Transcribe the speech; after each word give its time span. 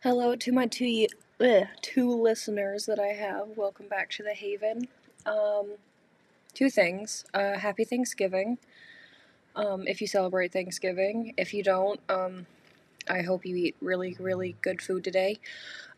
Hello 0.00 0.36
to 0.36 0.52
my 0.52 0.66
two 0.66 1.08
ugh, 1.40 1.66
two 1.82 2.08
listeners 2.08 2.86
that 2.86 3.00
I 3.00 3.14
have. 3.14 3.48
Welcome 3.56 3.88
back 3.88 4.10
to 4.10 4.22
the 4.22 4.32
Haven. 4.32 4.86
Um, 5.26 5.72
two 6.54 6.70
things. 6.70 7.24
Uh, 7.34 7.58
happy 7.58 7.82
Thanksgiving. 7.84 8.58
Um, 9.56 9.88
if 9.88 10.00
you 10.00 10.06
celebrate 10.06 10.52
Thanksgiving, 10.52 11.34
if 11.36 11.52
you 11.52 11.64
don't, 11.64 11.98
um, 12.08 12.46
I 13.10 13.22
hope 13.22 13.44
you 13.44 13.56
eat 13.56 13.74
really, 13.80 14.16
really 14.20 14.54
good 14.62 14.80
food 14.80 15.02
today. 15.02 15.40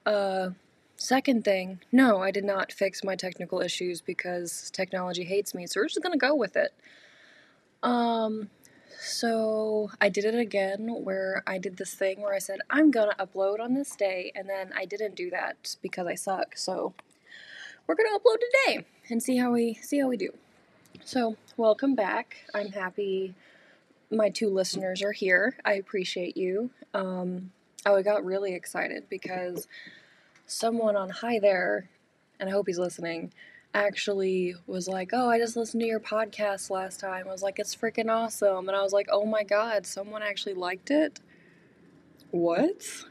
Uh, 0.07 0.53
second 0.97 1.45
thing, 1.45 1.81
no, 1.93 2.23
I 2.23 2.31
did 2.31 2.45
not 2.45 2.73
fix 2.73 3.05
my 3.05 3.17
technical 3.17 3.61
issues 3.61 4.01
because 4.01 4.71
technology 4.71 5.25
hates 5.25 5.55
me, 5.55 5.67
so 5.67 5.79
we're 5.79 5.89
just 5.89 6.03
gonna 6.03 6.17
go 6.17 6.35
with 6.35 6.57
it. 6.57 6.73
Um, 7.83 8.49
so 8.99 9.91
I 10.01 10.09
did 10.09 10.25
it 10.25 10.35
again 10.35 10.89
where 11.05 11.43
I 11.47 11.59
did 11.59 11.77
this 11.77 11.95
thing 11.95 12.21
where 12.21 12.35
I 12.35 12.39
said, 12.39 12.61
I'm 12.71 12.91
gonna 12.91 13.15
upload 13.19 13.61
on 13.61 13.75
this 13.75 13.95
day, 13.95 14.33
and 14.35 14.49
then 14.49 14.73
I 14.77 14.85
didn't 14.85 15.15
do 15.15 15.31
that 15.31 15.77
because 15.83 16.07
I 16.07 16.15
suck. 16.15 16.57
So 16.57 16.95
we're 17.87 17.97
gonna 17.97 18.19
upload 18.19 18.39
today 18.41 18.87
and 19.09 19.23
see 19.23 19.37
how 19.37 19.53
we 19.53 19.75
see 19.75 20.01
how 20.01 20.09
we 20.09 20.17
do. 20.17 20.31
So 21.05 21.37
welcome 21.57 21.95
back. 21.95 22.37
I'm 22.55 22.73
happy 22.73 23.35
my 24.11 24.29
two 24.29 24.49
listeners 24.49 25.03
are 25.03 25.13
here. 25.13 25.57
I 25.65 25.75
appreciate 25.75 26.37
you. 26.37 26.71
Um, 26.95 27.53
oh, 27.87 27.97
I 27.97 28.03
got 28.03 28.25
really 28.25 28.55
excited 28.55 29.05
because 29.09 29.69
someone 30.47 30.97
on 30.97 31.11
Hi 31.11 31.39
There, 31.39 31.89
and 32.39 32.49
I 32.49 32.53
hope 32.53 32.67
he's 32.67 32.79
listening, 32.79 33.33
actually 33.75 34.55
was 34.67 34.89
like, 34.89 35.11
Oh, 35.13 35.29
I 35.29 35.39
just 35.39 35.57
listened 35.57 35.81
to 35.83 35.87
your 35.87 36.01
podcast 36.01 36.71
last 36.71 37.01
time. 37.01 37.27
I 37.29 37.33
was 37.33 37.43
like, 37.43 37.59
It's 37.59 37.75
freaking 37.75 38.11
awesome. 38.11 38.69
And 38.69 38.77
I 38.77 38.83
was 38.83 38.93
like, 38.93 39.09
Oh 39.11 39.25
my 39.25 39.43
god, 39.43 39.87
someone 39.87 40.23
actually 40.23 40.55
liked 40.55 40.91
it? 40.91 41.21
What? 42.31 43.05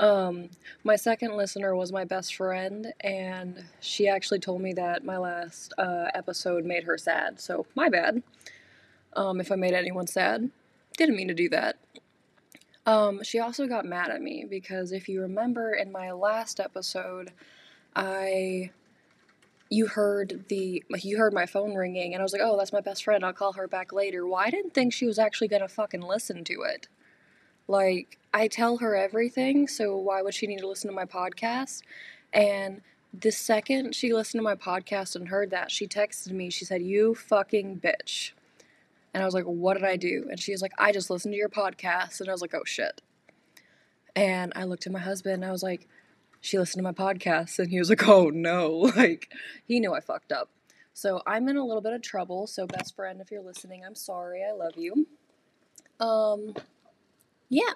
Um, 0.00 0.48
my 0.82 0.96
second 0.96 1.36
listener 1.36 1.76
was 1.76 1.92
my 1.92 2.04
best 2.04 2.34
friend, 2.34 2.90
and 3.00 3.62
she 3.80 4.08
actually 4.08 4.38
told 4.38 4.62
me 4.62 4.72
that 4.72 5.04
my 5.04 5.18
last 5.18 5.74
uh, 5.76 6.06
episode 6.14 6.64
made 6.64 6.84
her 6.84 6.96
sad. 6.96 7.38
So, 7.38 7.66
my 7.74 7.90
bad. 7.90 8.22
Um, 9.12 9.40
if 9.40 9.52
I 9.52 9.56
made 9.56 9.74
anyone 9.74 10.06
sad, 10.06 10.48
didn't 10.96 11.16
mean 11.16 11.28
to 11.28 11.34
do 11.34 11.50
that. 11.50 11.76
Um, 12.86 13.22
she 13.22 13.40
also 13.40 13.66
got 13.66 13.84
mad 13.84 14.08
at 14.10 14.22
me 14.22 14.46
because 14.48 14.90
if 14.90 15.06
you 15.06 15.20
remember 15.20 15.74
in 15.74 15.92
my 15.92 16.12
last 16.12 16.60
episode, 16.60 17.32
I 17.94 18.70
you 19.70 19.86
heard 19.86 20.44
the 20.48 20.82
you 20.98 21.16
heard 21.16 21.32
my 21.32 21.46
phone 21.46 21.74
ringing 21.74 22.12
and 22.12 22.20
I 22.20 22.24
was 22.24 22.32
like, 22.32 22.42
"Oh, 22.44 22.58
that's 22.58 22.72
my 22.72 22.80
best 22.80 23.04
friend. 23.04 23.24
I'll 23.24 23.32
call 23.32 23.52
her 23.54 23.68
back 23.68 23.92
later." 23.92 24.26
Well, 24.26 24.50
didn't 24.50 24.74
think 24.74 24.92
she 24.92 25.06
was 25.06 25.18
actually 25.18 25.48
going 25.48 25.62
to 25.62 25.68
fucking 25.68 26.02
listen 26.02 26.44
to 26.44 26.62
it. 26.62 26.88
Like, 27.68 28.18
I 28.34 28.48
tell 28.48 28.78
her 28.78 28.96
everything, 28.96 29.68
so 29.68 29.96
why 29.96 30.22
would 30.22 30.34
she 30.34 30.48
need 30.48 30.58
to 30.58 30.68
listen 30.68 30.90
to 30.90 30.96
my 30.96 31.04
podcast? 31.04 31.82
And 32.32 32.82
the 33.18 33.30
second 33.30 33.94
she 33.94 34.12
listened 34.12 34.40
to 34.40 34.42
my 34.42 34.56
podcast 34.56 35.14
and 35.14 35.28
heard 35.28 35.50
that, 35.50 35.70
she 35.70 35.86
texted 35.86 36.32
me. 36.32 36.50
She 36.50 36.64
said, 36.64 36.82
"You 36.82 37.14
fucking 37.14 37.80
bitch." 37.80 38.32
And 39.14 39.22
I 39.22 39.26
was 39.26 39.34
like, 39.34 39.44
"What 39.44 39.74
did 39.74 39.84
I 39.84 39.96
do?" 39.96 40.26
And 40.30 40.40
she 40.40 40.52
was 40.52 40.62
like, 40.62 40.72
"I 40.78 40.90
just 40.92 41.10
listened 41.10 41.32
to 41.34 41.38
your 41.38 41.48
podcast." 41.48 42.20
And 42.20 42.28
I 42.28 42.32
was 42.32 42.42
like, 42.42 42.54
"Oh 42.54 42.64
shit." 42.64 43.02
And 44.16 44.52
I 44.56 44.64
looked 44.64 44.86
at 44.86 44.92
my 44.92 44.98
husband 44.98 45.34
and 45.34 45.44
I 45.44 45.52
was 45.52 45.62
like, 45.62 45.86
she 46.40 46.58
listened 46.58 46.80
to 46.80 46.82
my 46.82 46.92
podcast 46.92 47.58
and 47.58 47.70
he 47.70 47.78
was 47.78 47.90
like, 47.90 48.06
oh 48.08 48.30
no. 48.30 48.90
Like, 48.96 49.32
he 49.66 49.80
knew 49.80 49.94
I 49.94 50.00
fucked 50.00 50.32
up. 50.32 50.48
So 50.92 51.22
I'm 51.26 51.48
in 51.48 51.56
a 51.56 51.64
little 51.64 51.82
bit 51.82 51.92
of 51.92 52.02
trouble. 52.02 52.46
So, 52.46 52.66
best 52.66 52.94
friend, 52.96 53.20
if 53.20 53.30
you're 53.30 53.42
listening, 53.42 53.84
I'm 53.86 53.94
sorry. 53.94 54.42
I 54.44 54.52
love 54.52 54.76
you. 54.76 55.06
Um, 55.98 56.54
yeah. 57.48 57.72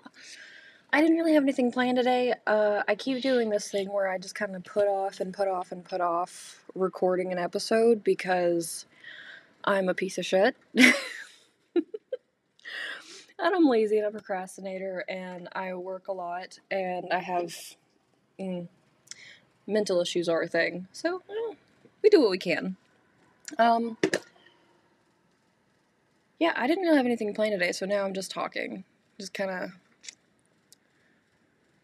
I 0.93 1.01
didn't 1.01 1.17
really 1.17 1.35
have 1.35 1.43
anything 1.43 1.73
planned 1.73 1.97
today. 1.97 2.35
Uh, 2.47 2.83
I 2.87 2.95
keep 2.95 3.21
doing 3.23 3.51
this 3.51 3.71
thing 3.71 3.93
where 3.93 4.09
I 4.09 4.19
just 4.19 4.35
kind 4.35 4.55
of 4.55 4.65
put 4.65 4.87
off 4.87 5.21
and 5.21 5.33
put 5.33 5.49
off 5.49 5.73
and 5.73 5.85
put 5.85 6.01
off 6.01 6.63
recording 6.75 7.33
an 7.33 7.39
episode 7.39 8.05
because 8.05 8.87
I'm 9.65 9.89
a 9.89 9.95
piece 9.95 10.19
of 10.19 10.27
shit. 10.27 10.57
and 10.75 10.95
I'm 13.39 13.67
lazy 13.67 13.99
and 13.99 14.07
a 14.07 14.11
procrastinator 14.11 15.05
and 15.09 15.49
I 15.53 15.75
work 15.75 16.09
a 16.09 16.13
lot 16.13 16.59
and 16.71 17.07
I 17.13 17.19
have 17.19 17.55
mm, 18.39 18.69
mental 19.67 20.01
issues 20.01 20.29
are 20.29 20.43
a 20.43 20.49
thing. 20.49 20.89
So 20.93 21.23
we 22.03 22.11
do 22.11 22.21
what 22.21 22.31
we 22.31 22.39
can. 22.39 22.77
Um, 23.59 23.97
yeah, 26.39 26.53
I 26.57 26.67
didn't 26.67 26.85
really 26.85 26.97
have 26.97 27.07
anything 27.07 27.33
planned 27.35 27.53
today, 27.53 27.73
so 27.73 27.87
now 27.87 28.05
I'm 28.05 28.15
just 28.15 28.31
talking. 28.31 28.85
Just 29.19 29.33
kind 29.33 29.51
of. 29.51 29.71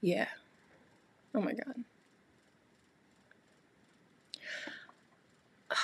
Yeah. 0.01 0.27
Oh 1.35 1.41
my 1.41 1.53
god. 1.53 1.85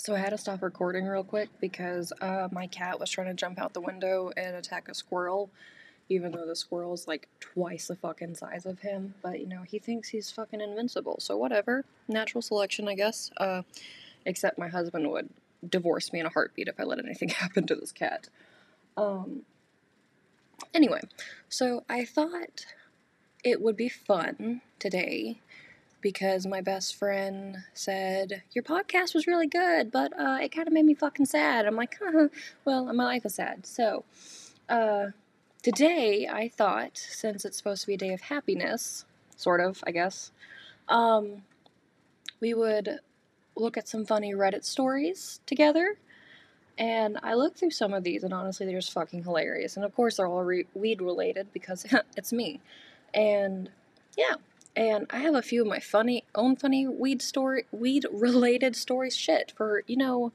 So 0.00 0.14
I 0.14 0.18
had 0.18 0.30
to 0.30 0.38
stop 0.38 0.62
recording 0.62 1.04
real 1.06 1.24
quick 1.24 1.50
because 1.60 2.14
uh, 2.22 2.48
my 2.50 2.66
cat 2.68 2.98
was 2.98 3.10
trying 3.10 3.26
to 3.26 3.34
jump 3.34 3.60
out 3.60 3.74
the 3.74 3.80
window 3.80 4.30
and 4.38 4.56
attack 4.56 4.88
a 4.88 4.94
squirrel 4.94 5.50
even 6.08 6.32
though 6.32 6.46
the 6.46 6.56
squirrel's 6.56 7.06
like 7.06 7.28
twice 7.40 7.88
the 7.88 7.96
fucking 7.96 8.34
size 8.34 8.66
of 8.66 8.80
him. 8.80 9.14
But 9.22 9.40
you 9.40 9.46
know, 9.46 9.62
he 9.62 9.78
thinks 9.78 10.08
he's 10.08 10.30
fucking 10.30 10.60
invincible. 10.60 11.16
So 11.20 11.36
whatever. 11.36 11.84
Natural 12.08 12.42
selection, 12.42 12.88
I 12.88 12.94
guess. 12.94 13.30
Uh, 13.36 13.62
except 14.24 14.58
my 14.58 14.68
husband 14.68 15.10
would 15.10 15.28
divorce 15.68 16.12
me 16.12 16.20
in 16.20 16.26
a 16.26 16.30
heartbeat 16.30 16.68
if 16.68 16.78
I 16.78 16.84
let 16.84 16.98
anything 16.98 17.28
happen 17.28 17.66
to 17.66 17.74
this 17.74 17.92
cat. 17.92 18.28
Um. 18.96 19.42
Anyway, 20.74 21.00
so 21.48 21.84
I 21.88 22.04
thought 22.04 22.66
it 23.44 23.60
would 23.60 23.76
be 23.76 23.88
fun 23.88 24.60
today 24.78 25.38
because 26.00 26.46
my 26.46 26.60
best 26.60 26.94
friend 26.94 27.58
said 27.74 28.42
your 28.52 28.62
podcast 28.62 29.14
was 29.14 29.26
really 29.26 29.46
good, 29.46 29.90
but 29.90 30.12
uh, 30.18 30.38
it 30.40 30.52
kind 30.52 30.66
of 30.66 30.74
made 30.74 30.84
me 30.84 30.94
fucking 30.94 31.26
sad. 31.26 31.66
I'm 31.66 31.76
like, 31.76 31.96
huh, 32.02 32.28
well, 32.64 32.92
my 32.92 33.04
life 33.04 33.24
is 33.24 33.34
sad. 33.34 33.66
So, 33.66 34.04
uh, 34.68 35.08
Today, 35.68 36.26
I 36.26 36.48
thought, 36.48 36.96
since 36.96 37.44
it's 37.44 37.58
supposed 37.58 37.82
to 37.82 37.88
be 37.88 37.92
a 37.92 37.98
day 37.98 38.14
of 38.14 38.22
happiness, 38.22 39.04
sort 39.36 39.60
of, 39.60 39.84
I 39.86 39.90
guess, 39.90 40.32
um, 40.88 41.42
we 42.40 42.54
would 42.54 43.00
look 43.54 43.76
at 43.76 43.86
some 43.86 44.06
funny 44.06 44.32
Reddit 44.32 44.64
stories 44.64 45.40
together. 45.44 45.98
And 46.78 47.18
I 47.22 47.34
looked 47.34 47.58
through 47.58 47.72
some 47.72 47.92
of 47.92 48.02
these, 48.02 48.24
and 48.24 48.32
honestly, 48.32 48.64
they're 48.64 48.78
just 48.80 48.94
fucking 48.94 49.24
hilarious. 49.24 49.76
And 49.76 49.84
of 49.84 49.94
course, 49.94 50.16
they're 50.16 50.26
all 50.26 50.42
re- 50.42 50.64
weed 50.72 51.02
related 51.02 51.52
because 51.52 51.84
it's 52.16 52.32
me. 52.32 52.62
And 53.12 53.68
yeah, 54.16 54.36
and 54.74 55.04
I 55.10 55.18
have 55.18 55.34
a 55.34 55.42
few 55.42 55.60
of 55.60 55.68
my 55.68 55.80
funny, 55.80 56.24
own 56.34 56.56
funny 56.56 56.88
weed 56.88 57.20
story, 57.20 57.66
weed 57.72 58.06
related 58.10 58.74
stories. 58.74 59.14
Shit, 59.14 59.52
for 59.54 59.84
you 59.86 59.98
know, 59.98 60.32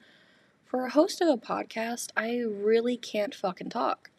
for 0.64 0.86
a 0.86 0.92
host 0.92 1.22
of 1.22 1.28
a 1.28 1.38
podcast, 1.38 2.12
I 2.16 2.38
really 2.38 2.98
can't 2.98 3.34
fucking 3.34 3.72
talk. 3.72 4.12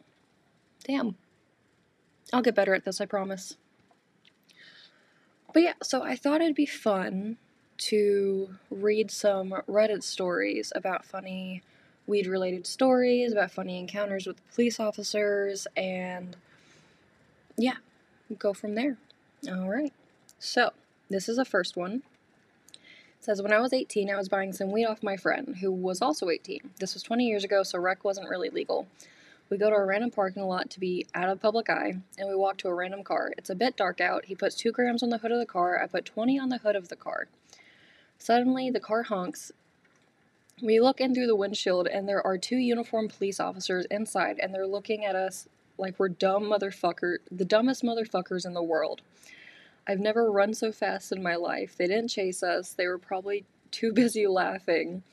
Damn. 0.84 1.17
I'll 2.33 2.43
get 2.43 2.55
better 2.55 2.75
at 2.75 2.84
this, 2.84 3.00
I 3.00 3.06
promise. 3.06 3.56
But 5.53 5.62
yeah, 5.62 5.75
so 5.83 6.03
I 6.03 6.17
thought 6.17 6.41
it'd 6.41 6.55
be 6.55 6.67
fun 6.67 7.37
to 7.77 8.50
read 8.71 9.11
some 9.11 9.50
Reddit 9.69 10.03
stories 10.03 10.72
about 10.75 11.05
funny 11.05 11.62
weed 12.06 12.27
related 12.27 12.67
stories, 12.67 13.33
about 13.33 13.50
funny 13.50 13.78
encounters 13.78 14.27
with 14.27 14.37
police 14.55 14.78
officers, 14.78 15.67
and 15.77 16.37
yeah, 17.56 17.77
go 18.39 18.53
from 18.53 18.75
there. 18.75 18.99
Alright, 19.49 19.93
so 20.39 20.71
this 21.09 21.28
is 21.28 21.37
the 21.37 21.45
first 21.45 21.77
one. 21.77 22.03
It 22.75 23.25
says, 23.25 23.41
When 23.41 23.53
I 23.53 23.61
was 23.61 23.72
18, 23.72 24.11
I 24.11 24.16
was 24.16 24.28
buying 24.28 24.53
some 24.53 24.71
weed 24.71 24.87
off 24.87 25.03
my 25.03 25.16
friend, 25.16 25.56
who 25.61 25.71
was 25.71 26.03
also 26.03 26.28
18. 26.28 26.71
This 26.78 26.95
was 26.95 27.03
20 27.03 27.25
years 27.27 27.45
ago, 27.45 27.62
so 27.62 27.78
rec 27.78 28.05
wasn't 28.05 28.28
really 28.28 28.51
legal. 28.51 28.87
We 29.54 29.59
go 29.59 29.70
to 29.70 29.76
a 29.76 29.84
random 29.84 30.10
parking 30.10 30.42
lot 30.42 30.68
to 30.71 30.80
be 30.80 31.06
out 31.15 31.28
of 31.28 31.41
public 31.41 31.71
eye, 31.71 31.95
and 32.18 32.28
we 32.28 32.34
walk 32.34 32.56
to 32.56 32.68
a 32.68 32.74
random 32.74 33.04
car. 33.04 33.33
It's 33.39 33.51
a 33.51 33.54
bit 33.54 33.77
dark 33.77 34.01
out. 34.01 34.24
He 34.24 34.34
puts 34.34 34.56
2 34.56 34.72
grams 34.72 35.01
on 35.01 35.10
the 35.10 35.18
hood 35.18 35.30
of 35.30 35.39
the 35.39 35.47
car. 35.47 35.80
I 35.80 35.86
put 35.86 36.04
20 36.04 36.36
on 36.41 36.48
the 36.48 36.59
hood 36.59 36.74
of 36.74 36.89
the 36.89 36.97
car. 36.97 37.28
Suddenly, 38.18 38.71
the 38.71 38.80
car 38.80 39.04
honks. 39.04 39.53
We 40.60 40.80
look 40.80 41.01
in 41.01 41.15
through 41.15 41.28
the 41.28 41.36
windshield, 41.36 41.86
and 41.86 42.09
there 42.09 42.21
are 42.21 42.36
two 42.36 42.56
uniformed 42.56 43.15
police 43.16 43.39
officers 43.39 43.86
inside, 43.92 44.41
and 44.42 44.53
they're 44.53 44.66
looking 44.66 45.04
at 45.04 45.15
us 45.15 45.48
like 45.78 46.01
we're 46.01 46.09
dumb 46.09 46.47
motherfucker, 46.47 47.18
the 47.30 47.45
dumbest 47.45 47.84
motherfuckers 47.84 48.45
in 48.45 48.54
the 48.54 48.60
world. 48.60 49.03
I've 49.86 50.01
never 50.01 50.33
run 50.33 50.54
so 50.54 50.72
fast 50.72 51.12
in 51.12 51.22
my 51.22 51.36
life. 51.36 51.77
They 51.77 51.86
didn't 51.86 52.09
chase 52.09 52.42
us. 52.42 52.72
They 52.72 52.89
were 52.89 52.98
probably 52.98 53.45
too 53.71 53.92
busy 54.03 54.27
laughing. 54.27 55.04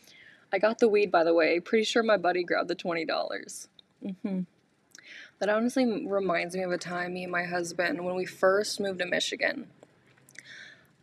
I 0.52 0.58
got 0.58 0.80
the 0.80 0.90
weed, 0.90 1.12
by 1.12 1.24
the 1.24 1.36
way. 1.36 1.60
Pretty 1.60 1.84
sure 1.84 2.02
my 2.02 2.18
buddy 2.18 2.44
grabbed 2.44 2.70
the 2.70 2.76
$20. 2.76 3.68
Mm-hmm. 4.04 4.42
That 5.40 5.50
honestly 5.50 6.06
reminds 6.06 6.56
me 6.56 6.64
of 6.64 6.72
a 6.72 6.78
time 6.78 7.14
me 7.14 7.24
and 7.24 7.32
my 7.32 7.44
husband 7.44 8.04
when 8.06 8.16
we 8.16 8.26
first 8.26 8.80
moved 8.80 9.00
to 9.00 9.06
Michigan. 9.06 9.68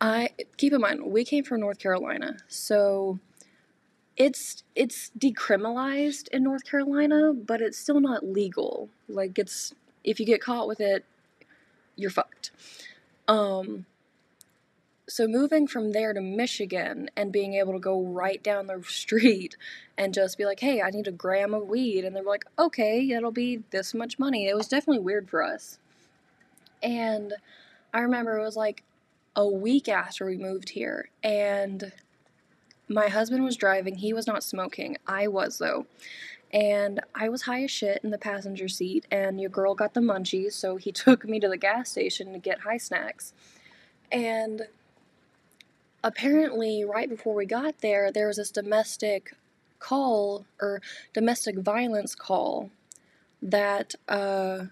I 0.01 0.31
keep 0.57 0.73
in 0.73 0.81
mind 0.81 1.05
we 1.05 1.25
came 1.25 1.45
from 1.45 1.61
North 1.61 1.79
Carolina, 1.79 2.37
so 2.47 3.19
it's 4.17 4.63
it's 4.77 5.11
decriminalized 5.19 6.29
in 6.29 6.45
North 6.45 6.65
Carolina, 6.65 7.33
but 7.33 7.61
it's 7.61 7.79
still 7.79 8.01
not 8.01 8.25
legal. 8.25 8.89
Like 9.09 9.39
it's 9.39 9.75
if 10.05 10.21
you 10.21 10.27
get 10.27 10.41
caught 10.41 10.69
with 10.69 10.81
it, 10.81 11.05
you're 11.97 12.11
fucked. 12.11 12.53
Um 13.27 13.87
so 15.09 15.27
moving 15.27 15.67
from 15.67 15.93
there 15.93 16.13
to 16.13 16.21
Michigan 16.21 17.11
and 17.17 17.33
being 17.33 17.55
able 17.55 17.73
to 17.73 17.79
go 17.79 18.03
right 18.03 18.43
down 18.43 18.67
the 18.67 18.83
street 18.89 19.57
and 19.97 20.15
just 20.15 20.39
be 20.39 20.45
like, 20.45 20.61
"Hey, 20.61 20.81
I 20.83 20.91
need 20.91 21.09
a 21.09 21.13
gram 21.13 21.55
of 21.55 21.69
weed." 21.69 22.05
And 22.05 22.15
they're 22.15 22.23
like, 22.23 22.45
"Okay, 22.59 23.11
it'll 23.11 23.33
be 23.33 23.63
this 23.71 23.95
much 23.95 24.19
money." 24.19 24.47
It 24.47 24.57
was 24.57 24.69
definitely 24.69 25.03
weird 25.03 25.29
for 25.29 25.43
us. 25.43 25.79
And 26.83 27.35
I 27.93 28.01
remember 28.01 28.39
it 28.39 28.45
was 28.45 28.57
like 28.57 28.85
a 29.35 29.49
week 29.49 29.89
after 29.89 30.27
we 30.27 30.37
moved 30.37 30.71
here 30.71 31.11
and 31.23 31.93
my 32.89 33.09
husband 33.09 33.45
was 33.45 33.57
driving. 33.57 33.97
He 33.97 34.13
was 34.13 34.27
not 34.27 34.43
smoking. 34.43 34.97
I 35.07 35.29
was, 35.29 35.59
though. 35.59 35.87
And 36.53 37.01
I 37.15 37.29
was 37.29 37.43
high 37.43 37.65
as 37.65 37.71
shit 37.71 38.01
in 38.03 38.11
the 38.11 38.19
passenger 38.19 38.69
seat, 38.69 39.07
and 39.11 39.39
your 39.39 39.51
girl 39.51 39.75
got 39.75 39.93
the 39.93 40.01
munchies, 40.01 40.53
so 40.53 40.77
he 40.77 40.93
took 41.05 41.25
me 41.25 41.39
to 41.41 41.49
the 41.49 41.59
gas 41.59 41.91
station 41.91 42.33
to 42.33 42.39
get 42.39 42.61
high 42.61 42.79
snacks. 42.79 43.35
And 44.11 44.63
apparently, 46.03 46.85
right 46.85 47.09
before 47.09 47.35
we 47.35 47.47
got 47.47 47.81
there, 47.81 48.11
there 48.13 48.29
was 48.29 48.37
this 48.37 48.51
domestic 48.51 49.35
call 49.79 50.45
or 50.61 50.83
domestic 51.13 51.59
violence 51.59 52.15
call 52.15 52.71
that 53.41 53.95
uh, 54.09 54.65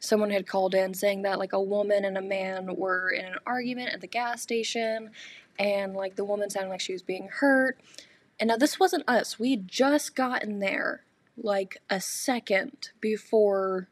someone 0.00 0.30
had 0.30 0.46
called 0.46 0.74
in 0.74 0.94
saying 0.94 1.22
that 1.22 1.38
like 1.38 1.52
a 1.52 1.60
woman 1.60 2.04
and 2.04 2.16
a 2.16 2.22
man 2.22 2.76
were 2.76 3.10
in 3.10 3.24
an 3.24 3.36
argument 3.46 3.92
at 3.92 4.00
the 4.00 4.06
gas 4.06 4.42
station 4.42 5.10
and 5.58 5.94
like 5.94 6.16
the 6.16 6.24
woman 6.24 6.50
sounded 6.50 6.70
like 6.70 6.80
she 6.80 6.92
was 6.92 7.02
being 7.02 7.28
hurt. 7.28 7.78
And 8.38 8.48
now 8.48 8.56
this 8.56 8.78
wasn't 8.78 9.08
us. 9.08 9.38
We 9.38 9.50
had 9.50 9.68
just 9.68 10.14
gotten 10.14 10.58
there 10.58 11.02
like 11.36 11.78
a 11.90 12.00
second 12.00 12.90
before 13.00 13.88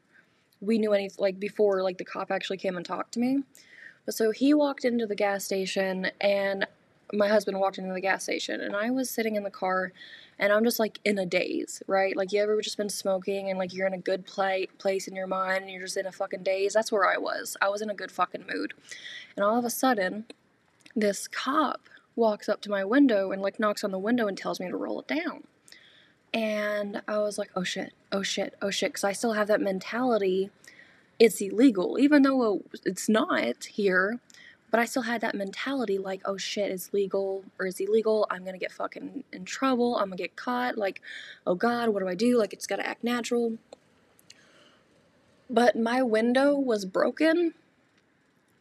we 0.61 0.77
knew 0.77 0.93
anything 0.93 1.17
like 1.19 1.39
before 1.39 1.83
like 1.83 1.97
the 1.97 2.05
cop 2.05 2.31
actually 2.31 2.57
came 2.57 2.77
and 2.77 2.85
talked 2.85 3.13
to 3.13 3.19
me. 3.19 3.43
But 4.05 4.15
so 4.15 4.31
he 4.31 4.53
walked 4.53 4.85
into 4.85 5.05
the 5.07 5.15
gas 5.15 5.43
station 5.43 6.11
and 6.21 6.67
my 7.13 7.27
husband 7.27 7.59
walked 7.59 7.77
into 7.77 7.93
the 7.93 8.01
gas 8.01 8.23
station 8.23 8.61
and 8.61 8.75
I 8.75 8.89
was 8.89 9.09
sitting 9.09 9.35
in 9.35 9.43
the 9.43 9.51
car 9.51 9.91
and 10.37 10.51
I'm 10.51 10.63
just 10.63 10.79
like 10.79 10.99
in 11.05 11.17
a 11.17 11.25
daze, 11.25 11.81
right? 11.87 12.15
Like 12.15 12.31
you 12.31 12.41
ever 12.41 12.61
just 12.61 12.77
been 12.77 12.89
smoking 12.89 13.49
and 13.49 13.57
like 13.57 13.73
you're 13.73 13.87
in 13.87 13.93
a 13.93 13.99
good 13.99 14.25
play 14.25 14.67
place 14.77 15.07
in 15.07 15.15
your 15.15 15.27
mind 15.27 15.63
and 15.63 15.69
you're 15.69 15.83
just 15.83 15.97
in 15.97 16.05
a 16.05 16.11
fucking 16.11 16.43
daze. 16.43 16.73
That's 16.73 16.91
where 16.91 17.07
I 17.07 17.17
was. 17.17 17.55
I 17.61 17.69
was 17.69 17.81
in 17.81 17.89
a 17.89 17.95
good 17.95 18.11
fucking 18.11 18.45
mood. 18.51 18.73
And 19.35 19.45
all 19.45 19.57
of 19.57 19.65
a 19.65 19.69
sudden, 19.69 20.25
this 20.95 21.27
cop 21.27 21.89
walks 22.15 22.49
up 22.49 22.61
to 22.61 22.69
my 22.69 22.83
window 22.83 23.31
and 23.31 23.41
like 23.41 23.59
knocks 23.59 23.83
on 23.83 23.91
the 23.91 23.99
window 23.99 24.27
and 24.27 24.37
tells 24.37 24.59
me 24.59 24.67
to 24.69 24.77
roll 24.77 24.99
it 24.99 25.07
down. 25.07 25.43
And 26.33 27.01
I 27.07 27.19
was 27.19 27.37
like, 27.37 27.51
oh 27.55 27.63
shit, 27.63 27.93
oh 28.11 28.21
shit, 28.21 28.55
oh 28.61 28.69
shit, 28.69 28.89
because 28.91 29.05
I 29.05 29.13
still 29.13 29.33
have 29.33 29.47
that 29.47 29.61
mentality. 29.61 30.49
It's 31.19 31.41
illegal, 31.41 31.97
even 31.99 32.23
though 32.23 32.63
it's 32.83 33.07
not 33.07 33.65
here. 33.65 34.19
But 34.71 34.79
I 34.81 34.85
still 34.85 35.03
had 35.03 35.21
that 35.21 35.35
mentality 35.35 35.97
like, 35.97 36.21
oh 36.25 36.35
shit, 36.37 36.69
it's 36.69 36.91
legal 36.93 37.45
or 37.59 37.67
it's 37.67 37.79
illegal. 37.79 38.27
I'm 38.29 38.43
gonna 38.43 38.57
get 38.57 38.73
fucking 38.73 39.23
in 39.31 39.45
trouble. 39.45 39.95
I'm 39.95 40.05
gonna 40.05 40.17
get 40.17 40.35
caught. 40.35 40.77
Like, 40.77 41.01
oh 41.47 41.55
god, 41.55 41.89
what 41.89 42.01
do 42.01 42.09
I 42.09 42.15
do? 42.15 42.37
Like, 42.37 42.51
it's 42.51 42.67
gotta 42.67 42.85
act 42.85 43.03
natural. 43.03 43.57
But 45.49 45.77
my 45.77 46.01
window 46.01 46.55
was 46.55 46.85
broken 46.85 47.53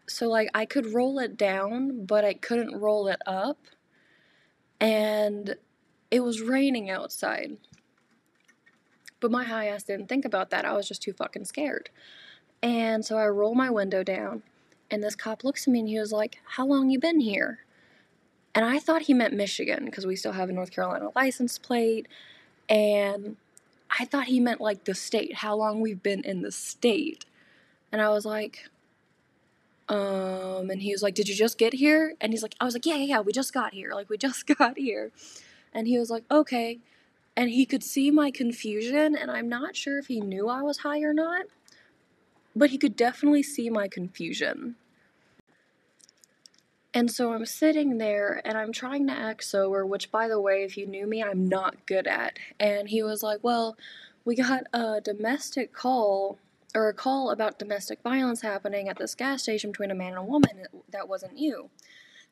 so 0.06 0.28
like 0.28 0.50
I 0.54 0.66
could 0.66 0.92
roll 0.92 1.18
it 1.18 1.36
down, 1.36 2.04
but 2.04 2.24
I 2.24 2.34
couldn't 2.34 2.78
roll 2.78 3.08
it 3.08 3.20
up. 3.26 3.58
And 4.80 5.56
it 6.10 6.20
was 6.20 6.42
raining 6.42 6.90
outside. 6.90 7.56
But 9.20 9.30
my 9.30 9.44
high 9.44 9.68
ass 9.68 9.84
didn't 9.84 10.08
think 10.08 10.24
about 10.24 10.50
that. 10.50 10.64
I 10.64 10.74
was 10.74 10.86
just 10.86 11.02
too 11.02 11.14
fucking 11.14 11.46
scared. 11.46 11.88
And 12.64 13.04
so 13.04 13.18
I 13.18 13.26
roll 13.26 13.54
my 13.54 13.68
window 13.68 14.02
down, 14.02 14.42
and 14.90 15.04
this 15.04 15.14
cop 15.14 15.44
looks 15.44 15.68
at 15.68 15.72
me 15.72 15.80
and 15.80 15.88
he 15.88 15.98
was 16.00 16.12
like, 16.12 16.38
How 16.44 16.64
long 16.64 16.88
you 16.88 16.98
been 16.98 17.20
here? 17.20 17.58
And 18.54 18.64
I 18.64 18.78
thought 18.78 19.02
he 19.02 19.12
meant 19.12 19.34
Michigan 19.34 19.84
because 19.84 20.06
we 20.06 20.16
still 20.16 20.32
have 20.32 20.48
a 20.48 20.52
North 20.52 20.70
Carolina 20.70 21.10
license 21.14 21.58
plate. 21.58 22.08
And 22.68 23.36
I 23.98 24.06
thought 24.06 24.26
he 24.26 24.40
meant 24.40 24.62
like 24.62 24.84
the 24.84 24.94
state, 24.94 25.34
how 25.36 25.54
long 25.56 25.82
we've 25.82 26.02
been 26.02 26.24
in 26.24 26.40
the 26.40 26.50
state. 26.50 27.26
And 27.92 28.00
I 28.00 28.08
was 28.08 28.24
like, 28.24 28.70
um, 29.90 30.70
and 30.70 30.80
he 30.80 30.92
was 30.92 31.02
like, 31.02 31.14
Did 31.14 31.28
you 31.28 31.34
just 31.34 31.58
get 31.58 31.74
here? 31.74 32.14
And 32.18 32.32
he's 32.32 32.42
like, 32.42 32.54
I 32.62 32.64
was 32.64 32.72
like, 32.72 32.86
Yeah, 32.86 32.96
yeah, 32.96 33.16
yeah, 33.16 33.20
we 33.20 33.32
just 33.32 33.52
got 33.52 33.74
here. 33.74 33.92
Like, 33.92 34.08
we 34.08 34.16
just 34.16 34.46
got 34.58 34.78
here. 34.78 35.12
And 35.74 35.86
he 35.86 35.98
was 35.98 36.08
like, 36.08 36.24
Okay. 36.30 36.78
And 37.36 37.50
he 37.50 37.66
could 37.66 37.82
see 37.82 38.10
my 38.10 38.30
confusion, 38.30 39.16
and 39.16 39.28
I'm 39.28 39.48
not 39.48 39.74
sure 39.74 39.98
if 39.98 40.06
he 40.06 40.20
knew 40.20 40.48
I 40.48 40.62
was 40.62 40.78
high 40.78 41.02
or 41.02 41.12
not, 41.12 41.46
but 42.54 42.70
he 42.70 42.78
could 42.78 42.96
definitely 42.96 43.42
see 43.42 43.70
my 43.70 43.88
confusion. 43.88 44.76
And 46.92 47.10
so 47.10 47.32
I'm 47.32 47.46
sitting 47.46 47.98
there 47.98 48.40
and 48.44 48.56
I'm 48.56 48.72
trying 48.72 49.08
to 49.08 49.12
act 49.12 49.42
sober, 49.42 49.84
which, 49.84 50.12
by 50.12 50.28
the 50.28 50.40
way, 50.40 50.62
if 50.62 50.76
you 50.76 50.86
knew 50.86 51.06
me, 51.08 51.22
I'm 51.22 51.48
not 51.48 51.86
good 51.86 52.06
at. 52.06 52.38
And 52.60 52.88
he 52.88 53.02
was 53.02 53.22
like, 53.22 53.40
Well, 53.42 53.76
we 54.24 54.36
got 54.36 54.64
a 54.72 55.00
domestic 55.00 55.72
call 55.72 56.38
or 56.74 56.88
a 56.88 56.94
call 56.94 57.30
about 57.30 57.58
domestic 57.58 58.02
violence 58.02 58.42
happening 58.42 58.88
at 58.88 58.98
this 58.98 59.14
gas 59.14 59.42
station 59.42 59.70
between 59.70 59.90
a 59.90 59.94
man 59.94 60.08
and 60.08 60.18
a 60.18 60.22
woman 60.22 60.66
that 60.90 61.08
wasn't 61.08 61.38
you. 61.38 61.60
And 61.62 61.70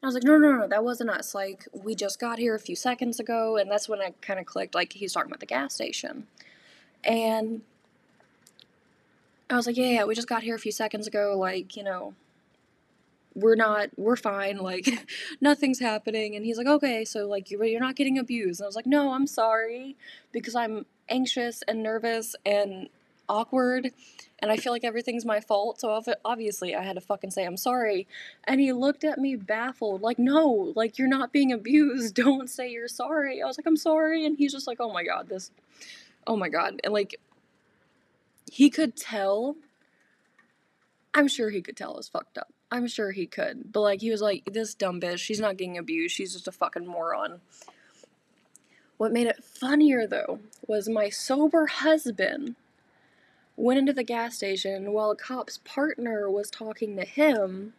I 0.03 0.07
was 0.07 0.15
like, 0.15 0.25
no, 0.25 0.37
no, 0.37 0.53
no, 0.53 0.67
that 0.67 0.83
wasn't 0.83 1.11
us. 1.11 1.35
Like, 1.35 1.69
we 1.73 1.95
just 1.95 2.19
got 2.19 2.39
here 2.39 2.57
a 2.57 2.61
few 2.61 2.75
seconds 2.75 3.21
ago, 3.21 3.57
and 3.57 3.71
that's 3.71 3.89
when 3.89 4.01
I 4.01 4.15
kind 4.21 4.41
of 4.41 4.47
clicked, 4.47 4.75
like, 4.75 4.95
he's 4.95 5.13
talking 5.13 5.31
about 5.31 5.39
the 5.39 5.47
gas 5.47 5.75
station. 5.75 6.27
And 7.05 7.63
I 9.53 9.57
was 9.57 9.67
like, 9.67 9.77
yeah, 9.77 9.87
yeah, 9.87 10.05
we 10.05 10.15
just 10.15 10.29
got 10.29 10.43
here 10.43 10.55
a 10.55 10.59
few 10.59 10.73
seconds 10.73 11.07
ago, 11.07 11.37
like, 11.39 11.77
you 11.77 11.85
know, 11.85 12.15
we're 13.35 13.57
not, 13.57 13.89
we're 13.97 14.17
fine, 14.17 14.59
like, 14.59 15.07
nothing's 15.41 15.81
happening. 15.81 16.37
And 16.37 16.45
he's 16.45 16.59
like, 16.59 16.67
okay, 16.67 17.05
so, 17.05 17.27
like, 17.27 17.51
you're, 17.51 17.65
you're 17.65 17.81
not 17.81 17.97
getting 17.97 18.19
abused. 18.19 18.61
And 18.61 18.67
I 18.67 18.69
was 18.69 18.77
like, 18.77 18.87
no, 18.87 19.13
I'm 19.13 19.27
sorry, 19.27 19.97
because 20.33 20.55
I'm 20.55 20.87
anxious 21.09 21.63
and 21.69 21.83
nervous 21.83 22.35
and 22.45 22.89
awkward 23.29 23.93
and 24.43 24.51
I 24.51 24.57
feel 24.57 24.73
like 24.73 24.83
everything's 24.83 25.25
my 25.25 25.41
fault. 25.41 25.81
So 25.81 26.03
obviously, 26.25 26.75
I 26.75 26.83
had 26.83 26.97
to 26.97 27.01
fucking 27.01 27.31
say 27.31 27.45
I'm 27.45 27.57
sorry. 27.57 28.09
And 28.45 28.61
he 28.61 28.73
looked 28.73 29.05
at 29.05 29.19
me 29.19 29.37
baffled, 29.37 30.03
like, 30.03 30.19
no, 30.19 30.73
like 30.75 30.99
you're 30.99 31.09
not 31.09 31.33
being 31.33 31.53
abused. 31.53 32.15
Don't 32.17 32.51
say 32.51 32.69
you're 32.69 32.89
sorry. 32.89 33.41
I 33.41 33.47
was 33.47 33.57
like, 33.57 33.67
I'm 33.67 33.77
sorry, 33.77 34.27
and 34.27 34.37
he's 34.37 34.53
just 34.53 34.67
like, 34.67 34.79
oh 34.81 34.93
my 34.93 35.05
god, 35.05 35.29
this, 35.29 35.53
oh 36.27 36.37
my 36.37 36.49
god, 36.49 36.81
and 36.83 36.93
like, 36.93 37.15
he 38.53 38.69
could 38.69 38.95
tell. 38.95 39.57
I'm 41.15 41.27
sure 41.27 41.49
he 41.49 41.63
could 41.63 41.75
tell 41.75 41.93
it 41.93 41.97
was 41.97 42.09
fucked 42.11 42.37
up. 42.37 42.53
I'm 42.71 42.87
sure 42.87 43.11
he 43.11 43.25
could. 43.25 43.73
But 43.73 43.81
like 43.81 44.03
he 44.03 44.11
was 44.11 44.21
like, 44.21 44.45
this 44.45 44.75
dumb 44.75 45.01
bitch, 45.01 45.21
she's 45.21 45.41
not 45.41 45.57
getting 45.57 45.79
abused, 45.79 46.15
she's 46.15 46.35
just 46.35 46.49
a 46.49 46.53
fucking 46.53 46.87
moron. 46.87 47.41
What 48.99 49.11
made 49.11 49.27
it 49.27 49.43
funnier 49.43 50.07
though 50.07 50.41
was 50.67 50.87
my 50.87 51.09
sober 51.09 51.65
husband 51.65 52.57
went 53.57 53.79
into 53.79 53.95
the 53.95 54.05
gas 54.05 54.37
station 54.37 54.93
while 54.93 55.11
a 55.11 55.17
cop's 55.17 55.59
partner 55.65 56.31
was 56.31 56.51
talking 56.51 56.95
to 56.97 57.07
him. 57.07 57.73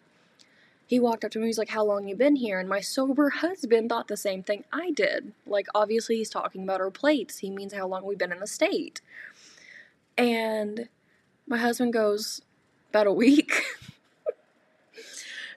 He 0.88 1.00
walked 1.00 1.24
up 1.24 1.32
to 1.32 1.40
me, 1.40 1.44
and 1.44 1.50
he's 1.50 1.58
like, 1.60 1.70
How 1.70 1.84
long 1.84 2.08
you 2.08 2.16
been 2.16 2.36
here? 2.36 2.60
And 2.60 2.68
my 2.68 2.82
sober 2.82 3.30
husband 3.30 3.90
thought 3.90 4.08
the 4.08 4.18
same 4.18 4.42
thing 4.42 4.64
I 4.74 4.90
did. 4.90 5.34
Like, 5.46 5.68
obviously, 5.74 6.18
he's 6.18 6.30
talking 6.30 6.64
about 6.64 6.82
our 6.82 6.92
plates. 6.92 7.38
He 7.38 7.50
means 7.52 7.74
how 7.74 7.88
long 7.88 8.06
we've 8.06 8.18
been 8.18 8.32
in 8.32 8.40
the 8.40 8.48
state. 8.48 9.02
And 10.18 10.90
my 11.48 11.58
husband 11.58 11.94
goes, 11.94 12.42
About 12.90 13.08
a 13.08 13.14
week. 13.14 13.52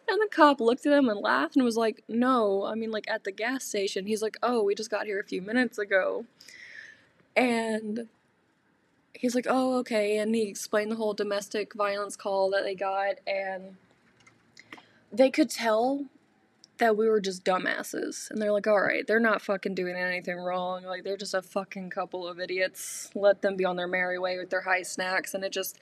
and 0.09 0.21
the 0.21 0.29
cop 0.31 0.61
looked 0.61 0.87
at 0.87 0.93
him 0.93 1.09
and 1.09 1.21
laughed 1.21 1.57
and 1.57 1.65
was 1.65 1.77
like, 1.77 2.05
No, 2.09 2.65
I 2.65 2.75
mean, 2.75 2.91
like 2.91 3.09
at 3.09 3.25
the 3.25 3.33
gas 3.33 3.65
station. 3.65 4.07
He's 4.07 4.23
like, 4.23 4.37
Oh, 4.43 4.63
we 4.63 4.75
just 4.75 4.91
got 4.91 5.07
here 5.07 5.21
a 5.21 5.25
few 5.25 5.43
minutes 5.43 5.79
ago. 5.79 6.25
And 7.37 8.09
he's 9.13 9.35
like, 9.35 9.47
oh, 9.49 9.79
okay. 9.79 10.19
And 10.19 10.35
he 10.35 10.43
explained 10.43 10.91
the 10.91 10.97
whole 10.97 11.15
domestic 11.15 11.75
violence 11.75 12.17
call 12.17 12.51
that 12.51 12.65
they 12.65 12.75
got. 12.75 13.17
And 13.27 13.77
they 15.13 15.31
could 15.31 15.51
tell 15.51 16.07
that 16.79 16.97
we 16.97 17.09
were 17.09 17.21
just 17.21 17.45
dumbasses. 17.45 18.31
And 18.31 18.41
they're 18.41 18.53
like, 18.53 18.67
all 18.67 18.81
right, 18.81 19.07
they're 19.07 19.21
not 19.21 19.43
fucking 19.43 19.75
doing 19.75 19.97
anything 19.97 20.39
wrong. 20.39 20.85
Like, 20.85 21.05
they're 21.05 21.17
just 21.17 21.35
a 21.35 21.43
fucking 21.43 21.91
couple 21.91 22.27
of 22.27 22.39
idiots. 22.39 23.11
Let 23.15 23.43
them 23.43 23.57
be 23.57 23.65
on 23.65 23.77
their 23.77 23.89
merry 23.89 24.19
way 24.19 24.39
with 24.39 24.51
their 24.51 24.63
high 24.63 24.83
snacks. 24.83 25.35
And 25.35 25.45
it 25.45 25.53
just, 25.53 25.79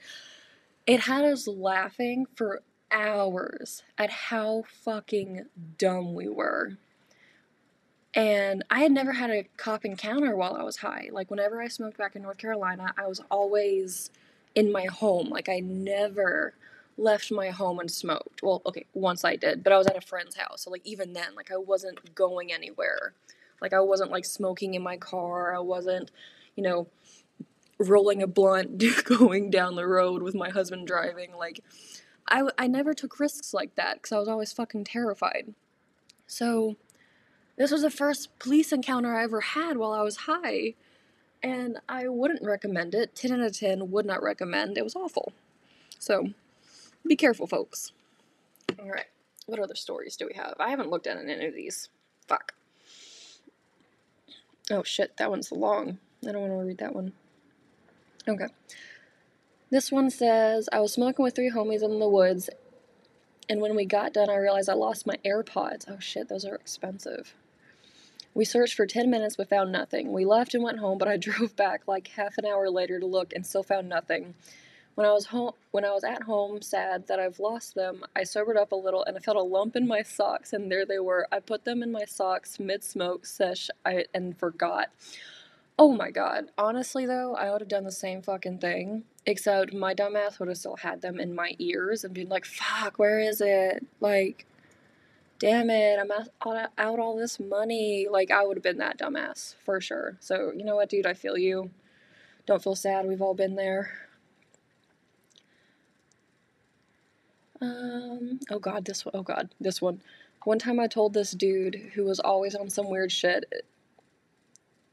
it 0.85 1.01
had 1.01 1.25
us 1.25 1.47
laughing 1.47 2.25
for 2.35 2.61
hours 2.91 3.83
at 3.97 4.09
how 4.09 4.63
fucking 4.83 5.45
dumb 5.77 6.13
we 6.13 6.29
were. 6.29 6.77
And 8.13 8.63
I 8.69 8.79
had 8.79 8.93
never 8.93 9.11
had 9.11 9.29
a 9.29 9.43
cop 9.57 9.83
encounter 9.83 10.35
while 10.35 10.55
I 10.55 10.63
was 10.63 10.77
high. 10.77 11.09
Like, 11.11 11.29
whenever 11.29 11.61
I 11.61 11.67
smoked 11.67 11.97
back 11.97 12.15
in 12.15 12.21
North 12.21 12.37
Carolina, 12.37 12.93
I 12.97 13.07
was 13.07 13.21
always 13.29 14.09
in 14.55 14.71
my 14.71 14.85
home. 14.85 15.27
Like, 15.27 15.49
I 15.49 15.59
never 15.59 16.53
left 16.97 17.31
my 17.31 17.49
home 17.49 17.79
and 17.79 17.91
smoked. 17.91 18.43
Well, 18.43 18.61
okay, 18.65 18.85
once 18.93 19.25
I 19.25 19.35
did, 19.35 19.63
but 19.63 19.73
I 19.73 19.77
was 19.77 19.87
at 19.87 19.97
a 19.97 20.01
friend's 20.01 20.37
house. 20.37 20.63
So, 20.63 20.71
like, 20.71 20.85
even 20.85 21.13
then, 21.13 21.35
like, 21.35 21.51
I 21.51 21.57
wasn't 21.57 22.15
going 22.15 22.53
anywhere 22.53 23.13
Like 23.61 23.73
I 23.73 23.79
wasn't 23.81 24.11
like 24.11 24.25
smoking 24.25 24.75
in 24.75 24.83
my 24.83 24.97
car. 24.97 25.55
I 25.55 25.59
wasn't, 25.59 26.11
you 26.55 26.63
know, 26.63 26.87
rolling 27.79 28.21
a 28.23 28.27
blunt 28.27 28.83
going 29.05 29.49
down 29.49 29.75
the 29.75 29.87
road 29.87 30.23
with 30.23 30.35
my 30.35 30.49
husband 30.49 30.87
driving. 30.87 31.35
Like 31.35 31.63
I, 32.27 32.43
I 32.57 32.67
never 32.67 32.93
took 32.93 33.19
risks 33.19 33.53
like 33.53 33.75
that 33.75 33.97
because 33.97 34.13
I 34.13 34.19
was 34.19 34.27
always 34.29 34.53
fucking 34.53 34.85
terrified. 34.85 35.53
So 36.27 36.75
this 37.57 37.71
was 37.71 37.81
the 37.83 37.91
first 37.91 38.37
police 38.39 38.71
encounter 38.71 39.15
I 39.15 39.23
ever 39.23 39.41
had 39.41 39.77
while 39.77 39.93
I 39.93 40.01
was 40.03 40.17
high. 40.19 40.75
And 41.43 41.79
I 41.89 42.07
wouldn't 42.09 42.43
recommend 42.43 42.95
it. 42.95 43.15
10 43.15 43.33
out 43.33 43.41
of 43.41 43.57
10 43.57 43.91
would 43.91 44.05
not 44.05 44.23
recommend. 44.23 44.77
It 44.77 44.83
was 44.83 44.95
awful. 44.95 45.33
So 45.99 46.29
be 47.07 47.15
careful, 47.15 47.47
folks. 47.47 47.91
Alright. 48.79 49.05
What 49.45 49.59
other 49.59 49.75
stories 49.75 50.15
do 50.15 50.27
we 50.27 50.35
have? 50.35 50.55
I 50.59 50.69
haven't 50.69 50.89
looked 50.89 51.07
at 51.07 51.17
any 51.17 51.45
of 51.45 51.53
these. 51.53 51.89
Fuck. 52.27 52.53
Oh 54.71 54.83
shit, 54.83 55.17
that 55.17 55.29
one's 55.29 55.51
long. 55.51 55.99
I 56.27 56.31
don't 56.31 56.41
want 56.41 56.53
to 56.53 56.67
read 56.67 56.79
that 56.79 56.95
one. 56.95 57.13
Okay. 58.27 58.47
This 59.69 59.91
one 59.91 60.09
says 60.09 60.67
I 60.71 60.79
was 60.79 60.93
smoking 60.93 61.23
with 61.23 61.35
three 61.35 61.51
homies 61.51 61.83
in 61.83 61.99
the 61.99 62.09
woods, 62.09 62.49
and 63.47 63.61
when 63.61 63.75
we 63.75 63.85
got 63.85 64.13
done, 64.13 64.29
I 64.29 64.37
realized 64.37 64.69
I 64.69 64.73
lost 64.73 65.05
my 65.05 65.17
AirPods. 65.23 65.85
Oh 65.87 65.99
shit, 65.99 66.29
those 66.29 66.45
are 66.45 66.55
expensive. 66.55 67.35
We 68.33 68.45
searched 68.45 68.73
for 68.73 68.85
10 68.85 69.09
minutes 69.09 69.35
but 69.35 69.49
found 69.49 69.71
nothing. 69.71 70.11
We 70.11 70.25
left 70.25 70.53
and 70.55 70.63
went 70.63 70.79
home, 70.79 70.97
but 70.97 71.07
I 71.07 71.17
drove 71.17 71.55
back 71.55 71.83
like 71.87 72.07
half 72.09 72.37
an 72.37 72.45
hour 72.45 72.69
later 72.69 72.99
to 72.99 73.05
look 73.05 73.33
and 73.33 73.45
still 73.45 73.63
found 73.63 73.87
nothing. 73.87 74.33
When 74.95 75.05
I 75.05 75.11
was 75.11 75.25
home, 75.25 75.51
when 75.71 75.83
I 75.83 75.91
was 75.91 76.05
at 76.05 76.23
home, 76.23 76.61
sad 76.61 77.07
that 77.07 77.19
I've 77.19 77.39
lost 77.39 77.75
them, 77.75 78.05
I 78.15 78.23
sobered 78.23 78.55
up 78.55 78.71
a 78.71 78.75
little 78.77 79.03
and 79.03 79.17
I 79.17 79.19
felt 79.19 79.35
a 79.35 79.41
lump 79.41 79.75
in 79.75 79.87
my 79.87 80.01
socks, 80.01 80.53
and 80.53 80.71
there 80.71 80.85
they 80.85 80.99
were. 80.99 81.27
I 81.33 81.39
put 81.41 81.65
them 81.65 81.83
in 81.83 81.91
my 81.91 82.05
socks 82.05 82.59
mid 82.59 82.83
smoke 82.83 83.25
sesh, 83.25 83.69
I 83.85 84.05
and 84.13 84.37
forgot. 84.37 84.89
Oh 85.77 85.91
my 85.93 86.11
god. 86.11 86.45
Honestly 86.57 87.05
though, 87.05 87.35
I 87.35 87.51
would 87.51 87.59
have 87.59 87.67
done 87.67 87.83
the 87.83 87.91
same 87.91 88.21
fucking 88.21 88.59
thing, 88.59 89.03
except 89.25 89.73
my 89.73 89.93
dumbass 89.93 90.39
would 90.39 90.47
have 90.47 90.57
still 90.57 90.77
had 90.77 91.01
them 91.01 91.19
in 91.19 91.35
my 91.35 91.55
ears 91.59 92.05
and 92.05 92.13
been 92.13 92.29
like, 92.29 92.45
"Fuck, 92.45 92.97
where 92.97 93.19
is 93.19 93.41
it?" 93.41 93.85
Like, 93.99 94.45
damn 95.39 95.69
it, 95.69 95.99
I'm 95.99 96.11
out, 96.11 96.69
out 96.77 96.99
all 96.99 97.17
this 97.17 97.39
money. 97.39 98.07
Like, 98.09 98.31
I 98.31 98.45
would 98.45 98.55
have 98.57 98.63
been 98.63 98.77
that 98.77 98.97
dumbass 98.97 99.55
for 99.65 99.81
sure. 99.81 100.15
So 100.21 100.53
you 100.55 100.63
know 100.63 100.77
what, 100.77 100.89
dude? 100.89 101.05
I 101.05 101.13
feel 101.13 101.37
you. 101.37 101.71
Don't 102.45 102.63
feel 102.63 102.75
sad. 102.75 103.07
We've 103.07 103.21
all 103.21 103.33
been 103.33 103.55
there. 103.55 104.04
Um, 107.65 108.39
oh 108.51 108.59
god, 108.59 108.85
this 108.85 109.05
one, 109.05 109.15
oh 109.15 109.23
god, 109.23 109.49
this 109.59 109.81
one. 109.81 110.01
One 110.43 110.59
time 110.59 110.79
I 110.79 110.85
told 110.85 111.13
this 111.13 111.31
dude 111.31 111.75
who 111.95 112.03
was 112.03 112.19
always 112.19 112.53
on 112.53 112.69
some 112.69 112.87
weird 112.87 113.11
shit 113.11 113.65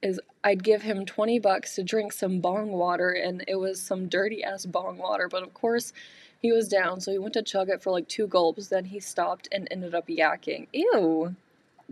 is 0.02 0.19
I'd 0.43 0.64
give 0.64 0.81
him 0.83 1.05
20 1.05 1.38
bucks 1.41 1.75
to 1.75 1.83
drink 1.83 2.12
some 2.12 2.41
bong 2.41 2.71
water 2.71 3.11
and 3.11 3.45
it 3.47 3.57
was 3.57 3.81
some 3.81 4.09
dirty 4.09 4.43
ass 4.43 4.64
bong 4.64 4.97
water, 4.97 5.29
but 5.29 5.43
of 5.43 5.52
course 5.52 5.93
he 6.41 6.50
was 6.52 6.69
down, 6.69 7.00
so 7.00 7.12
he 7.12 7.19
went 7.19 7.35
to 7.35 7.43
chug 7.43 7.69
it 7.69 7.83
for 7.83 7.91
like 7.91 8.09
two 8.09 8.26
gulps, 8.26 8.69
then 8.69 8.87
he 8.87 8.99
stopped 8.99 9.47
and 9.52 9.69
ended 9.71 9.95
up 9.95 10.09
yakking. 10.09 10.67
Ew. 10.73 11.37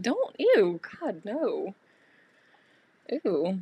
Don't 0.00 0.34
ew, 0.38 0.80
god 1.00 1.20
no. 1.25 1.75
Ew. 3.25 3.60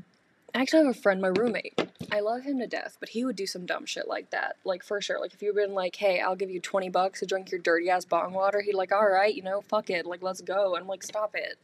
I 0.55 0.63
actually 0.63 0.87
have 0.87 0.97
a 0.97 0.99
friend, 0.99 1.21
my 1.21 1.29
roommate. 1.29 1.79
I 2.11 2.21
love 2.21 2.43
him 2.43 2.59
to 2.61 2.67
death, 2.67 2.97
but 3.01 3.11
he 3.11 3.25
would 3.25 3.37
do 3.37 3.47
some 3.47 3.67
dumb 3.67 3.85
shit 3.85 4.09
like 4.09 4.31
that. 4.31 4.57
Like, 4.65 4.83
for 4.83 5.01
sure. 5.01 5.21
Like, 5.21 5.35
if 5.35 5.43
you've 5.43 5.55
been 5.55 5.75
like, 5.75 5.97
hey, 5.97 6.21
I'll 6.21 6.37
give 6.37 6.51
you 6.51 6.61
20 6.61 6.89
bucks 6.89 7.21
to 7.21 7.27
drink 7.27 7.51
your 7.51 7.61
dirty 7.61 7.91
ass 7.91 8.07
bong 8.07 8.33
water, 8.33 8.63
he'd 8.63 8.75
like, 8.75 8.91
alright, 8.91 9.35
you 9.35 9.43
know, 9.43 9.61
fuck 9.61 9.91
it. 9.91 10.07
Like, 10.07 10.23
let's 10.23 10.41
go. 10.41 10.75
And 10.75 10.83
I'm 10.83 10.89
like, 10.89 11.03
stop 11.03 11.35
it. 11.35 11.59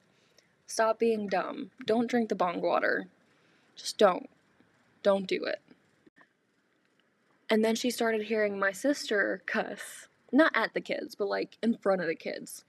Stop 0.66 0.98
being 0.98 1.28
dumb. 1.28 1.70
Don't 1.86 2.10
drink 2.10 2.28
the 2.28 2.34
bong 2.34 2.60
water. 2.60 3.06
Just 3.74 3.96
don't. 3.96 4.28
Don't 5.02 5.26
do 5.26 5.44
it. 5.44 5.60
And 7.48 7.64
then 7.64 7.74
she 7.74 7.90
started 7.90 8.22
hearing 8.22 8.58
my 8.58 8.72
sister 8.72 9.42
cuss. 9.46 10.08
Not 10.32 10.52
at 10.54 10.74
the 10.74 10.80
kids, 10.80 11.14
but 11.14 11.28
like 11.28 11.56
in 11.62 11.76
front 11.76 12.00
of 12.00 12.06
the 12.06 12.14
kids. 12.14 12.64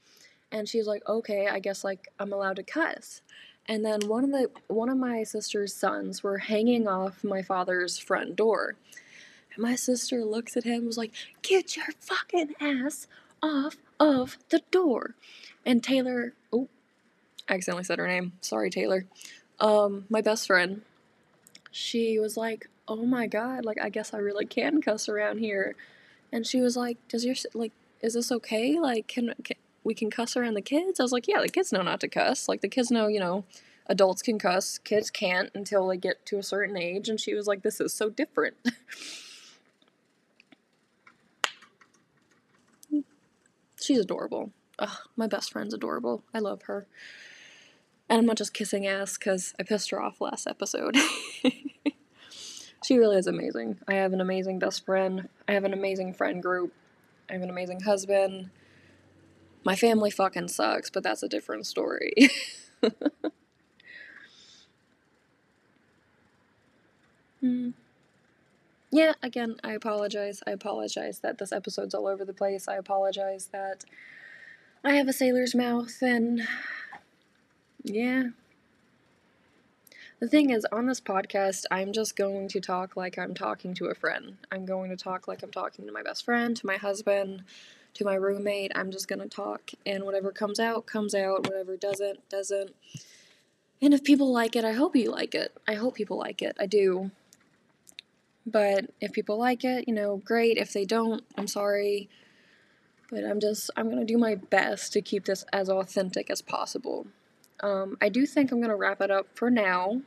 And 0.52 0.70
she's 0.70 0.88
like, 0.88 1.08
okay, 1.08 1.48
I 1.48 1.60
guess 1.60 1.84
like 1.84 2.10
I'm 2.20 2.32
allowed 2.32 2.58
to 2.58 2.64
cuss. 2.64 3.22
And 3.68 3.84
then 3.84 4.08
one 4.08 4.24
of 4.24 4.32
the 4.32 4.52
one 4.68 4.90
of 4.90 4.98
my 4.98 5.24
sister's 5.24 5.74
sons 5.74 6.22
were 6.22 6.38
hanging 6.38 6.88
off 6.88 7.24
my 7.24 7.42
father's 7.42 7.98
front 7.98 8.36
door. 8.36 8.76
And 9.56 9.64
my 9.64 9.76
sister 9.76 10.24
looks 10.24 10.56
at 10.56 10.64
him 10.64 10.74
and 10.76 10.88
was 10.88 10.98
like, 10.98 11.14
Get 11.42 11.76
your 11.76 11.88
fucking 12.00 12.54
ass 12.60 13.08
off 13.42 13.78
of 14.00 14.38
the 14.50 14.62
door. 14.70 15.16
And 15.66 15.84
Taylor 15.84 16.34
oh 16.54 16.68
I 17.50 17.56
accidentally 17.56 17.84
said 17.84 18.00
her 18.00 18.08
name. 18.08 18.34
Sorry, 18.42 18.70
Taylor. 18.70 19.06
Um, 19.60 20.06
my 20.10 20.22
best 20.22 20.48
friend. 20.48 20.82
She 21.72 22.20
was 22.20 22.38
like, 22.38 22.70
Oh 22.88 23.06
my 23.06 23.26
god, 23.26 23.66
like 23.66 23.82
I 23.82 23.90
guess 23.90 24.14
I 24.14 24.18
really 24.18 24.46
can 24.46 24.82
cuss 24.82 25.10
around 25.10 25.40
here. 25.40 25.76
And 26.32 26.46
she 26.46 26.62
was 26.62 26.78
like, 26.78 26.98
Does 27.08 27.26
your 27.26 27.36
like 27.56 27.72
is 28.02 28.14
this 28.14 28.32
okay? 28.32 28.80
Like 28.80 29.08
can, 29.08 29.34
can 29.44 29.58
we 29.86 29.94
can 29.94 30.10
cuss 30.10 30.36
around 30.36 30.56
the 30.56 30.62
kids. 30.62 31.00
I 31.00 31.04
was 31.04 31.14
like, 31.14 31.28
yeah, 31.28 31.40
the 31.42 31.48
kids 31.48 31.72
know 31.72 31.84
not 31.84 32.02
to 32.02 32.08
cuss. 32.10 32.50
Like 32.50 32.62
the 32.62 32.68
kids 32.68 32.90
know, 32.92 33.08
you 33.08 33.20
know, 33.20 33.46
adults 33.88 34.24
can 34.24 34.40
cuss, 34.40 34.80
kids 34.80 35.12
can't 35.12 35.52
until 35.54 35.88
they 35.88 35.96
get 35.96 36.26
to 36.26 36.40
a 36.40 36.44
certain 36.44 36.76
age. 36.76 37.08
And 37.08 37.20
she 37.20 37.36
was 37.36 37.48
like, 37.48 37.62
this 37.62 37.80
is 37.80 37.94
so 37.94 38.10
different. 38.10 38.56
She's 43.80 44.00
adorable. 44.00 44.52
Ugh, 44.80 44.98
my 45.16 45.28
best 45.28 45.52
friend's 45.52 45.76
adorable. 45.76 46.24
I 46.34 46.40
love 46.40 46.64
her. 46.64 46.88
And 48.10 48.18
I'm 48.20 48.26
not 48.26 48.38
just 48.38 48.56
kissing 48.56 48.88
ass 48.88 49.18
because 49.18 49.54
I 49.60 49.64
pissed 49.64 49.92
her 49.92 50.02
off 50.02 50.20
last 50.20 50.48
episode. 50.48 50.98
she 52.84 52.98
really 52.98 53.18
is 53.18 53.28
amazing. 53.28 53.78
I 53.88 53.94
have 53.94 54.14
an 54.14 54.22
amazing 54.22 54.58
best 54.58 54.84
friend. 54.86 55.30
I 55.48 55.54
have 55.54 55.64
an 55.64 55.74
amazing 55.74 56.16
friend 56.16 56.42
group. 56.42 56.74
I 57.30 57.34
have 57.34 57.44
an 57.44 57.52
amazing 57.52 57.82
husband. 57.82 58.50
My 59.66 59.76
family 59.76 60.12
fucking 60.12 60.48
sucks, 60.50 60.90
but 60.92 61.04
that's 61.04 61.24
a 61.24 61.28
different 61.28 61.66
story. 61.66 62.14
hmm. 67.42 67.72
Yeah, 68.92 69.14
again, 69.24 69.56
I 69.64 69.72
apologize. 69.72 70.44
I 70.48 70.52
apologize 70.52 71.20
that 71.20 71.40
this 71.40 71.52
episode's 71.52 71.96
all 71.96 72.08
over 72.08 72.24
the 72.24 72.32
place. 72.34 72.68
I 72.68 72.76
apologize 72.76 73.48
that 73.52 73.84
I 74.84 74.94
have 74.94 75.08
a 75.08 75.14
sailor's 75.14 75.56
mouth 75.56 76.02
and. 76.02 76.48
Yeah. 77.84 78.30
The 80.20 80.28
thing 80.28 80.50
is, 80.50 80.66
on 80.72 80.88
this 80.88 81.02
podcast, 81.02 81.66
I'm 81.70 81.92
just 81.92 82.16
going 82.16 82.48
to 82.50 82.60
talk 82.62 82.96
like 82.96 83.18
I'm 83.20 83.34
talking 83.34 83.74
to 83.76 83.88
a 83.88 83.94
friend. 83.94 84.38
I'm 84.52 84.66
going 84.66 84.90
to 84.90 84.96
talk 84.96 85.28
like 85.28 85.44
I'm 85.44 85.52
talking 85.52 85.86
to 85.86 85.92
my 85.92 86.02
best 86.02 86.24
friend, 86.24 86.56
to 86.56 86.66
my 86.66 86.78
husband, 86.78 87.44
to 87.96 88.06
my 88.06 88.16
roommate. 88.16 88.72
I'm 88.76 88.92
just 88.92 89.08
gonna 89.08 89.28
talk, 89.28 89.72
and 89.86 90.04
whatever 90.04 90.32
comes 90.32 90.60
out, 90.60 90.86
comes 90.86 91.16
out. 91.16 91.48
Whatever 91.48 91.76
doesn't, 91.76 92.28
doesn't. 92.30 92.76
And 93.82 93.94
if 93.94 94.04
people 94.04 94.32
like 94.32 94.56
it, 94.56 94.64
I 94.64 94.74
hope 94.74 94.96
you 94.96 95.12
like 95.12 95.36
it. 95.36 95.56
I 95.68 95.74
hope 95.74 95.96
people 95.96 96.18
like 96.18 96.42
it. 96.42 96.56
I 96.60 96.66
do. 96.66 97.12
But 98.46 98.92
if 99.02 99.12
people 99.12 99.38
like 99.38 99.64
it, 99.64 99.88
you 99.88 99.94
know, 99.94 100.18
great. 100.18 100.58
If 100.58 100.72
they 100.72 100.86
don't, 100.86 101.24
I'm 101.38 101.48
sorry. 101.48 102.10
But 103.10 103.24
I'm 103.24 103.40
just, 103.40 103.70
I'm 103.76 103.90
gonna 103.90 104.06
do 104.06 104.18
my 104.18 104.36
best 104.36 104.94
to 104.94 105.02
keep 105.02 105.26
this 105.26 105.46
as 105.52 105.70
authentic 105.70 106.30
as 106.30 106.42
possible. 106.42 107.08
Um, 107.62 107.98
I 108.02 108.10
do 108.10 108.26
think 108.26 108.52
I'm 108.52 108.62
gonna 108.62 108.76
wrap 108.76 109.02
it 109.02 109.12
up 109.12 109.28
for 109.34 109.50
now. 109.50 110.02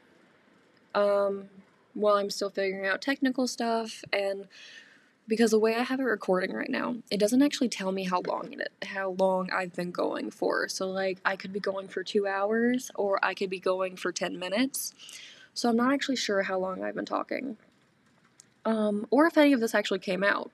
Um, 0.95 1.49
while 1.95 2.17
I'm 2.17 2.31
still 2.31 2.51
figuring 2.51 2.87
out 2.87 3.03
technical 3.03 3.47
stuff 3.47 4.05
and 4.13 4.47
because 5.29 5.51
the 5.51 5.59
way 5.59 5.77
I 5.77 5.83
have 5.83 6.01
it 6.01 6.05
recording 6.05 6.53
right 6.53 6.71
now, 6.71 6.97
it 7.11 7.21
doesn't 7.21 7.43
actually 7.43 7.69
tell 7.69 7.93
me 7.93 8.05
how 8.05 8.23
long 8.27 8.53
it 8.55 8.73
how 8.87 9.11
long 9.11 9.51
I've 9.53 9.75
been 9.75 9.91
going 9.91 10.31
for. 10.31 10.69
So 10.69 10.91
like 10.91 11.19
I 11.25 11.37
could 11.37 11.53
be 11.53 11.61
going 11.61 11.87
for 11.89 12.03
2 12.03 12.27
hours 12.27 12.91
or 12.95 13.23
I 13.23 13.35
could 13.35 13.51
be 13.51 13.61
going 13.61 13.97
for 13.97 14.11
10 14.11 14.39
minutes. 14.39 14.95
So 15.53 15.69
I'm 15.69 15.77
not 15.77 15.93
actually 15.93 16.17
sure 16.17 16.43
how 16.43 16.59
long 16.59 16.83
I've 16.83 16.95
been 16.95 17.05
talking. 17.05 17.59
Um, 18.65 19.07
or 19.11 19.27
if 19.27 19.37
any 19.37 19.53
of 19.53 19.61
this 19.61 19.75
actually 19.75 20.01
came 20.01 20.25
out. 20.25 20.51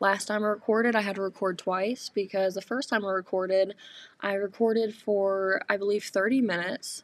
Last 0.00 0.26
time 0.26 0.44
I 0.44 0.48
recorded, 0.48 0.94
I 0.94 1.00
had 1.00 1.16
to 1.16 1.22
record 1.22 1.58
twice 1.58 2.08
because 2.08 2.54
the 2.54 2.62
first 2.62 2.88
time 2.88 3.04
I 3.04 3.10
recorded, 3.10 3.74
I 4.20 4.34
recorded 4.34 4.94
for 4.94 5.62
I 5.68 5.76
believe 5.76 6.04
30 6.04 6.40
minutes 6.42 7.02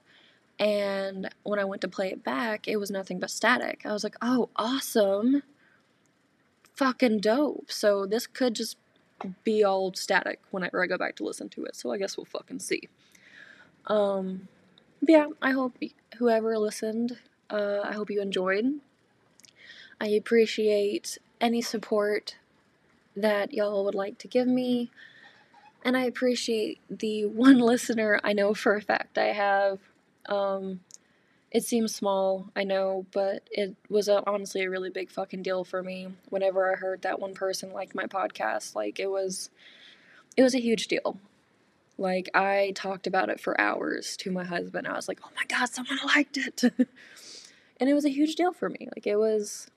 and 0.58 1.28
when 1.42 1.58
I 1.58 1.64
went 1.64 1.80
to 1.82 1.88
play 1.88 2.10
it 2.12 2.22
back, 2.22 2.68
it 2.68 2.76
was 2.76 2.90
nothing 2.90 3.18
but 3.18 3.30
static. 3.30 3.80
I 3.84 3.92
was 3.92 4.04
like, 4.04 4.16
"Oh, 4.22 4.50
awesome." 4.56 5.42
Fucking 6.74 7.20
dope. 7.20 7.70
So 7.70 8.06
this 8.06 8.26
could 8.26 8.54
just 8.54 8.76
be 9.44 9.64
all 9.64 9.92
static 9.94 10.40
whenever 10.50 10.82
I 10.82 10.86
go 10.86 10.98
back 10.98 11.16
to 11.16 11.24
listen 11.24 11.48
to 11.50 11.64
it. 11.64 11.76
So 11.76 11.92
I 11.92 11.98
guess 11.98 12.16
we'll 12.16 12.26
fucking 12.26 12.60
see. 12.60 12.88
Um, 13.86 14.48
yeah, 15.00 15.28
I 15.42 15.52
hope 15.52 15.78
whoever 16.18 16.58
listened, 16.58 17.18
uh, 17.50 17.80
I 17.84 17.92
hope 17.92 18.10
you 18.10 18.22
enjoyed. 18.22 18.80
I 20.00 20.08
appreciate 20.08 21.18
any 21.40 21.62
support 21.62 22.36
that 23.16 23.52
y'all 23.54 23.84
would 23.84 23.94
like 23.94 24.18
to 24.18 24.28
give 24.28 24.48
me. 24.48 24.90
And 25.84 25.96
I 25.96 26.04
appreciate 26.04 26.80
the 26.90 27.26
one 27.26 27.58
listener 27.58 28.20
I 28.24 28.32
know 28.32 28.54
for 28.54 28.76
a 28.76 28.82
fact 28.82 29.18
I 29.18 29.26
have 29.32 29.80
Um, 30.28 30.80
it 31.54 31.62
seems 31.62 31.94
small, 31.94 32.50
I 32.56 32.64
know, 32.64 33.06
but 33.12 33.48
it 33.48 33.76
was 33.88 34.08
a, 34.08 34.28
honestly 34.28 34.64
a 34.64 34.70
really 34.70 34.90
big 34.90 35.12
fucking 35.12 35.44
deal 35.44 35.62
for 35.62 35.84
me 35.84 36.08
whenever 36.28 36.70
I 36.70 36.76
heard 36.76 37.02
that 37.02 37.20
one 37.20 37.32
person 37.32 37.72
liked 37.72 37.94
my 37.94 38.06
podcast. 38.06 38.74
Like 38.74 38.98
it 38.98 39.06
was 39.06 39.50
it 40.36 40.42
was 40.42 40.56
a 40.56 40.60
huge 40.60 40.88
deal. 40.88 41.16
Like 41.96 42.28
I 42.34 42.72
talked 42.74 43.06
about 43.06 43.28
it 43.28 43.38
for 43.38 43.58
hours 43.60 44.16
to 44.18 44.32
my 44.32 44.42
husband. 44.42 44.88
I 44.88 44.96
was 44.96 45.06
like, 45.06 45.20
"Oh 45.24 45.30
my 45.36 45.44
god, 45.46 45.66
someone 45.68 46.00
liked 46.04 46.36
it." 46.36 46.64
and 47.80 47.88
it 47.88 47.94
was 47.94 48.04
a 48.04 48.10
huge 48.10 48.34
deal 48.34 48.52
for 48.52 48.68
me. 48.68 48.88
Like 48.96 49.06
it 49.06 49.16
was 49.16 49.68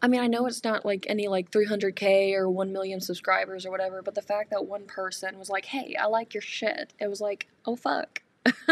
I 0.00 0.08
mean, 0.08 0.22
I 0.22 0.28
know 0.28 0.46
it's 0.46 0.64
not 0.64 0.86
like 0.86 1.04
any 1.10 1.28
like 1.28 1.50
300k 1.50 2.34
or 2.34 2.48
1 2.48 2.72
million 2.72 3.02
subscribers 3.02 3.66
or 3.66 3.70
whatever, 3.70 4.00
but 4.00 4.14
the 4.14 4.22
fact 4.22 4.48
that 4.50 4.64
one 4.64 4.84
person 4.86 5.38
was 5.38 5.50
like, 5.50 5.66
"Hey, 5.66 5.94
I 5.94 6.06
like 6.06 6.32
your 6.32 6.40
shit." 6.40 6.94
It 6.98 7.08
was 7.08 7.20
like, 7.20 7.48
"Oh 7.66 7.76
fuck." 7.76 8.22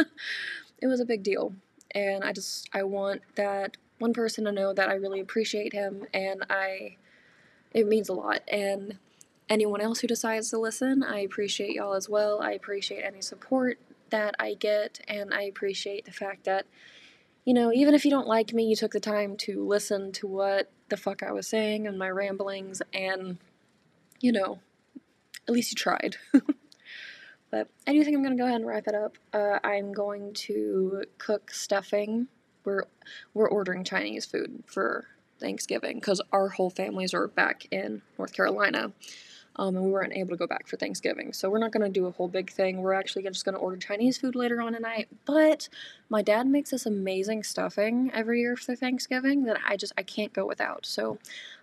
it 0.81 0.87
was 0.87 1.01
a 1.01 1.05
big 1.05 1.23
deal. 1.23 1.55
And 1.93 2.25
I 2.25 2.33
just 2.33 2.69
I 2.73 2.83
want 2.85 3.23
that 3.35 3.77
one 3.99 4.13
person 4.13 4.45
to 4.45 4.53
know 4.53 4.73
that 4.73 4.89
I 4.89 4.95
really 4.95 5.21
appreciate 5.21 5.73
him 5.73 6.07
and 6.15 6.45
I 6.49 6.97
it 7.73 7.87
means 7.87 8.09
a 8.09 8.15
lot. 8.15 8.41
And 8.49 8.99
anyone 9.49 9.81
else 9.81 10.01
who 10.01 10.07
decides 10.07 10.51
to 10.51 10.59
listen, 10.59 11.03
I 11.03 11.21
appreciate 11.21 11.75
y'all 11.75 11.95
as 11.95 12.09
well. 12.09 12.41
I 12.41 12.53
appreciate 12.53 13.03
any 13.03 13.21
support 13.21 13.79
that 14.11 14.35
I 14.39 14.55
get 14.55 15.01
and 15.07 15.33
I 15.33 15.43
appreciate 15.43 16.05
the 16.05 16.13
fact 16.13 16.45
that 16.45 16.67
you 17.45 17.55
know, 17.55 17.73
even 17.73 17.95
if 17.95 18.05
you 18.05 18.11
don't 18.11 18.27
like 18.27 18.53
me, 18.53 18.65
you 18.65 18.77
took 18.77 18.93
the 18.93 19.01
time 19.01 19.37
to 19.39 19.67
listen 19.67 20.13
to 20.13 20.27
what 20.27 20.71
the 20.89 20.97
fuck 20.97 21.23
I 21.23 21.33
was 21.33 21.49
saying 21.49 21.87
and 21.87 21.99
my 21.99 22.11
ramblings, 22.11 22.83
and, 22.93 23.39
you 24.21 24.31
know, 24.31 24.61
at 25.49 25.55
least 25.55 25.73
you 25.73 25.77
tried. 25.77 26.17
but 27.51 27.69
I 27.87 27.93
do 27.93 28.05
think 28.05 28.17
I'm 28.17 28.23
gonna 28.23 28.37
go 28.37 28.45
ahead 28.45 28.57
and 28.57 28.67
wrap 28.67 28.87
it 28.87 28.95
up. 28.95 29.17
Uh, 29.33 29.59
I'm 29.65 29.93
going 29.93 30.33
to 30.35 31.05
cook 31.19 31.51
stuffing. 31.51 32.29
We're 32.65 32.85
we're 33.35 33.49
ordering 33.49 33.85
Chinese 33.85 34.27
food 34.27 34.65
for 34.67 35.07
Thanksgiving 35.39 35.97
because 35.97 36.21
our 36.33 36.49
whole 36.49 36.71
families 36.71 37.15
are 37.15 37.29
back 37.29 37.67
in 37.71 38.03
North 38.19 38.33
Carolina 38.33 38.93
um, 39.57 39.77
and 39.77 39.85
we 39.85 39.91
weren't 39.91 40.13
able 40.15 40.31
to 40.31 40.37
go 40.37 40.47
back 40.47 40.67
for 40.69 40.77
Thanksgiving. 40.77 41.33
So 41.33 41.51
we're 41.51 41.59
not 41.59 41.73
going 41.73 41.83
to 41.83 41.91
do 41.91 42.07
a 42.07 42.11
whole 42.13 42.29
big 42.29 42.51
thing. 42.51 42.81
We're 42.81 42.95
actually 42.95 43.25
just 43.25 43.45
going 43.45 43.55
to 43.55 43.61
order 43.61 43.77
Chinese 43.77 44.17
food 44.17 44.35
later 44.35 44.61
on 44.61 44.73
tonight. 44.73 45.09
But 45.25 45.69
my 46.09 46.23
dad 46.23 46.47
makes 46.47 46.71
this 46.71 46.87
amazing 46.87 47.43
stuffing 47.43 48.11
every 48.15 48.41
year 48.41 48.57
for 48.57 48.75
Thanksgiving 48.75 49.45
that 49.45 49.59
I 49.67 49.77
just 49.77 49.93
I 49.99 50.03
can't 50.03 50.33
go 50.33 50.47
without. 50.47 50.87
So 50.87 51.19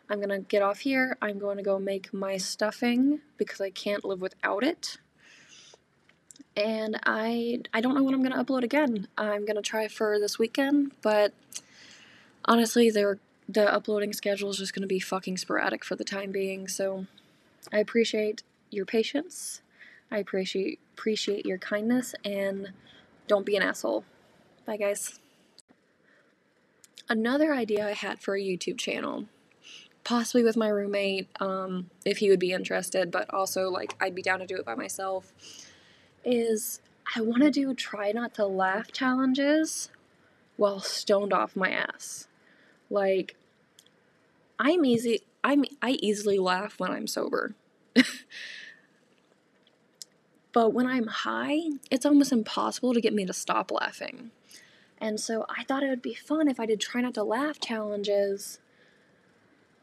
I'm 0.10 0.18
going 0.18 0.30
to 0.30 0.40
get 0.40 0.62
off 0.62 0.80
here. 0.80 1.18
I'm 1.22 1.40
going 1.40 1.58
to 1.58 1.64
go 1.64 1.80
make 1.80 2.14
my 2.14 2.38
stuffing 2.38 3.22
because 3.38 3.62
I 3.62 3.70
can't 3.70 4.06
live 4.06 4.22
without 4.22 4.64
it. 4.64 4.98
And 6.56 7.00
I 7.06 7.62
I 7.74 7.82
don't 7.82 7.96
know 7.96 8.04
when 8.04 8.14
I'm 8.14 8.24
to 8.34 8.44
upload 8.44 8.64
again. 8.64 9.08
I'm 9.18 9.46
to 9.56 9.62
try 9.62 9.88
for 9.88 10.20
this 10.20 10.40
weekend, 10.40 10.92
but 11.02 11.34
honestly, 12.46 12.90
the 12.90 13.20
the 13.50 13.72
uploading 13.72 14.14
schedule 14.14 14.50
is 14.50 14.58
just 14.58 14.74
to 14.82 14.88
be 14.88 15.00
fucking 15.00 15.38
sporadic 15.38 15.86
for 15.86 15.96
the 15.96 16.04
time 16.04 16.32
being. 16.32 16.68
So 16.68 17.06
I 17.72 17.80
appreciate 17.80 18.44
your 18.70 18.86
patience. 18.86 19.62
I 20.12 20.18
appreciate 20.18 20.80
appreciate 20.94 21.46
your 21.46 21.58
kindness 21.58 22.16
and 22.26 22.72
don't 23.28 23.46
be 23.46 23.56
an 23.56 23.64
asshole. 23.64 24.04
Bye 24.66 24.78
guys. 24.78 25.20
Another 27.10 27.54
idea 27.54 27.88
I 27.88 27.94
had 27.94 28.20
for 28.20 28.36
a 28.36 28.42
YouTube 28.42 28.78
channel, 28.78 29.26
possibly 30.04 30.44
with 30.44 30.58
my 30.58 30.68
roommate, 30.68 31.30
um, 31.40 31.90
if 32.04 32.18
he 32.18 32.30
would 32.30 32.40
be 32.40 32.52
interested, 32.52 33.12
but 33.12 33.34
also 33.34 33.70
like 33.70 33.96
I'd 34.02 34.16
be 34.16 34.22
down 34.22 34.40
to 34.40 34.46
do 34.46 34.58
it 34.58 34.66
by 34.66 34.76
myself, 34.76 35.32
is 36.28 36.82
I 37.16 37.22
want 37.22 37.42
to 37.44 37.52
do 37.52 37.74
try 37.74 38.12
not 38.12 38.34
to 38.36 38.46
laugh 38.46 38.92
challenges 38.92 39.90
while 40.58 40.80
stoned 40.80 41.34
off 41.34 41.56
my 41.56 41.72
ass. 41.72 42.28
Like 42.90 43.36
I'm 44.60 44.84
easy 44.86 45.22
I'm 45.44 45.64
I 45.82 45.92
easily 45.92 46.38
laugh 46.38 46.80
when 46.80 46.92
I'm 46.92 47.08
sober. 47.08 47.56
but 50.52 50.74
when 50.74 50.86
I'm 50.86 51.08
high, 51.08 51.62
it's 51.90 52.06
almost 52.06 52.32
impossible 52.32 52.94
to 52.94 53.02
get 53.02 53.14
me 53.14 53.26
to 53.26 53.34
stop 53.34 53.72
laughing. 53.72 54.32
And 55.00 55.20
so 55.20 55.46
I 55.50 55.64
thought 55.64 55.84
it 55.84 55.90
would 55.90 56.02
be 56.02 56.16
fun 56.16 56.48
if 56.50 56.60
I 56.60 56.66
did 56.66 56.82
try 56.82 57.02
not 57.02 57.14
to 57.14 57.24
laugh 57.24 57.60
challenges 57.60 58.60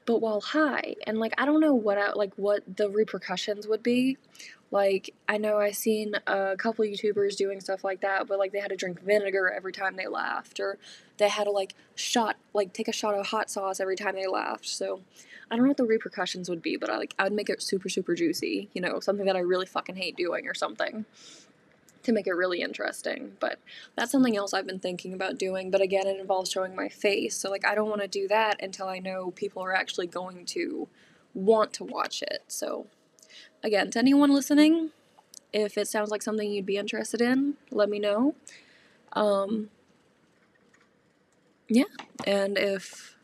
but 0.07 0.21
while 0.21 0.41
high. 0.41 0.97
And 1.07 1.19
like 1.19 1.35
I 1.39 1.45
don't 1.45 1.61
know 1.61 1.75
what 1.75 1.99
I, 1.99 2.13
like 2.13 2.33
what 2.37 2.77
the 2.77 2.91
repercussions 2.91 3.67
would 3.67 3.83
be. 3.83 4.19
Like 4.75 5.15
I 5.29 5.39
know 5.39 5.59
I've 5.59 5.77
seen 5.77 6.17
a 6.27 6.57
couple 6.57 6.85
YouTubers 6.85 7.37
doing 7.37 7.61
stuff 7.61 7.85
like 7.85 8.01
that, 8.01 8.27
but 8.27 8.41
like 8.41 8.51
they 8.51 8.59
had 8.59 8.71
to 8.71 8.77
drink 8.77 9.01
vinegar 9.01 9.49
every 9.49 9.73
time 9.73 9.95
they 9.95 10.09
laughed, 10.09 10.59
or 10.59 10.79
they 11.17 11.29
had 11.29 11.45
to 11.45 11.53
like 11.53 11.75
shot 11.95 12.37
like 12.55 12.73
take 12.73 12.89
a 12.89 12.93
shot 12.93 13.15
of 13.15 13.29
hot 13.29 13.49
sauce 13.49 13.79
every 13.79 13.95
time 13.95 14.17
they 14.17 14.27
laughed. 14.27 14.67
So 14.67 15.03
I 15.49 15.55
don't 15.55 15.65
know 15.65 15.69
what 15.71 15.77
the 15.77 15.85
repercussions 15.85 16.51
would 16.51 16.61
be, 16.61 16.77
but 16.77 16.91
I 16.91 16.97
like 16.97 17.15
I 17.21 17.23
would 17.23 17.35
make 17.35 17.49
it 17.49 17.63
super 17.63 17.89
super 17.89 18.17
juicy, 18.17 18.69
you 18.75 18.81
know, 18.81 18.99
something 18.99 19.27
that 19.27 19.37
I 19.37 19.41
really 19.41 19.67
fucking 19.67 19.95
hate 19.95 20.17
doing 20.17 20.49
or 20.49 20.55
something 20.55 21.05
to 22.03 22.13
make 22.13 22.27
it 22.27 22.33
really 22.33 22.61
interesting. 22.61 23.37
But 23.39 23.61
that's 23.95 24.11
something 24.11 24.37
else 24.37 24.53
I've 24.53 24.67
been 24.67 24.81
thinking 24.81 25.15
about 25.15 25.39
doing. 25.39 25.71
But 25.71 25.83
again, 25.83 26.09
it 26.09 26.19
involves 26.19 26.51
showing 26.51 26.75
my 26.75 26.89
face. 26.89 27.37
So, 27.37 27.49
like, 27.49 27.65
I 27.65 27.77
don't 27.77 27.89
want 27.89 28.03
to 28.03 28.09
do 28.09 28.27
that 28.27 28.61
until 28.61 28.89
I 28.89 28.99
know 28.99 29.31
people 29.31 29.63
are 29.63 29.73
actually 29.73 30.09
going 30.09 30.47
to 30.47 30.89
want 31.33 31.73
to 31.75 31.85
watch 31.85 32.23
it. 32.23 32.43
So, 32.49 32.89
again, 33.63 33.91
to 33.93 33.99
anyone 33.99 34.33
listening, 34.33 34.91
if 35.53 35.79
it 35.79 35.89
sounds 35.89 36.11
like 36.11 36.23
something 36.23 36.51
you'd 36.51 36.67
be 36.67 36.77
interested 36.77 37.21
in, 37.21 37.55
let 37.71 37.89
me 37.89 37.99
know. 37.99 38.35
Um, 39.13 39.71
yeah, 41.69 41.85
and 42.27 42.59
if 42.59 43.17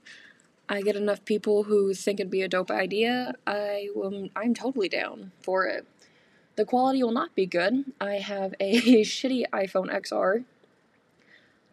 I 0.69 0.83
get 0.83 0.97
enough 0.97 1.25
people 1.25 1.65
who 1.65 1.93
think 1.93 2.21
it'd 2.21 2.31
be 2.31 2.43
a 2.43 2.49
dope 2.49 2.71
idea, 2.71 3.35
I 3.47 3.89
will. 3.95 4.29
I'm 4.37 4.55
totally 4.55 4.89
down 4.89 5.33
for 5.43 5.67
it. 5.67 5.87
The 6.57 6.65
quality 6.65 7.03
will 7.03 7.13
not 7.13 7.35
be 7.35 7.47
good. 7.47 7.93
I 8.01 8.15
have 8.15 8.55
a 8.61 8.81
shitty 9.03 9.45
iPhone 9.53 9.93
XR 9.93 10.45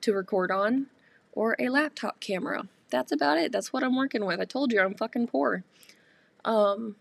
to 0.02 0.14
record 0.14 0.52
on, 0.52 0.88
or 1.32 1.56
a 1.60 1.70
laptop 1.70 2.20
camera. 2.20 2.68
That's 2.90 3.12
about 3.12 3.38
it. 3.38 3.52
That's 3.52 3.72
what 3.72 3.84
I'm 3.84 3.96
working 3.96 4.26
with. 4.26 4.40
I 4.40 4.46
told 4.46 4.72
you 4.72 4.82
I'm 4.82 4.96
fucking 4.96 5.28
poor. 5.28 5.64
Um, 6.44 6.96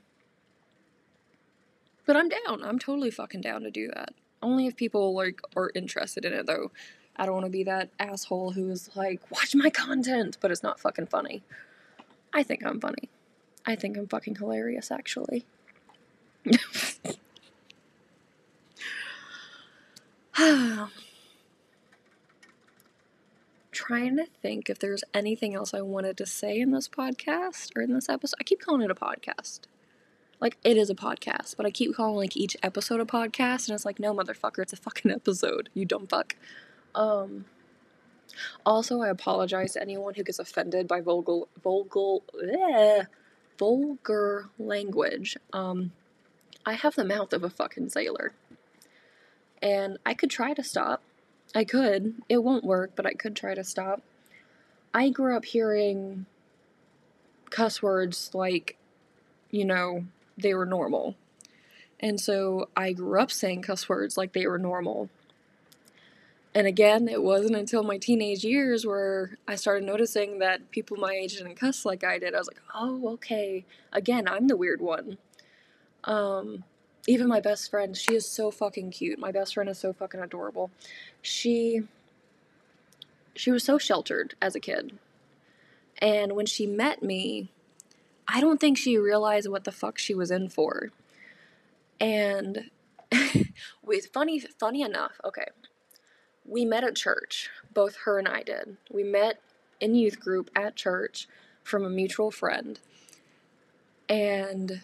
but 2.06 2.16
I'm 2.16 2.28
down. 2.28 2.62
I'm 2.62 2.78
totally 2.78 3.10
fucking 3.10 3.42
down 3.42 3.62
to 3.62 3.70
do 3.70 3.88
that. 3.94 4.14
Only 4.42 4.66
if 4.66 4.76
people 4.76 5.14
like 5.14 5.40
are 5.56 5.70
interested 5.74 6.24
in 6.24 6.32
it 6.32 6.46
though. 6.46 6.70
I 7.16 7.24
don't 7.24 7.34
want 7.34 7.46
to 7.46 7.50
be 7.50 7.64
that 7.64 7.90
asshole 7.98 8.52
who 8.52 8.70
is 8.70 8.90
like, 8.94 9.30
watch 9.30 9.54
my 9.54 9.70
content, 9.70 10.36
but 10.40 10.50
it's 10.50 10.62
not 10.62 10.78
fucking 10.78 11.06
funny. 11.06 11.42
I 12.32 12.42
think 12.42 12.64
I'm 12.64 12.78
funny. 12.80 13.08
I 13.64 13.74
think 13.74 13.96
I'm 13.96 14.06
fucking 14.06 14.36
hilarious, 14.36 14.90
actually. 14.90 15.46
Trying 23.72 24.16
to 24.18 24.26
think 24.42 24.68
if 24.68 24.78
there's 24.78 25.02
anything 25.14 25.54
else 25.54 25.72
I 25.72 25.80
wanted 25.80 26.18
to 26.18 26.26
say 26.26 26.60
in 26.60 26.70
this 26.72 26.88
podcast 26.88 27.74
or 27.74 27.82
in 27.82 27.94
this 27.94 28.10
episode. 28.10 28.36
I 28.38 28.44
keep 28.44 28.60
calling 28.60 28.82
it 28.82 28.90
a 28.90 28.94
podcast. 28.94 29.60
Like, 30.40 30.58
it 30.64 30.76
is 30.76 30.90
a 30.90 30.94
podcast, 30.94 31.56
but 31.56 31.64
I 31.64 31.70
keep 31.70 31.94
calling 31.94 32.16
like 32.16 32.36
each 32.36 32.56
episode 32.62 33.00
a 33.00 33.04
podcast, 33.04 33.68
and 33.68 33.74
it's 33.74 33.84
like, 33.84 33.98
no, 33.98 34.14
motherfucker, 34.14 34.58
it's 34.58 34.72
a 34.72 34.76
fucking 34.76 35.10
episode, 35.10 35.70
you 35.74 35.84
dumb 35.84 36.06
fuck. 36.06 36.36
Um, 36.94 37.46
also, 38.64 39.00
I 39.00 39.08
apologize 39.08 39.72
to 39.74 39.82
anyone 39.82 40.14
who 40.14 40.22
gets 40.22 40.38
offended 40.38 40.86
by 40.88 41.00
vulgar, 41.00 41.42
vulgar, 41.62 42.22
bleh, 42.34 43.06
vulgar 43.58 44.48
language. 44.58 45.36
Um, 45.52 45.92
I 46.64 46.74
have 46.74 46.96
the 46.96 47.04
mouth 47.04 47.32
of 47.32 47.44
a 47.44 47.50
fucking 47.50 47.90
sailor. 47.90 48.32
And 49.62 49.98
I 50.04 50.14
could 50.14 50.30
try 50.30 50.52
to 50.52 50.62
stop. 50.62 51.02
I 51.54 51.64
could. 51.64 52.14
It 52.28 52.42
won't 52.42 52.64
work, 52.64 52.92
but 52.94 53.06
I 53.06 53.12
could 53.12 53.36
try 53.36 53.54
to 53.54 53.64
stop. 53.64 54.02
I 54.92 55.08
grew 55.08 55.36
up 55.36 55.44
hearing 55.44 56.26
cuss 57.50 57.82
words 57.82 58.30
like, 58.34 58.76
you 59.50 59.64
know, 59.64 60.04
they 60.36 60.54
were 60.54 60.66
normal. 60.66 61.16
And 62.00 62.20
so 62.20 62.68
I 62.76 62.92
grew 62.92 63.20
up 63.20 63.30
saying 63.30 63.62
cuss 63.62 63.88
words 63.88 64.16
like 64.16 64.32
they 64.32 64.46
were 64.46 64.58
normal. 64.58 65.08
And 66.54 66.66
again, 66.66 67.08
it 67.08 67.22
wasn't 67.22 67.56
until 67.56 67.82
my 67.82 67.98
teenage 67.98 68.42
years 68.42 68.86
where 68.86 69.36
I 69.46 69.56
started 69.56 69.84
noticing 69.84 70.38
that 70.38 70.70
people 70.70 70.96
my 70.96 71.12
age 71.12 71.36
didn't 71.36 71.56
cuss 71.56 71.84
like 71.84 72.02
I 72.02 72.18
did. 72.18 72.34
I 72.34 72.38
was 72.38 72.46
like, 72.46 72.62
oh, 72.74 73.12
okay. 73.14 73.64
Again, 73.92 74.26
I'm 74.26 74.48
the 74.48 74.56
weird 74.56 74.80
one. 74.80 75.18
Um, 76.04 76.64
even 77.06 77.28
my 77.28 77.40
best 77.40 77.70
friend, 77.70 77.96
she 77.96 78.14
is 78.14 78.26
so 78.26 78.50
fucking 78.50 78.90
cute. 78.90 79.18
My 79.18 79.32
best 79.32 79.54
friend 79.54 79.68
is 79.68 79.78
so 79.78 79.92
fucking 79.92 80.20
adorable. 80.20 80.70
She 81.20 81.82
she 83.34 83.50
was 83.50 83.62
so 83.62 83.76
sheltered 83.76 84.34
as 84.40 84.54
a 84.54 84.60
kid. 84.60 84.98
And 85.98 86.32
when 86.32 86.46
she 86.46 86.66
met 86.66 87.02
me, 87.02 87.50
I 88.28 88.40
don't 88.40 88.60
think 88.60 88.76
she 88.76 88.98
realized 88.98 89.48
what 89.48 89.64
the 89.64 89.72
fuck 89.72 89.98
she 89.98 90.14
was 90.14 90.30
in 90.30 90.48
for. 90.48 90.90
And 92.00 92.70
with 93.82 94.06
funny 94.12 94.40
funny 94.40 94.82
enough, 94.82 95.20
okay. 95.24 95.46
we 96.44 96.64
met 96.64 96.84
at 96.84 96.96
church. 96.96 97.50
Both 97.72 97.96
her 98.04 98.18
and 98.18 98.28
I 98.28 98.42
did. 98.42 98.76
We 98.90 99.02
met 99.02 99.40
in 99.80 99.94
youth 99.94 100.20
group 100.20 100.50
at 100.56 100.76
church 100.76 101.28
from 101.62 101.84
a 101.84 101.90
mutual 101.90 102.30
friend. 102.30 102.78
And 104.08 104.80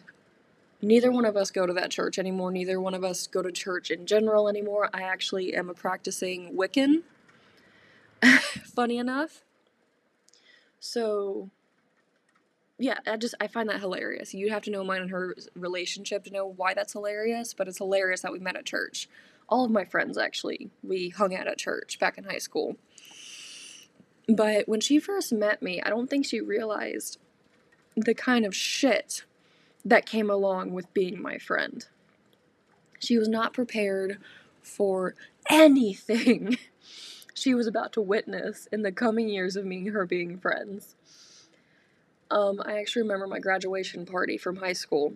neither 0.81 1.11
one 1.11 1.25
of 1.25 1.37
us 1.37 1.51
go 1.51 1.67
to 1.67 1.73
that 1.73 1.91
church 1.91 2.19
anymore. 2.19 2.51
Neither 2.51 2.81
one 2.81 2.95
of 2.95 3.05
us 3.05 3.27
go 3.27 3.43
to 3.43 3.53
church 3.53 3.91
in 3.91 4.07
general 4.07 4.49
anymore. 4.49 4.91
I 4.93 5.03
actually 5.03 5.55
am 5.55 5.71
a 5.71 5.75
practicing 5.75 6.55
Wiccan. 6.55 7.03
Funny 8.75 8.99
enough. 8.99 9.43
So 10.81 11.51
yeah, 12.83 12.99
I 13.07 13.17
just 13.17 13.37
I 13.41 13.47
find 13.47 13.69
that 13.69 13.79
hilarious. 13.79 14.35
You'd 14.35 14.51
have 14.51 14.63
to 14.63 14.71
know 14.71 14.83
mine 14.83 15.03
and 15.03 15.11
her 15.11 15.37
relationship 15.55 16.25
to 16.25 16.33
know 16.33 16.47
why 16.47 16.75
that's 16.75 16.93
hilarious, 16.93 17.55
but 17.55 17.69
it's 17.69 17.79
hilarious 17.79 18.23
that 18.23 18.33
we 18.33 18.41
met 18.41 18.57
at 18.57 18.65
church. 18.65 19.09
All 19.49 19.65
of 19.65 19.71
my 19.71 19.85
friends 19.85 20.19
actually, 20.19 20.71
we 20.83 21.11
hung 21.11 21.33
out 21.33 21.47
at 21.47 21.59
church 21.59 22.01
back 22.01 22.19
in 22.19 22.25
high 22.25 22.39
school. 22.39 22.77
But 24.29 24.69
when 24.69 24.81
she 24.81 24.99
first 24.99 25.33
met 25.33 25.63
me, 25.63 25.81
I 25.81 25.91
don't 25.91 26.11
think 26.11 26.27
she 26.27 26.41
realized 26.41 27.19
the 27.97 28.15
kind 28.15 28.45
of 28.45 28.55
shit 28.55 29.25
that 29.85 30.05
came 30.05 30.29
along 30.29 30.73
with 30.73 30.93
being 30.93 31.23
my 31.23 31.39
friend. 31.39 31.87
She 32.99 33.17
was 33.17 33.29
not 33.29 33.53
prepared 33.53 34.19
for 34.61 35.15
anything 35.49 36.59
she 37.35 37.55
was 37.55 37.69
about 37.69 37.93
to 37.93 38.01
witness 38.01 38.67
in 38.73 38.83
the 38.83 38.93
coming 38.93 39.29
years 39.29 39.55
of 39.55 39.65
me 39.65 39.79
and 39.79 39.89
her 39.91 40.07
being 40.07 40.39
friends. 40.39 40.97
Um, 42.33 42.63
I 42.65 42.79
actually 42.79 43.03
remember 43.03 43.27
my 43.27 43.41
graduation 43.41 44.07
party 44.07 44.39
from 44.39 44.57
high 44.57 44.73
school. 44.73 45.13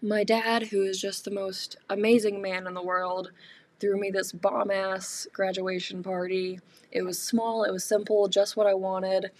My 0.00 0.22
dad, 0.22 0.68
who 0.68 0.84
is 0.84 1.00
just 1.00 1.24
the 1.24 1.30
most 1.32 1.76
amazing 1.88 2.40
man 2.40 2.68
in 2.68 2.74
the 2.74 2.82
world, 2.82 3.32
threw 3.80 3.98
me 3.98 4.12
this 4.12 4.30
bomb 4.30 4.70
ass 4.70 5.26
graduation 5.32 6.04
party. 6.04 6.60
It 6.92 7.02
was 7.02 7.18
small, 7.18 7.64
it 7.64 7.72
was 7.72 7.82
simple, 7.82 8.28
just 8.28 8.56
what 8.56 8.68
I 8.68 8.74
wanted. 8.74 9.32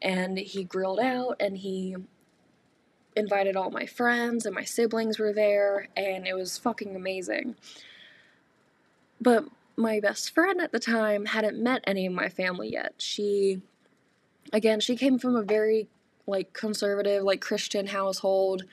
And 0.00 0.38
he 0.38 0.64
grilled 0.64 1.00
out 1.00 1.36
and 1.38 1.58
he 1.58 1.96
invited 3.14 3.54
all 3.54 3.70
my 3.70 3.84
friends 3.84 4.46
and 4.46 4.54
my 4.54 4.64
siblings 4.64 5.18
were 5.18 5.34
there 5.34 5.88
and 5.98 6.26
it 6.26 6.34
was 6.34 6.56
fucking 6.56 6.96
amazing. 6.96 7.56
But 9.20 9.44
my 9.76 10.00
best 10.00 10.32
friend 10.32 10.62
at 10.62 10.72
the 10.72 10.80
time 10.80 11.26
hadn't 11.26 11.62
met 11.62 11.84
any 11.86 12.06
of 12.06 12.14
my 12.14 12.30
family 12.30 12.72
yet. 12.72 12.94
She 12.96 13.60
again, 14.50 14.80
she 14.80 14.96
came 14.96 15.18
from 15.18 15.36
a 15.36 15.42
very 15.42 15.88
like 16.26 16.52
conservative, 16.52 17.22
like 17.22 17.40
Christian 17.40 17.86
household 17.86 18.64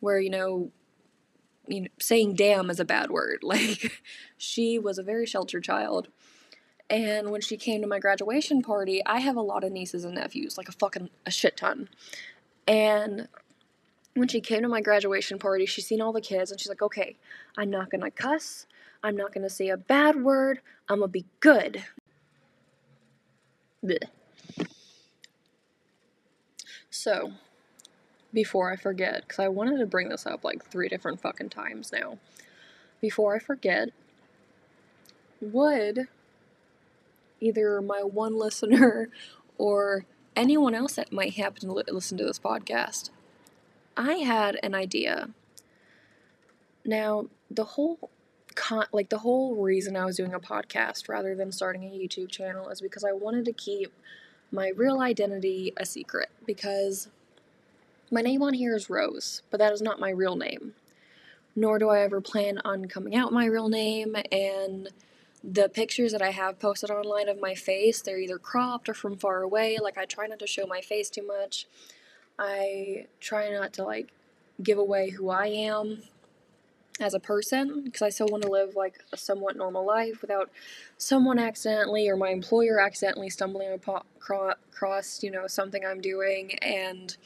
where, 0.00 0.20
you 0.20 0.30
know, 0.30 0.70
you 1.68 1.82
know, 1.82 1.88
saying 2.00 2.34
damn 2.34 2.70
is 2.70 2.80
a 2.80 2.84
bad 2.84 3.10
word. 3.10 3.40
Like, 3.42 4.00
she 4.36 4.78
was 4.78 4.98
a 4.98 5.02
very 5.02 5.26
sheltered 5.26 5.64
child. 5.64 6.08
And 6.90 7.30
when 7.30 7.40
she 7.40 7.56
came 7.56 7.80
to 7.80 7.86
my 7.86 7.98
graduation 7.98 8.60
party, 8.60 9.00
I 9.06 9.20
have 9.20 9.36
a 9.36 9.42
lot 9.42 9.64
of 9.64 9.72
nieces 9.72 10.04
and 10.04 10.16
nephews, 10.16 10.58
like 10.58 10.68
a 10.68 10.72
fucking 10.72 11.08
a 11.24 11.30
shit 11.30 11.56
ton. 11.56 11.88
And 12.66 13.28
when 14.14 14.28
she 14.28 14.40
came 14.40 14.62
to 14.62 14.68
my 14.68 14.80
graduation 14.80 15.38
party, 15.38 15.64
she's 15.66 15.86
seen 15.86 16.00
all 16.00 16.12
the 16.12 16.20
kids 16.20 16.50
and 16.50 16.60
she's 16.60 16.68
like, 16.68 16.82
okay, 16.82 17.16
I'm 17.56 17.70
not 17.70 17.90
gonna 17.90 18.10
cuss. 18.10 18.66
I'm 19.02 19.16
not 19.16 19.32
gonna 19.32 19.48
say 19.48 19.68
a 19.68 19.76
bad 19.76 20.22
word. 20.22 20.60
I'm 20.88 20.98
gonna 20.98 21.08
be 21.08 21.24
good. 21.40 21.84
Blech. 23.84 24.08
So, 26.92 27.32
before 28.34 28.70
I 28.70 28.76
forget, 28.76 29.22
because 29.22 29.38
I 29.38 29.48
wanted 29.48 29.78
to 29.78 29.86
bring 29.86 30.10
this 30.10 30.26
up 30.26 30.44
like 30.44 30.62
three 30.62 30.90
different 30.90 31.22
fucking 31.22 31.48
times 31.48 31.90
now. 31.90 32.18
Before 33.00 33.34
I 33.34 33.38
forget, 33.38 33.88
would 35.40 36.06
either 37.40 37.80
my 37.80 38.02
one 38.02 38.38
listener 38.38 39.08
or 39.56 40.04
anyone 40.36 40.74
else 40.74 40.96
that 40.96 41.12
might 41.12 41.32
happen 41.32 41.62
to 41.62 41.72
li- 41.72 41.84
listen 41.88 42.18
to 42.18 42.24
this 42.24 42.38
podcast, 42.38 43.08
I 43.96 44.16
had 44.16 44.58
an 44.62 44.74
idea. 44.74 45.30
Now, 46.84 47.28
the 47.50 47.64
whole 47.64 48.10
con- 48.54 48.86
like 48.92 49.08
the 49.08 49.18
whole 49.18 49.56
reason 49.56 49.96
I 49.96 50.04
was 50.04 50.16
doing 50.16 50.34
a 50.34 50.40
podcast 50.40 51.08
rather 51.08 51.34
than 51.34 51.52
starting 51.52 51.84
a 51.84 51.88
YouTube 51.88 52.28
channel 52.30 52.68
is 52.68 52.82
because 52.82 53.02
I 53.02 53.12
wanted 53.12 53.46
to 53.46 53.52
keep 53.54 53.94
my 54.52 54.68
real 54.76 55.00
identity 55.00 55.72
a 55.76 55.86
secret 55.86 56.28
because 56.46 57.08
my 58.10 58.20
name 58.20 58.42
on 58.42 58.52
here 58.52 58.76
is 58.76 58.90
Rose, 58.90 59.42
but 59.50 59.58
that 59.58 59.72
is 59.72 59.80
not 59.80 59.98
my 59.98 60.10
real 60.10 60.36
name. 60.36 60.74
Nor 61.56 61.78
do 61.78 61.88
I 61.88 62.00
ever 62.00 62.20
plan 62.20 62.60
on 62.64 62.86
coming 62.86 63.16
out 63.16 63.32
my 63.32 63.46
real 63.46 63.68
name, 63.68 64.16
and 64.30 64.88
the 65.42 65.68
pictures 65.68 66.12
that 66.12 66.22
I 66.22 66.30
have 66.30 66.58
posted 66.58 66.90
online 66.90 67.28
of 67.28 67.40
my 67.40 67.54
face, 67.54 68.00
they're 68.00 68.18
either 68.18 68.38
cropped 68.38 68.88
or 68.88 68.94
from 68.94 69.16
far 69.16 69.42
away. 69.42 69.78
Like, 69.82 69.98
I 69.98 70.04
try 70.04 70.26
not 70.26 70.38
to 70.38 70.46
show 70.46 70.66
my 70.66 70.80
face 70.80 71.10
too 71.10 71.26
much. 71.26 71.66
I 72.38 73.06
try 73.20 73.50
not 73.50 73.72
to, 73.74 73.84
like, 73.84 74.08
give 74.62 74.78
away 74.78 75.10
who 75.10 75.30
I 75.30 75.46
am 75.46 76.02
as 77.00 77.14
a 77.14 77.20
person 77.20 77.82
because 77.84 78.02
I 78.02 78.10
still 78.10 78.28
want 78.28 78.42
to 78.42 78.50
live 78.50 78.76
like 78.76 79.02
a 79.12 79.16
somewhat 79.16 79.56
normal 79.56 79.86
life 79.86 80.20
without 80.20 80.50
someone 80.98 81.38
accidentally 81.38 82.08
or 82.08 82.16
my 82.16 82.30
employer 82.30 82.78
accidentally 82.78 83.30
stumbling 83.30 83.72
across, 83.72 85.22
you 85.22 85.30
know, 85.30 85.46
something 85.46 85.84
I'm 85.84 86.00
doing 86.00 86.58
and 86.60 87.16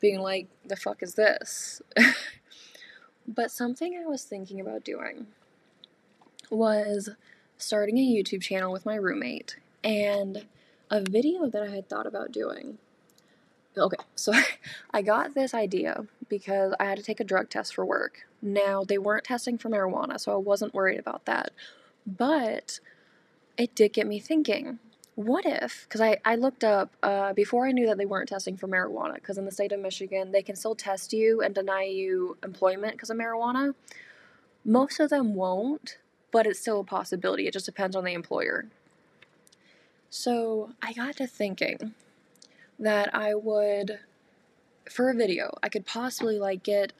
being 0.00 0.20
like, 0.20 0.48
the 0.66 0.76
fuck 0.76 1.02
is 1.02 1.14
this? 1.14 1.80
but 3.28 3.50
something 3.50 3.98
I 3.98 4.06
was 4.06 4.24
thinking 4.24 4.60
about 4.60 4.84
doing 4.84 5.28
was 6.50 7.10
starting 7.56 7.98
a 7.98 8.00
YouTube 8.00 8.42
channel 8.42 8.72
with 8.72 8.84
my 8.84 8.96
roommate 8.96 9.56
and 9.82 10.46
a 10.90 11.00
video 11.00 11.46
that 11.48 11.62
I 11.62 11.68
had 11.68 11.88
thought 11.88 12.06
about 12.06 12.32
doing. 12.32 12.78
Okay, 13.76 13.96
so 14.14 14.32
I 14.92 15.02
got 15.02 15.34
this 15.34 15.54
idea 15.54 16.04
because 16.28 16.74
I 16.78 16.84
had 16.84 16.98
to 16.98 17.04
take 17.04 17.20
a 17.20 17.24
drug 17.24 17.50
test 17.50 17.74
for 17.74 17.84
work. 17.84 18.26
Now, 18.44 18.84
they 18.84 18.98
weren't 18.98 19.24
testing 19.24 19.56
for 19.56 19.70
marijuana, 19.70 20.20
so 20.20 20.32
I 20.32 20.36
wasn't 20.36 20.74
worried 20.74 20.98
about 20.98 21.24
that. 21.24 21.50
But 22.06 22.78
it 23.56 23.74
did 23.74 23.94
get 23.94 24.06
me 24.06 24.20
thinking 24.20 24.78
what 25.14 25.46
if 25.46 25.86
because 25.88 26.00
I, 26.00 26.18
I 26.24 26.34
looked 26.34 26.64
up 26.64 26.90
uh, 27.00 27.32
before 27.34 27.68
i 27.68 27.70
knew 27.70 27.86
that 27.86 27.98
they 27.98 28.04
weren't 28.04 28.28
testing 28.28 28.56
for 28.56 28.66
marijuana 28.66 29.14
because 29.14 29.38
in 29.38 29.44
the 29.44 29.52
state 29.52 29.70
of 29.70 29.78
michigan 29.78 30.32
they 30.32 30.42
can 30.42 30.56
still 30.56 30.74
test 30.74 31.12
you 31.12 31.40
and 31.40 31.54
deny 31.54 31.84
you 31.84 32.36
employment 32.42 32.94
because 32.94 33.10
of 33.10 33.16
marijuana. 33.16 33.74
Most 34.64 34.98
of 34.98 35.10
them 35.10 35.34
won't 35.34 35.98
but 36.32 36.48
it's 36.48 36.58
still 36.58 36.80
a 36.80 36.84
possibility. 36.84 37.46
It 37.46 37.52
just 37.52 37.66
depends 37.66 37.94
on 37.94 38.02
the 38.02 38.12
employer. 38.12 38.66
So 40.10 40.70
i 40.82 40.92
got 40.92 41.16
to 41.16 41.26
thinking 41.26 41.94
that 42.78 43.14
i 43.14 43.34
would 43.34 44.00
for 44.90 45.08
a 45.08 45.14
video 45.14 45.56
i 45.62 45.68
could 45.68 45.86
possibly 45.86 46.38
like 46.40 46.64
get 46.64 46.92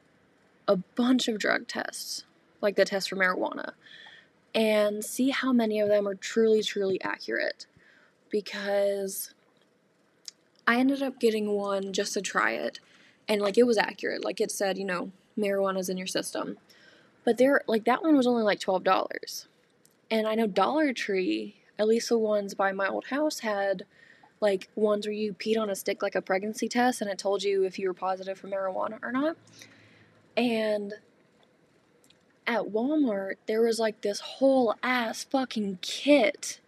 a 0.67 0.77
bunch 0.77 1.29
of 1.29 1.39
drug 1.39 1.69
tests 1.69 2.25
like 2.61 2.77
the 2.77 2.85
test 2.85 3.09
for 3.09 3.17
marijuana 3.17 3.73
and 4.55 5.05
see 5.05 5.31
how 5.31 5.53
many 5.53 5.81
of 5.81 5.89
them 5.89 6.07
are 6.07 6.15
truly 6.15 6.63
truly 6.63 7.01
accurate 7.03 7.67
because 8.31 9.35
I 10.67 10.77
ended 10.79 11.03
up 11.03 11.21
getting 11.21 11.51
one 11.51 11.93
just 11.93 12.15
to 12.15 12.23
try 12.23 12.53
it. 12.53 12.81
And 13.29 13.41
like 13.41 13.59
it 13.59 13.67
was 13.67 13.79
accurate. 13.79 14.25
Like 14.25 14.41
it 14.41 14.51
said, 14.51 14.79
you 14.79 14.85
know, 14.85 15.11
marijuana's 15.39 15.89
in 15.89 15.99
your 15.99 16.07
system. 16.07 16.59
But 17.25 17.39
there 17.39 17.63
like 17.67 17.85
that 17.85 18.03
one 18.03 18.17
was 18.17 18.27
only 18.27 18.43
like 18.43 18.61
twelve 18.61 18.85
dollars. 18.85 19.47
And 20.11 20.27
I 20.27 20.35
know 20.35 20.47
Dollar 20.47 20.93
Tree, 20.93 21.57
at 21.79 21.89
least 21.89 22.09
the 22.09 22.19
ones 22.19 22.55
by 22.55 22.73
my 22.73 22.87
old 22.87 23.07
house 23.07 23.41
had 23.41 23.85
like 24.41 24.69
ones 24.75 25.07
where 25.07 25.15
you 25.15 25.33
peed 25.33 25.59
on 25.59 25.71
a 25.71 25.75
stick 25.75 26.03
like 26.03 26.15
a 26.15 26.21
pregnancy 26.21 26.69
test 26.69 27.01
and 27.01 27.11
it 27.11 27.19
told 27.19 27.43
you 27.43 27.65
if 27.65 27.79
you 27.79 27.89
were 27.89 27.95
positive 27.95 28.39
for 28.39 28.49
marijuana 28.49 28.99
or 29.03 29.11
not. 29.11 29.37
And 30.37 30.95
at 32.47 32.65
Walmart, 32.65 33.35
there 33.47 33.63
was 33.63 33.79
like 33.79 34.01
this 34.01 34.21
whole 34.21 34.75
ass 34.83 35.25
fucking 35.25 35.79
kit 35.81 36.61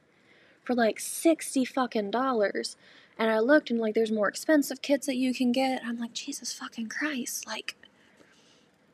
for 0.64 0.74
like 0.74 1.00
60 1.00 1.64
fucking 1.64 2.10
dollars. 2.10 2.76
And 3.18 3.30
I 3.30 3.38
looked 3.38 3.70
and 3.70 3.80
like 3.80 3.94
there's 3.94 4.12
more 4.12 4.28
expensive 4.28 4.82
kits 4.82 5.06
that 5.06 5.16
you 5.16 5.34
can 5.34 5.52
get. 5.52 5.82
I'm 5.84 5.98
like, 5.98 6.12
Jesus 6.12 6.52
fucking 6.52 6.88
Christ. 6.88 7.46
Like, 7.46 7.76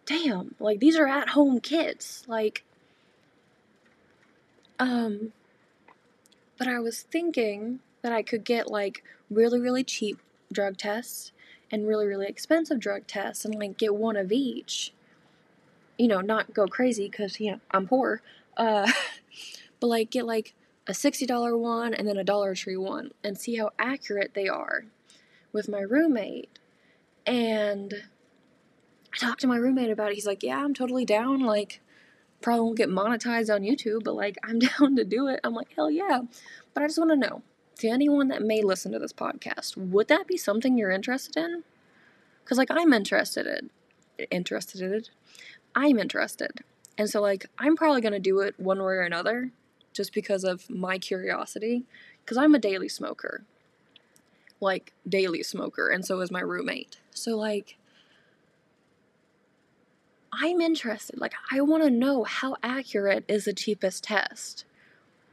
damn. 0.06 0.54
Like, 0.58 0.80
these 0.80 0.96
are 0.96 1.08
at 1.08 1.30
home 1.30 1.60
kits. 1.60 2.24
Like, 2.28 2.64
um, 4.78 5.32
but 6.58 6.68
I 6.68 6.78
was 6.78 7.02
thinking 7.02 7.80
that 8.02 8.12
I 8.12 8.22
could 8.22 8.44
get 8.44 8.70
like 8.70 9.02
really, 9.30 9.60
really 9.60 9.84
cheap 9.84 10.18
drug 10.52 10.76
tests 10.76 11.32
and 11.72 11.88
really, 11.88 12.06
really 12.06 12.26
expensive 12.26 12.78
drug 12.78 13.06
tests 13.06 13.44
and 13.46 13.54
like 13.54 13.78
get 13.78 13.94
one 13.94 14.16
of 14.16 14.30
each. 14.30 14.92
You 15.98 16.08
know, 16.08 16.20
not 16.20 16.52
go 16.52 16.66
crazy 16.66 17.08
because, 17.08 17.40
you 17.40 17.52
know, 17.52 17.60
I'm 17.70 17.88
poor. 17.88 18.20
Uh, 18.56 18.90
but 19.80 19.86
like 19.86 20.10
get 20.10 20.26
like 20.26 20.54
a 20.86 20.92
$60 20.92 21.58
one 21.58 21.94
and 21.94 22.06
then 22.06 22.18
a 22.18 22.24
Dollar 22.24 22.54
Tree 22.54 22.76
one 22.76 23.12
and 23.24 23.38
see 23.38 23.56
how 23.56 23.70
accurate 23.78 24.34
they 24.34 24.48
are 24.48 24.84
with 25.52 25.68
my 25.68 25.80
roommate. 25.80 26.58
And 27.24 27.94
I 29.14 29.18
talked 29.18 29.40
to 29.40 29.46
my 29.46 29.56
roommate 29.56 29.90
about 29.90 30.10
it. 30.10 30.14
He's 30.14 30.26
like, 30.26 30.42
Yeah, 30.42 30.62
I'm 30.62 30.74
totally 30.74 31.04
down. 31.04 31.40
Like, 31.40 31.80
Probably 32.42 32.64
won't 32.64 32.76
get 32.76 32.88
monetized 32.88 33.54
on 33.54 33.62
YouTube, 33.62 34.02
but 34.04 34.14
like 34.14 34.36
I'm 34.42 34.58
down 34.78 34.96
to 34.96 35.04
do 35.04 35.28
it. 35.28 35.40
I'm 35.44 35.54
like, 35.54 35.72
hell 35.74 35.90
yeah. 35.90 36.22
But 36.74 36.82
I 36.82 36.86
just 36.86 36.98
want 36.98 37.10
to 37.10 37.16
know 37.16 37.42
to 37.78 37.88
anyone 37.88 38.28
that 38.28 38.42
may 38.42 38.62
listen 38.62 38.92
to 38.92 38.98
this 38.98 39.12
podcast, 39.12 39.76
would 39.76 40.08
that 40.08 40.26
be 40.26 40.36
something 40.36 40.76
you're 40.76 40.90
interested 40.90 41.36
in? 41.36 41.64
Because 42.44 42.58
like 42.58 42.70
I'm 42.70 42.92
interested 42.92 43.46
in, 43.46 43.70
interested 44.30 44.80
in. 44.80 45.04
I'm 45.74 45.98
interested. 45.98 46.50
And 46.98 47.08
so 47.08 47.20
like 47.20 47.46
I'm 47.58 47.76
probably 47.76 48.00
going 48.00 48.12
to 48.12 48.20
do 48.20 48.40
it 48.40 48.58
one 48.58 48.78
way 48.78 48.94
or 48.94 49.02
another 49.02 49.50
just 49.92 50.12
because 50.12 50.44
of 50.44 50.68
my 50.70 50.98
curiosity 50.98 51.84
because 52.24 52.36
I'm 52.36 52.54
a 52.54 52.58
daily 52.58 52.88
smoker. 52.88 53.44
Like 54.60 54.92
daily 55.08 55.42
smoker 55.42 55.88
and 55.88 56.04
so 56.04 56.20
is 56.20 56.30
my 56.30 56.40
roommate. 56.40 56.98
So 57.10 57.36
like 57.36 57.76
I'm 60.32 60.60
interested. 60.60 61.20
Like 61.20 61.34
I 61.50 61.60
want 61.60 61.82
to 61.82 61.90
know 61.90 62.24
how 62.24 62.56
accurate 62.62 63.24
is 63.28 63.44
the 63.44 63.52
cheapest 63.52 64.04
test. 64.04 64.64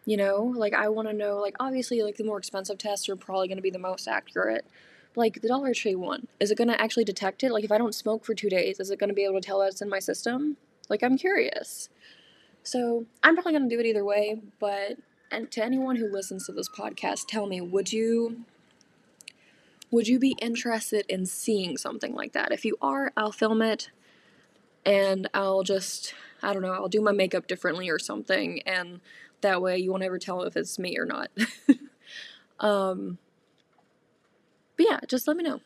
You 0.09 0.17
know, 0.17 0.51
like 0.55 0.73
I 0.73 0.89
want 0.89 1.07
to 1.07 1.13
know 1.13 1.37
like 1.37 1.55
obviously 1.59 2.01
like 2.01 2.15
the 2.15 2.23
more 2.23 2.39
expensive 2.39 2.79
tests 2.79 3.07
are 3.09 3.15
probably 3.15 3.47
going 3.47 3.59
to 3.59 3.61
be 3.61 3.69
the 3.69 3.77
most 3.77 4.07
accurate. 4.07 4.65
Like 5.15 5.39
the 5.43 5.47
Dollar 5.47 5.71
Tree 5.71 5.93
one, 5.93 6.27
is 6.39 6.49
it 6.49 6.57
going 6.57 6.67
to 6.69 6.81
actually 6.81 7.03
detect 7.03 7.43
it? 7.43 7.51
Like 7.51 7.63
if 7.63 7.71
I 7.71 7.77
don't 7.77 7.93
smoke 7.93 8.25
for 8.25 8.33
2 8.33 8.49
days, 8.49 8.79
is 8.79 8.89
it 8.89 8.97
going 8.97 9.09
to 9.09 9.13
be 9.13 9.23
able 9.23 9.35
to 9.35 9.45
tell 9.47 9.59
that 9.59 9.67
it's 9.67 9.83
in 9.83 9.87
my 9.87 9.99
system? 9.99 10.57
Like 10.89 11.03
I'm 11.03 11.15
curious. 11.15 11.89
So, 12.63 13.05
I'm 13.21 13.35
probably 13.35 13.51
going 13.51 13.69
to 13.69 13.75
do 13.75 13.79
it 13.79 13.85
either 13.85 14.03
way, 14.03 14.41
but 14.59 14.97
and 15.29 15.51
to 15.51 15.63
anyone 15.63 15.97
who 15.97 16.11
listens 16.11 16.47
to 16.47 16.53
this 16.53 16.69
podcast, 16.69 17.27
tell 17.27 17.45
me, 17.45 17.61
would 17.61 17.93
you 17.93 18.45
would 19.91 20.07
you 20.07 20.17
be 20.17 20.35
interested 20.41 21.05
in 21.07 21.27
seeing 21.27 21.77
something 21.77 22.15
like 22.15 22.33
that? 22.33 22.51
If 22.51 22.65
you 22.65 22.77
are, 22.81 23.13
I'll 23.15 23.31
film 23.31 23.61
it 23.61 23.91
and 24.83 25.29
I'll 25.35 25.61
just 25.61 26.15
I 26.41 26.51
don't 26.51 26.63
know, 26.63 26.71
I'll 26.73 26.87
do 26.87 27.01
my 27.01 27.11
makeup 27.11 27.45
differently 27.45 27.89
or 27.89 27.99
something 27.99 28.63
and 28.63 29.01
that 29.41 29.61
way 29.61 29.77
you 29.77 29.91
won't 29.91 30.03
ever 30.03 30.19
tell 30.19 30.43
if 30.43 30.55
it's 30.57 30.79
me 30.79 30.97
or 30.97 31.05
not. 31.05 31.29
um 32.59 33.17
but 34.77 34.85
yeah, 34.89 34.99
just 35.07 35.27
let 35.27 35.35
me 35.35 35.43
know. 35.43 35.59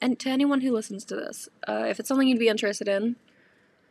And 0.00 0.18
to 0.18 0.28
anyone 0.28 0.60
who 0.60 0.72
listens 0.72 1.04
to 1.06 1.14
this, 1.14 1.48
uh, 1.68 1.84
if 1.88 2.00
it's 2.00 2.08
something 2.08 2.26
you'd 2.26 2.38
be 2.38 2.48
interested 2.48 2.88
in, 2.88 3.16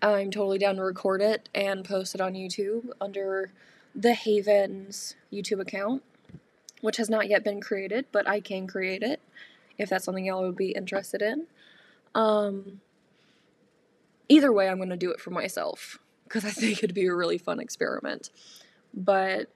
I'm 0.01 0.31
totally 0.31 0.57
down 0.57 0.75
to 0.75 0.83
record 0.83 1.21
it 1.21 1.49
and 1.55 1.85
post 1.85 2.13
it 2.13 2.21
on 2.21 2.33
YouTube 2.33 2.89
under 2.99 3.51
the 3.95 4.13
Havens 4.13 5.15
YouTube 5.31 5.61
account, 5.61 6.03
which 6.81 6.97
has 6.97 7.09
not 7.09 7.29
yet 7.29 7.43
been 7.43 7.61
created, 7.61 8.05
but 8.11 8.27
I 8.27 8.39
can 8.39 8.67
create 8.67 9.01
it 9.01 9.21
if 9.77 9.89
that's 9.89 10.05
something 10.05 10.25
y'all 10.25 10.43
would 10.43 10.57
be 10.57 10.71
interested 10.71 11.21
in. 11.21 11.47
Um, 12.13 12.81
either 14.29 14.51
way, 14.51 14.69
I'm 14.69 14.77
going 14.77 14.89
to 14.89 14.97
do 14.97 15.11
it 15.11 15.19
for 15.19 15.31
myself 15.31 15.99
because 16.25 16.45
I 16.45 16.49
think 16.51 16.79
it'd 16.79 16.93
be 16.93 17.07
a 17.07 17.15
really 17.15 17.37
fun 17.37 17.59
experiment. 17.59 18.29
But 18.95 19.49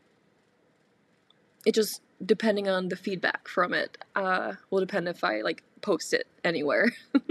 it 1.66 1.74
just, 1.74 2.02
depending 2.24 2.68
on 2.68 2.90
the 2.90 2.96
feedback 2.96 3.48
from 3.48 3.74
it, 3.74 3.98
uh, 4.16 4.54
will 4.70 4.82
depend 4.82 5.08
if 5.08 5.24
I 5.24 5.42
like 5.42 5.64
post 5.82 6.14
it 6.14 6.28
anywhere. 6.44 6.92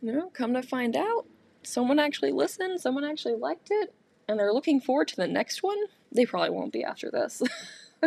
you 0.00 0.12
No, 0.12 0.30
come 0.30 0.54
to 0.54 0.62
find 0.62 0.96
out, 0.96 1.26
someone 1.62 1.98
actually 1.98 2.32
listened, 2.32 2.80
someone 2.80 3.04
actually 3.04 3.34
liked 3.34 3.68
it, 3.70 3.92
and 4.28 4.38
they're 4.38 4.52
looking 4.52 4.80
forward 4.80 5.08
to 5.08 5.16
the 5.16 5.26
next 5.26 5.62
one. 5.62 5.78
They 6.12 6.24
probably 6.24 6.50
won't 6.50 6.72
be 6.72 6.84
after 6.84 7.10
this. 7.10 7.42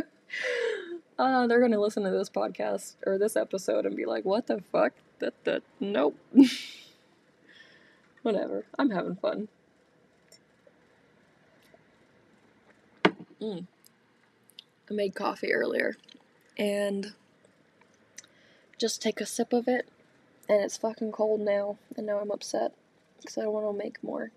uh, 1.20 1.48
they're 1.48 1.62
gonna 1.62 1.80
listen 1.80 2.04
to 2.04 2.12
this 2.12 2.30
podcast 2.30 2.96
or 3.06 3.18
this 3.18 3.36
episode 3.36 3.86
and 3.86 3.96
be 3.96 4.06
like, 4.06 4.26
"What 4.26 4.48
the 4.48 4.62
fuck? 4.72 4.94
That 5.20 5.34
that 5.44 5.64
nope." 5.80 6.18
Whatever. 8.22 8.66
I'm 8.78 8.90
having 8.90 9.16
fun. 9.16 9.48
Mm. 13.42 13.66
I 14.90 14.94
made 14.94 15.16
coffee 15.16 15.54
earlier, 15.54 15.96
and 16.58 17.14
just 18.78 19.02
take 19.02 19.22
a 19.22 19.26
sip 19.26 19.54
of 19.54 19.68
it 19.68 19.88
and 20.50 20.64
it's 20.64 20.78
fucking 20.78 21.12
cold 21.12 21.40
now, 21.42 21.78
and 21.96 22.08
now 22.08 22.20
I'm 22.20 22.32
upset 22.32 22.74
because 23.22 23.38
I 23.38 23.46
want 23.46 23.68
to 23.68 23.78
make 23.84 24.04
more. 24.04 24.32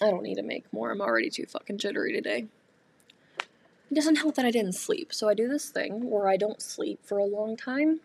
I 0.00 0.10
don't 0.10 0.22
need 0.22 0.34
to 0.34 0.42
make 0.42 0.70
more. 0.74 0.90
I'm 0.90 1.00
already 1.00 1.30
too 1.30 1.46
fucking 1.46 1.78
jittery 1.78 2.12
today. 2.12 2.46
It 3.90 3.94
doesn't 3.94 4.16
help 4.16 4.34
that 4.34 4.44
I 4.44 4.50
didn't 4.50 4.74
sleep, 4.74 5.14
so 5.14 5.28
I 5.28 5.34
do 5.34 5.48
this 5.48 5.70
thing 5.70 6.10
where 6.10 6.28
I 6.28 6.36
don't 6.36 6.60
sleep 6.60 7.00
for 7.02 7.16
a 7.16 7.24
long 7.24 7.56
time, 7.56 8.00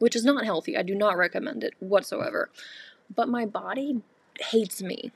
which 0.00 0.16
is 0.16 0.24
not 0.24 0.44
healthy. 0.44 0.76
I 0.76 0.82
do 0.82 0.94
not 0.96 1.16
recommend 1.16 1.62
it 1.62 1.74
whatsoever. 1.78 2.50
But 3.14 3.28
my 3.28 3.46
body 3.46 4.02
hates 4.40 4.82
me. 4.82 5.12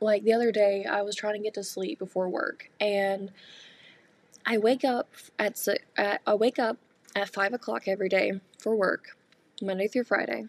Like 0.00 0.22
the 0.22 0.32
other 0.32 0.52
day, 0.52 0.84
I 0.84 1.02
was 1.02 1.16
trying 1.16 1.34
to 1.34 1.40
get 1.40 1.54
to 1.54 1.64
sleep 1.64 1.98
before 1.98 2.28
work, 2.28 2.70
and 2.80 3.32
I 4.46 4.58
wake 4.58 4.84
up 4.84 5.08
at 5.38 5.58
I 6.26 6.34
wake 6.34 6.58
up 6.58 6.78
at 7.16 7.28
5 7.32 7.52
o'clock 7.52 7.88
every 7.88 8.08
day 8.08 8.40
for 8.58 8.76
work, 8.76 9.16
Monday 9.60 9.88
through 9.88 10.04
Friday, 10.04 10.46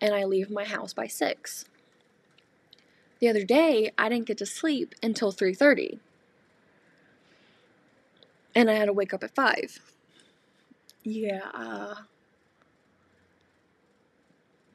and 0.00 0.14
I 0.14 0.24
leave 0.24 0.50
my 0.50 0.64
house 0.64 0.92
by 0.92 1.06
6. 1.06 1.64
The 3.18 3.28
other 3.28 3.44
day, 3.44 3.92
I 3.98 4.08
didn't 4.08 4.26
get 4.26 4.38
to 4.38 4.46
sleep 4.46 4.94
until 5.02 5.32
3:30. 5.32 5.98
And 8.54 8.70
I 8.70 8.74
had 8.74 8.86
to 8.86 8.92
wake 8.92 9.12
up 9.14 9.22
at 9.22 9.34
5. 9.34 9.80
Yeah, 11.02 11.50
uh, 11.54 11.94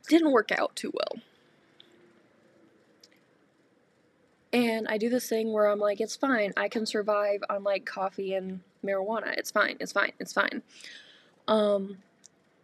didn't 0.08 0.32
work 0.32 0.52
out 0.52 0.76
too 0.76 0.92
well. 0.94 1.22
And 4.56 4.88
I 4.88 4.98
do 4.98 5.10
this 5.10 5.28
thing 5.28 5.52
where 5.52 5.68
I'm 5.68 5.80
like, 5.80 6.00
it's 6.00 6.16
fine. 6.16 6.54
I 6.56 6.70
can 6.70 6.86
survive 6.86 7.44
on 7.50 7.66
like 7.66 7.86
coffee 7.86 8.34
and 8.34 8.62
marijuana. 8.86 9.38
It's 9.38 9.52
fine. 9.52 9.76
It's 9.82 9.92
fine. 9.92 10.14
It's 10.18 10.32
fine. 10.32 10.64
Um, 11.50 11.98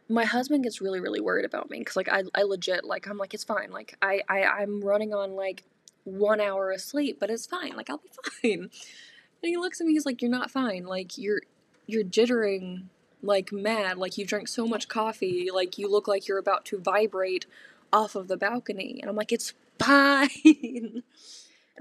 my 0.08 0.24
husband 0.24 0.64
gets 0.64 0.80
really, 0.80 1.02
really 1.02 1.20
worried 1.20 1.44
about 1.44 1.70
me 1.70 1.80
because 1.80 1.98
like 1.98 2.08
I, 2.08 2.24
I 2.34 2.44
legit 2.44 2.86
like 2.86 3.08
I'm 3.08 3.18
like 3.18 3.34
it's 3.34 3.44
fine. 3.44 3.72
Like 3.72 3.98
I, 4.02 4.22
I 4.30 4.44
I'm 4.44 4.80
running 4.82 5.14
on 5.14 5.36
like 5.36 5.66
one 6.06 6.40
hour 6.40 6.72
of 6.72 6.80
sleep, 6.80 7.18
but 7.20 7.30
it's 7.30 7.46
fine. 7.46 7.76
Like 7.76 7.90
I'll 7.90 7.98
be 7.98 8.10
fine. 8.42 8.62
And 8.62 9.50
he 9.50 9.58
looks 9.58 9.82
at 9.82 9.88
me. 9.88 9.92
He's 9.92 10.06
like, 10.06 10.22
"You're 10.22 10.32
not 10.32 10.50
fine. 10.50 10.86
Like 10.86 11.18
you're 11.18 11.42
you're 11.88 12.06
jittering 12.06 12.84
like 13.22 13.52
mad. 13.52 13.98
Like 13.98 14.18
you 14.18 14.26
drank 14.26 14.48
so 14.48 14.66
much 14.66 14.88
coffee. 14.88 15.50
Like 15.54 15.78
you 15.78 15.92
look 15.92 16.08
like 16.08 16.30
you're 16.30 16.38
about 16.38 16.64
to 16.66 16.78
vibrate 16.80 17.48
off 17.92 18.16
of 18.16 18.30
the 18.30 18.38
balcony." 18.38 19.00
And 19.02 19.10
I'm 19.10 19.18
like, 19.18 19.34
"It's 19.34 19.54
fine." 19.80 21.04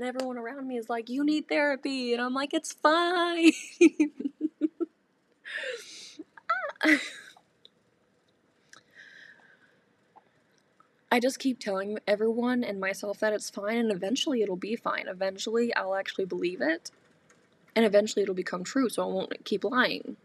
And 0.01 0.09
everyone 0.09 0.39
around 0.39 0.67
me 0.67 0.79
is 0.79 0.89
like, 0.89 1.11
"You 1.11 1.23
need 1.23 1.47
therapy," 1.47 2.15
and 2.15 2.23
I'm 2.23 2.33
like, 2.33 2.55
"It's 2.55 2.73
fine." 2.73 3.53
I 11.13 11.21
just 11.21 11.39
keep 11.39 11.59
telling 11.59 11.99
everyone 12.07 12.65
and 12.65 12.81
myself 12.81 13.19
that 13.19 13.35
it's 13.35 13.51
fine, 13.51 13.77
and 13.77 13.93
eventually 13.93 14.41
it'll 14.41 14.57
be 14.57 14.75
fine. 14.75 15.07
Eventually, 15.07 15.75
I'll 15.75 15.95
actually 15.95 16.25
believe 16.25 16.63
it, 16.63 16.91
and 17.77 17.85
eventually 17.85 18.23
it'll 18.23 18.35
become 18.35 18.65
true, 18.65 18.89
so 18.89 19.03
I 19.03 19.07
won't 19.13 19.45
keep 19.45 19.65
lying. 19.65 20.17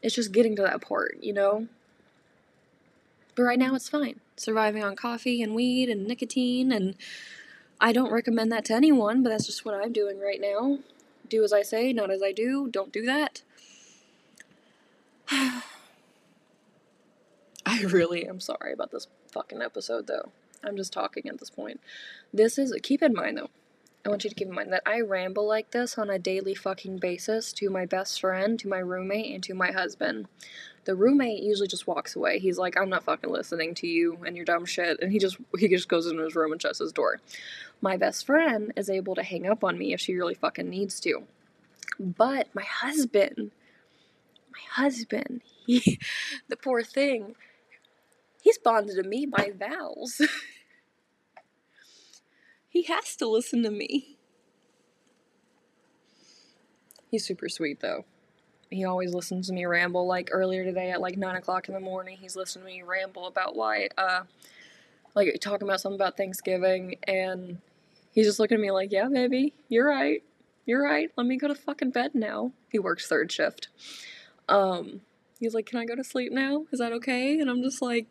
It's 0.00 0.14
just 0.14 0.32
getting 0.32 0.56
to 0.56 0.62
that 0.62 0.80
part, 0.80 1.18
you 1.20 1.34
know? 1.34 1.68
But 3.34 3.42
right 3.42 3.58
now, 3.58 3.74
it's 3.74 3.90
fine. 3.90 4.20
Surviving 4.38 4.82
on 4.82 4.96
coffee 4.96 5.42
and 5.42 5.54
weed 5.54 5.90
and 5.90 6.06
nicotine, 6.06 6.72
and 6.72 6.94
I 7.80 7.92
don't 7.92 8.12
recommend 8.12 8.50
that 8.52 8.64
to 8.66 8.74
anyone, 8.74 9.22
but 9.22 9.30
that's 9.30 9.46
just 9.46 9.64
what 9.64 9.74
I'm 9.74 9.92
doing 9.92 10.20
right 10.20 10.40
now. 10.40 10.78
Do 11.28 11.44
as 11.44 11.52
I 11.52 11.62
say, 11.62 11.92
not 11.92 12.10
as 12.10 12.22
I 12.22 12.32
do. 12.32 12.68
Don't 12.70 12.92
do 12.92 13.04
that. 13.04 13.42
I 15.30 15.62
really 17.82 18.26
am 18.26 18.40
sorry 18.40 18.72
about 18.72 18.90
this 18.90 19.06
fucking 19.30 19.62
episode, 19.62 20.06
though. 20.06 20.32
I'm 20.64 20.76
just 20.76 20.92
talking 20.92 21.28
at 21.28 21.38
this 21.38 21.50
point. 21.50 21.80
This 22.32 22.58
is, 22.58 22.74
keep 22.82 23.02
in 23.02 23.14
mind 23.14 23.38
though, 23.38 23.50
I 24.04 24.10
want 24.10 24.24
you 24.24 24.30
to 24.30 24.36
keep 24.36 24.48
in 24.48 24.54
mind 24.54 24.72
that 24.72 24.82
I 24.86 25.00
ramble 25.00 25.46
like 25.46 25.72
this 25.72 25.98
on 25.98 26.08
a 26.08 26.18
daily 26.18 26.54
fucking 26.54 26.98
basis 26.98 27.52
to 27.54 27.68
my 27.68 27.84
best 27.84 28.20
friend, 28.20 28.58
to 28.60 28.68
my 28.68 28.78
roommate, 28.78 29.34
and 29.34 29.42
to 29.44 29.54
my 29.54 29.72
husband. 29.72 30.28
The 30.84 30.94
roommate 30.94 31.42
usually 31.42 31.68
just 31.68 31.86
walks 31.86 32.16
away. 32.16 32.38
He's 32.38 32.58
like, 32.58 32.78
I'm 32.78 32.88
not 32.88 33.04
fucking 33.04 33.30
listening 33.30 33.74
to 33.74 33.86
you 33.86 34.18
and 34.24 34.36
your 34.36 34.46
dumb 34.46 34.64
shit. 34.64 34.98
And 35.02 35.12
he 35.12 35.18
just, 35.18 35.36
he 35.58 35.68
just 35.68 35.88
goes 35.88 36.06
into 36.06 36.22
his 36.22 36.34
room 36.34 36.52
and 36.52 36.62
shuts 36.62 36.78
his 36.78 36.92
door. 36.92 37.20
My 37.82 37.96
best 37.96 38.24
friend 38.24 38.72
is 38.76 38.88
able 38.88 39.14
to 39.16 39.22
hang 39.22 39.46
up 39.46 39.62
on 39.62 39.76
me 39.76 39.92
if 39.92 40.00
she 40.00 40.14
really 40.14 40.34
fucking 40.34 40.70
needs 40.70 41.00
to. 41.00 41.24
But 42.00 42.48
my 42.54 42.62
husband, 42.62 43.50
my 44.52 44.82
husband, 44.82 45.42
he, 45.66 45.98
the 46.48 46.56
poor 46.56 46.82
thing, 46.82 47.34
he's 48.42 48.58
bonded 48.58 48.96
to 48.96 49.08
me 49.08 49.26
by 49.26 49.52
vows. 49.54 50.22
he 52.68 52.82
has 52.84 53.16
to 53.16 53.28
listen 53.28 53.62
to 53.62 53.70
me. 53.70 54.18
He's 57.10 57.26
super 57.26 57.48
sweet 57.48 57.80
though. 57.80 58.04
He 58.70 58.84
always 58.84 59.14
listens 59.14 59.46
to 59.46 59.54
me 59.54 59.64
ramble. 59.64 60.06
Like 60.06 60.28
earlier 60.30 60.64
today 60.64 60.90
at 60.90 61.00
like 61.00 61.16
nine 61.16 61.36
o'clock 61.36 61.68
in 61.68 61.74
the 61.74 61.80
morning, 61.80 62.18
he's 62.20 62.36
listening 62.36 62.66
to 62.66 62.70
me 62.70 62.82
ramble 62.82 63.26
about 63.26 63.56
why, 63.56 63.88
uh, 63.96 64.24
like 65.14 65.38
talking 65.40 65.66
about 65.66 65.80
something 65.80 65.98
about 65.98 66.16
Thanksgiving, 66.16 66.96
and 67.04 67.58
he's 68.12 68.26
just 68.26 68.38
looking 68.38 68.56
at 68.56 68.60
me 68.60 68.70
like, 68.70 68.92
"Yeah, 68.92 69.08
baby, 69.08 69.54
you're 69.68 69.86
right, 69.88 70.22
you're 70.66 70.82
right. 70.82 71.10
Let 71.16 71.26
me 71.26 71.38
go 71.38 71.48
to 71.48 71.54
fucking 71.54 71.92
bed 71.92 72.14
now." 72.14 72.52
He 72.70 72.78
works 72.78 73.08
third 73.08 73.32
shift. 73.32 73.68
Um, 74.50 75.00
he's 75.40 75.54
like, 75.54 75.64
"Can 75.64 75.78
I 75.78 75.86
go 75.86 75.96
to 75.96 76.04
sleep 76.04 76.30
now? 76.32 76.66
Is 76.70 76.78
that 76.78 76.92
okay?" 76.92 77.40
And 77.40 77.48
I'm 77.48 77.62
just 77.62 77.80
like, 77.80 78.06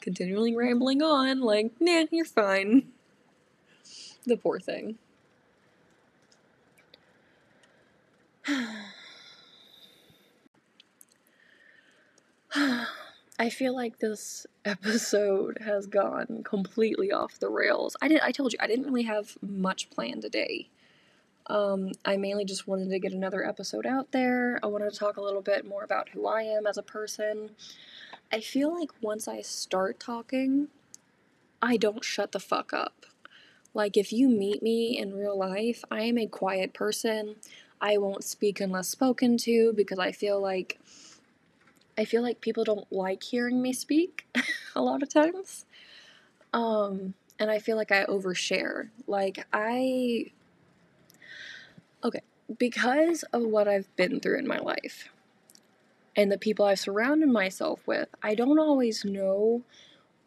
continually 0.00 0.54
rambling 0.54 1.02
on, 1.02 1.40
like, 1.40 1.72
"Nah, 1.80 2.04
you're 2.12 2.24
fine." 2.24 2.93
The 4.26 4.36
poor 4.36 4.58
thing. 4.58 4.98
I 13.36 13.50
feel 13.50 13.74
like 13.74 13.98
this 13.98 14.46
episode 14.64 15.58
has 15.60 15.86
gone 15.86 16.42
completely 16.44 17.10
off 17.12 17.38
the 17.38 17.48
rails. 17.48 17.96
I 18.00 18.08
did 18.08 18.20
I 18.20 18.32
told 18.32 18.52
you 18.52 18.58
I 18.62 18.66
didn't 18.66 18.86
really 18.86 19.02
have 19.02 19.36
much 19.42 19.90
planned 19.90 20.22
today. 20.22 20.68
Um, 21.46 21.92
I 22.04 22.16
mainly 22.16 22.44
just 22.44 22.66
wanted 22.66 22.88
to 22.90 22.98
get 22.98 23.12
another 23.12 23.46
episode 23.46 23.84
out 23.86 24.12
there. 24.12 24.58
I 24.62 24.66
wanted 24.66 24.92
to 24.92 24.98
talk 24.98 25.18
a 25.18 25.22
little 25.22 25.42
bit 25.42 25.66
more 25.66 25.84
about 25.84 26.08
who 26.10 26.26
I 26.26 26.42
am 26.42 26.66
as 26.66 26.78
a 26.78 26.82
person. 26.82 27.50
I 28.32 28.40
feel 28.40 28.72
like 28.72 28.90
once 29.02 29.28
I 29.28 29.42
start 29.42 30.00
talking, 30.00 30.68
I 31.60 31.76
don't 31.76 32.02
shut 32.02 32.32
the 32.32 32.40
fuck 32.40 32.72
up. 32.72 33.04
Like, 33.74 33.96
if 33.96 34.12
you 34.12 34.28
meet 34.28 34.62
me 34.62 34.96
in 34.98 35.14
real 35.14 35.36
life, 35.36 35.84
I 35.90 36.02
am 36.02 36.16
a 36.16 36.26
quiet 36.26 36.72
person. 36.72 37.36
I 37.80 37.98
won't 37.98 38.24
speak 38.24 38.60
unless 38.60 38.88
spoken 38.88 39.36
to 39.38 39.72
because 39.74 39.98
I 39.98 40.12
feel 40.12 40.40
like 40.40 40.78
I 41.98 42.04
feel 42.04 42.22
like 42.22 42.40
people 42.40 42.64
don't 42.64 42.90
like 42.92 43.22
hearing 43.22 43.60
me 43.60 43.72
speak 43.72 44.26
a 44.74 44.82
lot 44.82 45.02
of 45.02 45.08
times. 45.08 45.64
Um, 46.52 47.14
and 47.38 47.50
I 47.50 47.58
feel 47.58 47.76
like 47.76 47.92
I 47.92 48.04
overshare. 48.06 48.88
Like, 49.06 49.46
I. 49.52 50.30
Okay, 52.02 52.20
because 52.58 53.22
of 53.32 53.42
what 53.42 53.66
I've 53.68 53.94
been 53.96 54.20
through 54.20 54.38
in 54.38 54.46
my 54.46 54.58
life 54.58 55.08
and 56.16 56.30
the 56.30 56.38
people 56.38 56.66
I've 56.66 56.78
surrounded 56.78 57.28
myself 57.28 57.80
with, 57.86 58.08
I 58.22 58.34
don't 58.34 58.58
always 58.58 59.04
know 59.04 59.62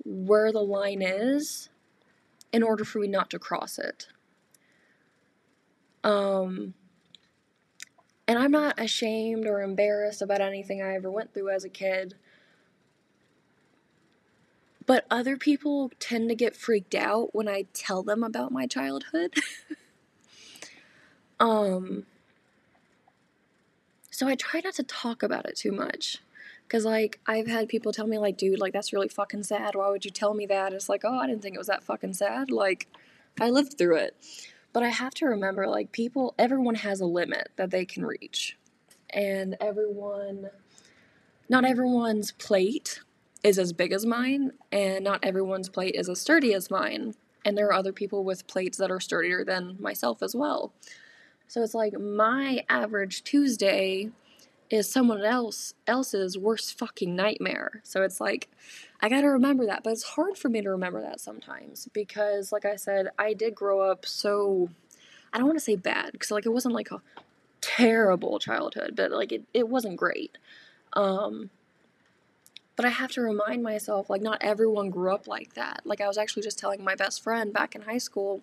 where 0.04 0.52
the 0.52 0.64
line 0.64 1.02
is 1.02 1.70
in 2.52 2.64
order 2.64 2.84
for 2.84 3.00
me 3.00 3.08
not 3.08 3.30
to 3.32 3.40
cross 3.40 3.78
it. 3.78 4.08
Um, 6.04 6.74
and 8.28 8.38
I'm 8.38 8.52
not 8.52 8.80
ashamed 8.80 9.46
or 9.46 9.62
embarrassed 9.62 10.22
about 10.22 10.42
anything 10.42 10.82
I 10.82 10.96
ever 10.96 11.10
went 11.10 11.34
through 11.34 11.50
as 11.50 11.64
a 11.64 11.70
kid. 11.70 12.16
But 14.86 15.06
other 15.12 15.38
people 15.38 15.92
tend 16.00 16.30
to 16.30 16.36
get 16.36 16.56
freaked 16.56 16.96
out 16.96 17.36
when 17.36 17.48
I 17.48 17.66
tell 17.74 18.04
them 18.04 18.24
about 18.24 18.52
my 18.52 18.68
childhood. 18.68 19.34
um 21.40 22.06
so 24.10 24.28
I 24.28 24.34
try 24.34 24.62
not 24.64 24.74
to 24.76 24.84
talk 24.84 25.22
about 25.22 25.46
it 25.46 25.56
too 25.56 25.72
much. 25.72 26.18
Cause 26.70 26.84
like 26.84 27.20
I've 27.26 27.48
had 27.48 27.70
people 27.70 27.94
tell 27.94 28.08
me 28.08 28.18
like, 28.18 28.38
dude, 28.38 28.60
like 28.60 28.74
that's 28.74 28.92
really 28.92 29.08
fucking 29.08 29.44
sad. 29.44 29.76
Why 29.76 29.90
would 29.90 30.04
you 30.04 30.12
tell 30.12 30.34
me 30.34 30.46
that? 30.48 30.74
it's 30.74 30.90
like, 30.90 31.04
oh, 31.06 31.20
I 31.20 31.28
didn't 31.28 31.42
think 31.42 31.56
it 31.56 31.60
was 31.60 31.68
that 31.68 31.84
fucking 31.84 32.14
sad. 32.14 32.52
Like, 32.52 32.88
I 33.40 33.50
lived 33.50 33.78
through 33.78 33.98
it. 33.98 34.16
But 34.74 34.84
I 34.84 34.90
have 34.90 35.14
to 35.16 35.26
remember, 35.26 35.68
like, 35.68 35.92
people, 35.92 36.36
everyone 36.38 36.76
has 36.76 37.00
a 37.00 37.06
limit 37.06 37.50
that 37.56 37.72
they 37.72 37.86
can 37.86 38.06
reach. 38.06 38.58
And 39.10 39.56
everyone, 39.60 40.50
not 41.50 41.66
everyone's 41.66 42.32
plate 42.34 43.00
is 43.44 43.58
as 43.58 43.74
big 43.74 43.92
as 43.92 44.06
mine, 44.06 44.52
and 44.72 45.04
not 45.04 45.24
everyone's 45.24 45.70
plate 45.70 45.96
is 45.96 46.10
as 46.10 46.20
sturdy 46.20 46.54
as 46.54 46.70
mine. 46.70 47.16
And 47.46 47.58
there 47.58 47.68
are 47.68 47.74
other 47.74 47.94
people 47.94 48.24
with 48.24 48.48
plates 48.48 48.78
that 48.78 48.92
are 48.92 49.00
sturdier 49.00 49.46
than 49.46 49.78
myself 49.80 50.22
as 50.22 50.36
well. 50.36 50.74
So 51.48 51.64
it's 51.64 51.74
like 51.74 51.98
my 51.98 52.64
average 52.68 53.24
Tuesday 53.24 54.12
is 54.70 54.90
someone 54.90 55.24
else 55.24 55.74
else's 55.86 56.38
worst 56.38 56.78
fucking 56.78 57.16
nightmare. 57.16 57.82
So 57.84 58.04
it's 58.04 58.20
like 58.20 58.50
I 59.02 59.10
got 59.10 59.22
to 59.22 59.28
remember 59.28 59.66
that, 59.68 59.84
but 59.84 59.92
it's 59.92 60.04
hard 60.04 60.38
for 60.38 60.50
me 60.50 60.62
to 60.62 60.70
remember 60.70 61.02
that 61.02 61.20
sometimes 61.20 61.88
because 61.94 62.52
like 62.52 62.66
I 62.66 62.76
said, 62.76 63.10
I 63.18 63.34
did 63.34 63.56
grow 63.56 63.80
up 63.80 64.06
so 64.06 64.70
I 65.32 65.38
don't 65.38 65.48
want 65.48 65.60
to 65.60 65.64
say 65.64 65.76
bad 65.76 66.12
because 66.12 66.32
like 66.32 66.46
it 66.46 66.54
wasn't 66.54 66.74
like 66.76 66.92
a 66.92 67.02
terrible 67.62 68.40
childhood, 68.40 68.94
but 68.96 69.12
like 69.12 69.32
it 69.32 69.44
it 69.54 69.70
wasn't 69.70 69.98
great. 69.98 70.38
Um 70.94 71.50
but 72.76 72.86
I 72.86 72.90
have 72.90 73.12
to 73.14 73.22
remind 73.22 73.64
myself 73.64 74.10
like 74.10 74.22
not 74.22 74.38
everyone 74.42 74.90
grew 74.90 75.12
up 75.12 75.28
like 75.28 75.54
that. 75.56 75.82
Like 75.86 76.02
I 76.02 76.08
was 76.08 76.18
actually 76.18 76.44
just 76.44 76.60
telling 76.60 76.84
my 76.84 76.96
best 76.96 77.24
friend 77.24 77.54
back 77.54 77.76
in 77.76 77.82
high 77.82 77.98
school. 77.98 78.42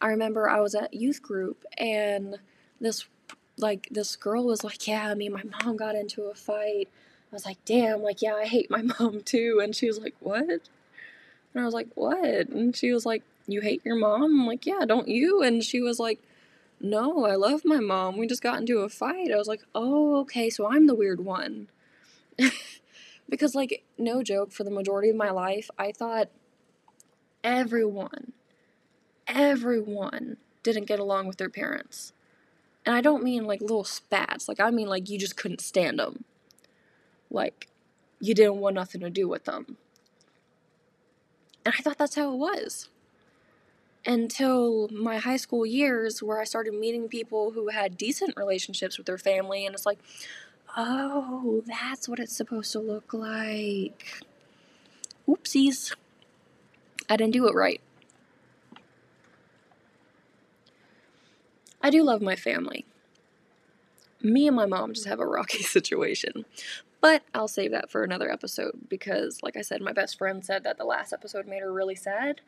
I 0.00 0.08
remember 0.08 0.48
I 0.48 0.60
was 0.60 0.74
at 0.74 0.94
youth 0.94 1.22
group 1.22 1.64
and 1.78 2.38
this 2.80 3.06
like 3.62 3.88
this 3.90 4.16
girl 4.16 4.44
was 4.44 4.64
like, 4.64 4.86
"Yeah, 4.86 5.14
me 5.14 5.26
and 5.26 5.34
my 5.34 5.42
mom 5.44 5.76
got 5.76 5.94
into 5.94 6.24
a 6.24 6.34
fight." 6.34 6.88
I 7.30 7.34
was 7.34 7.46
like, 7.46 7.64
"Damn, 7.64 8.02
like 8.02 8.22
yeah, 8.22 8.34
I 8.34 8.46
hate 8.46 8.70
my 8.70 8.82
mom 8.98 9.22
too." 9.22 9.60
And 9.62 9.74
she 9.74 9.86
was 9.86 9.98
like, 9.98 10.14
"What?" 10.20 10.42
And 10.48 10.60
I 11.56 11.64
was 11.64 11.74
like, 11.74 11.88
"What?" 11.94 12.48
And 12.48 12.76
she 12.76 12.92
was 12.92 13.06
like, 13.06 13.22
"You 13.46 13.60
hate 13.60 13.84
your 13.84 13.96
mom?" 13.96 14.24
I'm 14.24 14.46
like, 14.46 14.66
"Yeah, 14.66 14.84
don't 14.86 15.08
you?" 15.08 15.42
And 15.42 15.62
she 15.62 15.80
was 15.80 15.98
like, 15.98 16.20
"No, 16.80 17.24
I 17.24 17.36
love 17.36 17.62
my 17.64 17.80
mom. 17.80 18.16
We 18.16 18.26
just 18.26 18.42
got 18.42 18.60
into 18.60 18.78
a 18.80 18.88
fight." 18.88 19.32
I 19.32 19.36
was 19.36 19.48
like, 19.48 19.62
"Oh, 19.74 20.16
okay, 20.20 20.50
so 20.50 20.70
I'm 20.70 20.86
the 20.86 20.94
weird 20.94 21.24
one." 21.24 21.68
because 23.28 23.54
like 23.54 23.82
no 23.98 24.22
joke, 24.22 24.52
for 24.52 24.64
the 24.64 24.70
majority 24.70 25.10
of 25.10 25.16
my 25.16 25.30
life, 25.30 25.70
I 25.78 25.92
thought 25.92 26.28
everyone 27.44 28.32
everyone 29.26 30.36
didn't 30.62 30.84
get 30.84 30.98
along 30.98 31.26
with 31.26 31.38
their 31.38 31.48
parents. 31.48 32.12
And 32.84 32.94
I 32.94 33.00
don't 33.00 33.22
mean 33.22 33.44
like 33.44 33.60
little 33.60 33.84
spats. 33.84 34.48
Like 34.48 34.60
I 34.60 34.70
mean 34.70 34.88
like 34.88 35.08
you 35.08 35.18
just 35.18 35.36
couldn't 35.36 35.60
stand 35.60 35.98
them. 35.98 36.24
Like 37.30 37.68
you 38.20 38.34
didn't 38.34 38.56
want 38.56 38.74
nothing 38.74 39.00
to 39.02 39.10
do 39.10 39.28
with 39.28 39.44
them. 39.44 39.76
And 41.64 41.74
I 41.78 41.82
thought 41.82 41.98
that's 41.98 42.16
how 42.16 42.32
it 42.32 42.36
was. 42.36 42.88
Until 44.04 44.88
my 44.88 45.18
high 45.18 45.36
school 45.36 45.64
years 45.64 46.22
where 46.22 46.40
I 46.40 46.44
started 46.44 46.74
meeting 46.74 47.08
people 47.08 47.52
who 47.52 47.68
had 47.68 47.96
decent 47.96 48.34
relationships 48.36 48.98
with 48.98 49.06
their 49.06 49.18
family 49.18 49.64
and 49.64 49.74
it's 49.74 49.86
like, 49.86 49.98
"Oh, 50.76 51.62
that's 51.66 52.08
what 52.08 52.18
it's 52.18 52.36
supposed 52.36 52.72
to 52.72 52.80
look 52.80 53.14
like." 53.14 54.22
Oopsies. 55.28 55.94
I 57.08 57.16
didn't 57.16 57.32
do 57.32 57.46
it 57.46 57.54
right. 57.54 57.80
I 61.82 61.90
do 61.90 62.02
love 62.02 62.22
my 62.22 62.36
family. 62.36 62.86
Me 64.22 64.46
and 64.46 64.54
my 64.54 64.66
mom 64.66 64.94
just 64.94 65.08
have 65.08 65.20
a 65.20 65.26
rocky 65.26 65.62
situation. 65.62 66.44
But 67.00 67.24
I'll 67.34 67.48
save 67.48 67.72
that 67.72 67.90
for 67.90 68.04
another 68.04 68.30
episode 68.30 68.78
because, 68.88 69.42
like 69.42 69.56
I 69.56 69.62
said, 69.62 69.82
my 69.82 69.92
best 69.92 70.16
friend 70.16 70.44
said 70.44 70.62
that 70.62 70.78
the 70.78 70.84
last 70.84 71.12
episode 71.12 71.48
made 71.48 71.62
her 71.62 71.72
really 71.72 71.96
sad. 71.96 72.40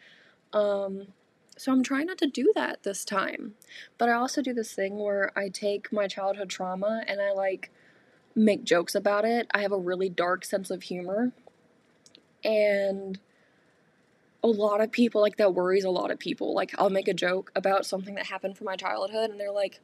Um, 0.53 1.09
so 1.57 1.73
I'm 1.73 1.83
trying 1.83 2.07
not 2.07 2.19
to 2.19 2.29
do 2.29 2.53
that 2.55 2.85
this 2.85 3.05
time. 3.05 3.55
But 3.99 4.09
I 4.09 4.13
also 4.13 4.43
do 4.43 4.55
this 4.55 4.73
thing 4.73 4.99
where 4.99 5.37
I 5.37 5.49
take 5.49 5.93
my 5.93 6.07
childhood 6.07 6.51
trauma 6.51 7.03
and 7.09 7.21
I 7.21 7.33
like 7.33 7.73
make 8.37 8.63
jokes 8.63 8.95
about 8.95 9.25
it. 9.25 9.49
I 9.53 9.63
have 9.63 9.73
a 9.73 9.79
really 9.79 10.09
dark 10.09 10.45
sense 10.45 10.71
of 10.71 10.85
humor. 10.85 11.33
And 12.45 13.19
a 14.45 14.47
lot 14.47 14.83
of 14.83 14.93
people 14.93 15.23
like 15.23 15.39
that 15.39 15.55
worries 15.55 15.85
a 15.85 15.91
lot 15.91 16.11
of 16.11 16.19
people. 16.19 16.55
Like 16.55 16.75
I'll 16.79 16.91
make 16.91 17.09
a 17.09 17.15
joke 17.15 17.51
about 17.57 17.87
something 17.87 18.15
that 18.17 18.27
happened 18.27 18.59
from 18.59 18.67
my 18.67 18.77
childhood 18.77 19.31
and 19.31 19.41
they're 19.41 19.51
like, 19.51 19.81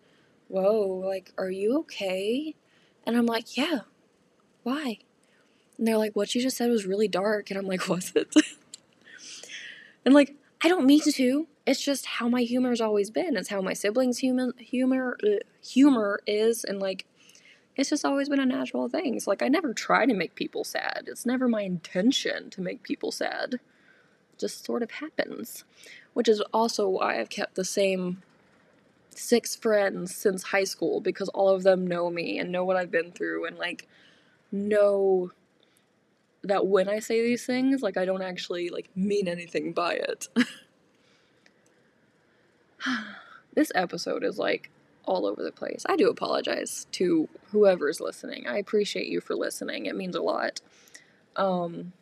"Whoa, 0.48 1.02
like 1.04 1.32
are 1.38 1.50
you 1.50 1.78
okay?" 1.78 2.54
And 3.06 3.16
I'm 3.16 3.24
like, 3.26 3.56
"Yeah. 3.56 3.80
Why?" 4.62 4.98
And 5.78 5.86
they're 5.86 5.96
like, 5.96 6.14
"What 6.14 6.34
you 6.34 6.42
just 6.42 6.58
said 6.58 6.68
was 6.68 6.84
really 6.84 7.08
dark." 7.08 7.50
And 7.50 7.58
I'm 7.58 7.66
like, 7.66 7.88
"Was 7.88 8.12
it?" 8.14 8.34
and 10.04 10.12
like, 10.12 10.36
I 10.62 10.68
don't 10.68 10.84
mean 10.84 11.00
to. 11.10 11.48
It's 11.66 11.82
just 11.82 12.04
how 12.04 12.28
my 12.28 12.42
humor's 12.42 12.82
always 12.82 13.10
been. 13.10 13.38
It's 13.38 13.48
how 13.48 13.62
my 13.62 13.72
siblings' 13.72 14.18
human 14.18 14.52
humor 14.58 15.16
uh, 15.24 15.38
humor 15.66 16.20
is 16.26 16.64
and 16.64 16.80
like 16.80 17.06
it's 17.76 17.88
just 17.88 18.04
always 18.04 18.28
been 18.28 18.40
a 18.40 18.44
natural 18.46 18.90
thing. 18.90 19.14
It's 19.14 19.26
like 19.26 19.42
I 19.42 19.48
never 19.48 19.72
try 19.72 20.04
to 20.04 20.12
make 20.12 20.34
people 20.34 20.64
sad. 20.64 21.04
It's 21.06 21.24
never 21.24 21.48
my 21.48 21.62
intention 21.62 22.50
to 22.50 22.60
make 22.60 22.82
people 22.82 23.10
sad 23.10 23.58
just 24.40 24.64
sort 24.64 24.82
of 24.82 24.90
happens. 24.92 25.64
Which 26.14 26.28
is 26.28 26.40
also 26.52 26.88
why 26.88 27.20
I've 27.20 27.30
kept 27.30 27.54
the 27.54 27.64
same 27.64 28.22
six 29.14 29.54
friends 29.54 30.14
since 30.14 30.44
high 30.44 30.64
school 30.64 31.00
because 31.00 31.28
all 31.30 31.48
of 31.48 31.62
them 31.62 31.86
know 31.86 32.10
me 32.10 32.38
and 32.38 32.50
know 32.50 32.64
what 32.64 32.76
I've 32.76 32.90
been 32.90 33.12
through 33.12 33.46
and 33.46 33.58
like 33.58 33.86
know 34.50 35.30
that 36.42 36.66
when 36.66 36.88
I 36.88 37.00
say 37.00 37.22
these 37.22 37.44
things, 37.44 37.82
like 37.82 37.96
I 37.96 38.04
don't 38.04 38.22
actually 38.22 38.70
like 38.70 38.88
mean 38.96 39.28
anything 39.28 39.72
by 39.72 39.94
it. 39.94 40.28
this 43.54 43.70
episode 43.74 44.24
is 44.24 44.38
like 44.38 44.70
all 45.04 45.26
over 45.26 45.42
the 45.42 45.52
place. 45.52 45.84
I 45.86 45.96
do 45.96 46.08
apologize 46.08 46.86
to 46.92 47.28
whoever's 47.50 48.00
listening. 48.00 48.46
I 48.46 48.58
appreciate 48.58 49.06
you 49.06 49.20
for 49.20 49.34
listening. 49.34 49.86
It 49.86 49.96
means 49.96 50.16
a 50.16 50.22
lot. 50.22 50.60
Um 51.36 51.92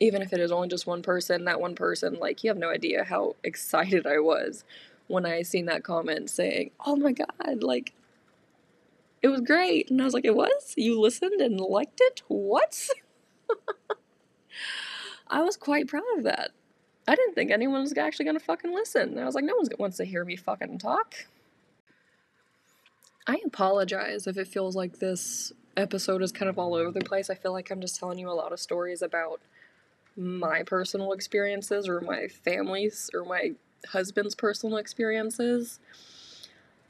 even 0.00 0.22
if 0.22 0.32
it 0.32 0.40
is 0.40 0.52
only 0.52 0.68
just 0.68 0.86
one 0.86 1.02
person, 1.02 1.44
that 1.44 1.60
one 1.60 1.74
person, 1.74 2.18
like, 2.20 2.42
you 2.42 2.50
have 2.50 2.58
no 2.58 2.70
idea 2.70 3.04
how 3.04 3.36
excited 3.44 4.06
I 4.06 4.18
was 4.18 4.64
when 5.06 5.24
I 5.24 5.42
seen 5.42 5.66
that 5.66 5.84
comment 5.84 6.30
saying, 6.30 6.70
oh 6.84 6.96
my 6.96 7.12
god, 7.12 7.62
like, 7.62 7.92
it 9.22 9.28
was 9.28 9.40
great. 9.40 9.90
And 9.90 10.00
I 10.00 10.04
was 10.04 10.14
like, 10.14 10.24
it 10.24 10.36
was? 10.36 10.74
You 10.76 11.00
listened 11.00 11.40
and 11.40 11.60
liked 11.60 12.00
it? 12.00 12.22
What? 12.28 12.88
I 15.28 15.42
was 15.42 15.56
quite 15.56 15.88
proud 15.88 16.04
of 16.16 16.24
that. 16.24 16.52
I 17.06 17.14
didn't 17.14 17.34
think 17.34 17.50
anyone 17.50 17.80
was 17.80 17.96
actually 17.96 18.26
gonna 18.26 18.38
fucking 18.38 18.72
listen. 18.72 19.18
I 19.18 19.24
was 19.24 19.34
like, 19.34 19.44
no 19.44 19.56
one 19.56 19.66
wants 19.78 19.96
to 19.96 20.04
hear 20.04 20.24
me 20.24 20.36
fucking 20.36 20.78
talk. 20.78 21.14
I 23.26 23.40
apologize 23.44 24.26
if 24.26 24.36
it 24.38 24.46
feels 24.46 24.76
like 24.76 24.98
this 24.98 25.52
episode 25.76 26.22
is 26.22 26.32
kind 26.32 26.48
of 26.48 26.58
all 26.58 26.74
over 26.74 26.90
the 26.90 27.04
place. 27.04 27.30
I 27.30 27.34
feel 27.34 27.52
like 27.52 27.70
I'm 27.70 27.80
just 27.80 27.98
telling 27.98 28.18
you 28.18 28.28
a 28.28 28.32
lot 28.32 28.52
of 28.52 28.60
stories 28.60 29.02
about 29.02 29.40
my 30.18 30.64
personal 30.64 31.12
experiences 31.12 31.88
or 31.88 32.00
my 32.00 32.26
family's 32.26 33.08
or 33.14 33.24
my 33.24 33.52
husband's 33.86 34.34
personal 34.34 34.76
experiences. 34.76 35.78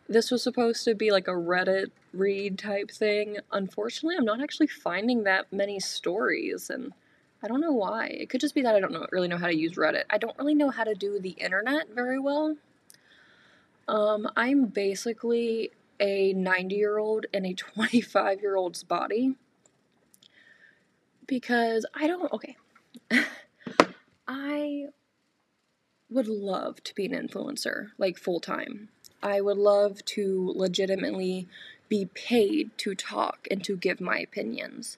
This 0.09 0.31
was 0.31 0.43
supposed 0.43 0.85
to 0.85 0.95
be 0.95 1.11
like 1.11 1.29
a 1.29 1.33
Reddit 1.33 1.91
read 2.15 2.59
type 2.59 2.91
thing. 2.91 3.37
Unfortunately, 3.53 4.17
I'm 4.17 4.25
not 4.25 4.43
actually 4.43 4.69
finding 4.69 5.25
that 5.25 5.53
many 5.53 5.79
stories 5.79 6.71
and 6.71 6.95
I 7.43 7.49
don't 7.49 7.61
know 7.61 7.73
why. 7.73 8.07
It 8.07 8.31
could 8.31 8.41
just 8.41 8.55
be 8.55 8.63
that 8.63 8.75
I 8.75 8.81
don't 8.81 8.93
know, 8.93 9.07
really 9.13 9.29
know 9.29 9.37
how 9.37 9.47
to 9.47 9.55
use 9.55 9.75
Reddit. 9.75 10.05
I 10.09 10.17
don't 10.17 10.37
really 10.39 10.55
know 10.55 10.71
how 10.71 10.85
to 10.85 10.95
do 10.95 11.21
the 11.21 11.31
internet 11.31 11.95
very 11.95 12.19
well. 12.19 12.57
Um, 13.87 14.29
I'm 14.37 14.67
basically 14.67 15.71
a 16.01 16.33
90 16.33 16.75
year 16.75 16.99
old 16.99 17.27
in 17.35 17.45
a 17.45 17.53
25 17.55 18.41
year 18.41 18.57
old's 18.57 18.83
body 18.83 19.35
because 21.27 21.85
I 21.95 22.07
don't, 22.07 22.33
okay. 22.33 22.57
I 24.27 24.87
would 26.11 26.29
love 26.29 26.83
to 26.85 26.95
be 26.95 27.07
an 27.07 27.13
influencer, 27.13 27.89
like 27.99 28.19
full 28.19 28.41
time. 28.41 28.89
I 29.23 29.41
would 29.41 29.59
love 29.59 30.05
to 30.07 30.53
legitimately 30.55 31.49
be 31.89 32.07
paid 32.07 32.77
to 32.79 32.95
talk 32.95 33.49
and 33.51 33.65
to 33.65 33.77
give 33.77 34.01
my 34.01 34.19
opinions. 34.19 34.97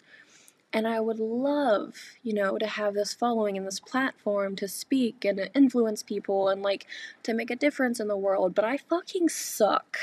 And 0.72 0.86
I 0.86 1.00
would 1.00 1.18
love, 1.18 1.96
you 2.22 2.32
know, 2.32 2.56
to 2.58 2.66
have 2.66 2.94
this 2.94 3.12
following 3.12 3.56
and 3.56 3.66
this 3.66 3.80
platform 3.80 4.54
to 4.56 4.68
speak 4.68 5.24
and 5.24 5.38
to 5.38 5.52
influence 5.52 6.02
people 6.02 6.48
and 6.48 6.62
like 6.62 6.86
to 7.24 7.34
make 7.34 7.50
a 7.50 7.56
difference 7.56 7.98
in 7.98 8.06
the 8.06 8.16
world, 8.16 8.54
but 8.54 8.64
I 8.64 8.76
fucking 8.76 9.30
suck. 9.30 9.98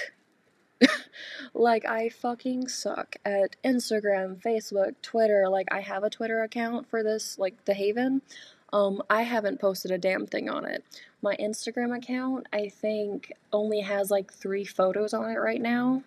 like, 1.54 1.86
I 1.86 2.10
fucking 2.10 2.68
suck 2.68 3.16
at 3.26 3.56
Instagram, 3.64 4.42
Facebook, 4.42 4.96
Twitter. 5.02 5.50
Like, 5.50 5.68
I 5.72 5.82
have 5.82 6.04
a 6.04 6.10
Twitter 6.10 6.42
account 6.42 6.90
for 6.90 7.04
this, 7.04 7.38
like, 7.40 7.66
The 7.66 7.74
Haven. 7.74 8.22
Um, 8.74 9.02
I 9.10 9.24
haven't 9.24 9.60
posted 9.62 9.92
a 9.92 9.98
damn 9.98 10.26
thing 10.26 10.50
on 10.50 10.66
it. 10.66 10.84
My 11.22 11.36
Instagram 11.38 11.96
account, 11.96 12.48
I 12.52 12.70
think, 12.70 13.32
only 13.54 13.82
has 13.82 14.12
like 14.12 14.32
three 14.32 14.66
photos 14.66 15.14
on 15.14 15.30
it 15.30 15.38
right 15.38 15.62
now. 15.62 16.04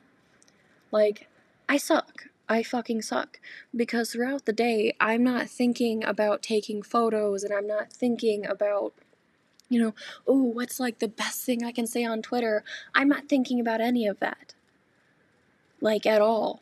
Like, 0.92 1.28
I 1.68 1.78
suck. 1.78 2.26
I 2.48 2.62
fucking 2.62 3.02
suck. 3.02 3.40
Because 3.74 4.12
throughout 4.12 4.44
the 4.44 4.52
day, 4.52 4.94
I'm 5.00 5.24
not 5.24 5.48
thinking 5.48 6.04
about 6.04 6.42
taking 6.42 6.82
photos 6.82 7.44
and 7.44 7.54
I'm 7.54 7.66
not 7.66 7.92
thinking 7.92 8.44
about, 8.46 8.92
you 9.68 9.80
know, 9.80 9.94
oh, 10.26 10.42
what's 10.42 10.78
like 10.78 10.98
the 10.98 11.08
best 11.08 11.44
thing 11.44 11.64
I 11.64 11.72
can 11.72 11.86
say 11.86 12.04
on 12.04 12.22
Twitter. 12.22 12.62
I'm 12.94 13.08
not 13.08 13.28
thinking 13.28 13.58
about 13.58 13.80
any 13.80 14.06
of 14.06 14.20
that. 14.20 14.54
Like, 15.80 16.06
at 16.06 16.20
all. 16.20 16.60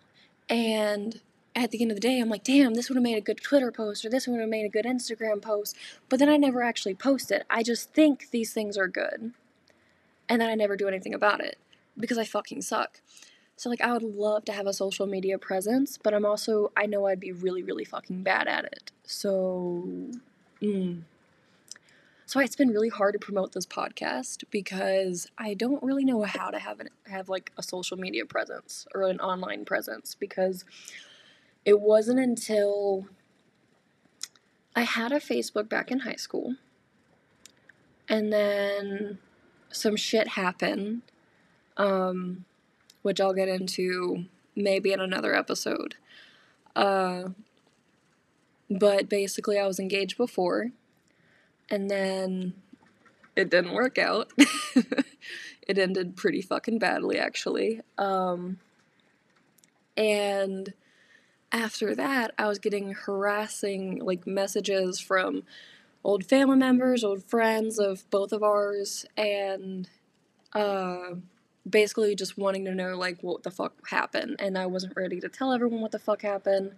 And 0.48 1.20
at 1.54 1.70
the 1.70 1.82
end 1.82 1.90
of 1.90 1.96
the 1.96 2.00
day, 2.00 2.20
I'm 2.20 2.28
like, 2.28 2.44
damn, 2.44 2.74
this 2.74 2.88
would 2.88 2.96
have 2.96 3.02
made 3.02 3.18
a 3.18 3.22
good 3.22 3.40
Twitter 3.42 3.72
post 3.72 4.04
or 4.04 4.10
this 4.10 4.26
would 4.26 4.40
have 4.40 4.48
made 4.48 4.64
a 4.64 4.68
good 4.68 4.84
Instagram 4.84 5.42
post. 5.42 5.76
But 6.08 6.18
then 6.18 6.28
I 6.28 6.36
never 6.36 6.62
actually 6.62 6.94
post 6.94 7.30
it. 7.30 7.44
I 7.50 7.62
just 7.62 7.92
think 7.92 8.30
these 8.30 8.52
things 8.52 8.78
are 8.78 8.88
good. 8.88 9.32
And 10.28 10.40
then 10.40 10.48
I 10.48 10.54
never 10.54 10.76
do 10.76 10.88
anything 10.88 11.14
about 11.14 11.40
it 11.40 11.58
because 11.98 12.18
I 12.18 12.24
fucking 12.24 12.62
suck. 12.62 13.00
So 13.56 13.68
like 13.68 13.80
I 13.80 13.92
would 13.92 14.02
love 14.02 14.44
to 14.44 14.52
have 14.52 14.66
a 14.66 14.72
social 14.72 15.06
media 15.06 15.36
presence, 15.36 15.98
but 16.00 16.14
I'm 16.14 16.24
also 16.24 16.70
I 16.76 16.86
know 16.86 17.06
I'd 17.06 17.18
be 17.18 17.32
really 17.32 17.62
really 17.62 17.84
fucking 17.84 18.22
bad 18.22 18.46
at 18.46 18.64
it. 18.66 18.92
So 19.04 19.88
mm. 20.62 21.00
So 22.28 22.40
it's 22.40 22.56
been 22.56 22.68
really 22.68 22.90
hard 22.90 23.14
to 23.14 23.18
promote 23.18 23.52
this 23.52 23.64
podcast 23.64 24.44
because 24.50 25.28
I 25.38 25.54
don't 25.54 25.82
really 25.82 26.04
know 26.04 26.24
how 26.24 26.50
to 26.50 26.58
have 26.58 26.78
an, 26.78 26.90
have 27.06 27.30
like 27.30 27.50
a 27.56 27.62
social 27.62 27.96
media 27.96 28.26
presence 28.26 28.86
or 28.94 29.04
an 29.04 29.18
online 29.18 29.64
presence 29.64 30.14
because 30.14 30.66
it 31.64 31.80
wasn't 31.80 32.20
until 32.20 33.06
I 34.76 34.82
had 34.82 35.10
a 35.10 35.20
Facebook 35.20 35.70
back 35.70 35.90
in 35.90 36.00
high 36.00 36.16
school 36.16 36.56
and 38.10 38.30
then 38.30 39.18
some 39.70 39.96
shit 39.96 40.28
happened 40.28 41.00
um 41.78 42.44
which 43.00 43.22
I'll 43.22 43.32
get 43.32 43.48
into 43.48 44.26
maybe 44.54 44.92
in 44.92 45.00
another 45.00 45.34
episode. 45.34 45.94
Uh, 46.76 47.30
but 48.68 49.08
basically, 49.08 49.58
I 49.58 49.66
was 49.66 49.80
engaged 49.80 50.18
before, 50.18 50.72
and 51.70 51.90
then 51.90 52.54
it 53.36 53.50
didn't 53.50 53.72
work 53.72 53.98
out. 53.98 54.32
it 54.36 55.78
ended 55.78 56.16
pretty 56.16 56.42
fucking 56.42 56.78
badly, 56.78 57.18
actually. 57.18 57.80
Um, 57.96 58.58
and 59.96 60.72
after 61.52 61.94
that, 61.94 62.32
I 62.38 62.48
was 62.48 62.58
getting 62.58 62.92
harassing 62.92 64.04
like 64.04 64.26
messages 64.26 65.00
from 65.00 65.44
old 66.04 66.24
family 66.24 66.56
members, 66.56 67.04
old 67.04 67.22
friends 67.24 67.78
of 67.78 68.08
both 68.10 68.32
of 68.32 68.42
ours, 68.42 69.06
and 69.16 69.88
uh, 70.52 71.14
basically 71.68 72.14
just 72.14 72.38
wanting 72.38 72.64
to 72.64 72.74
know 72.74 72.96
like 72.96 73.18
what 73.22 73.42
the 73.42 73.50
fuck 73.50 73.88
happened 73.88 74.36
and 74.38 74.56
I 74.56 74.66
wasn't 74.66 74.96
ready 74.96 75.20
to 75.20 75.28
tell 75.28 75.52
everyone 75.52 75.80
what 75.80 75.92
the 75.92 75.98
fuck 75.98 76.22
happened. 76.22 76.72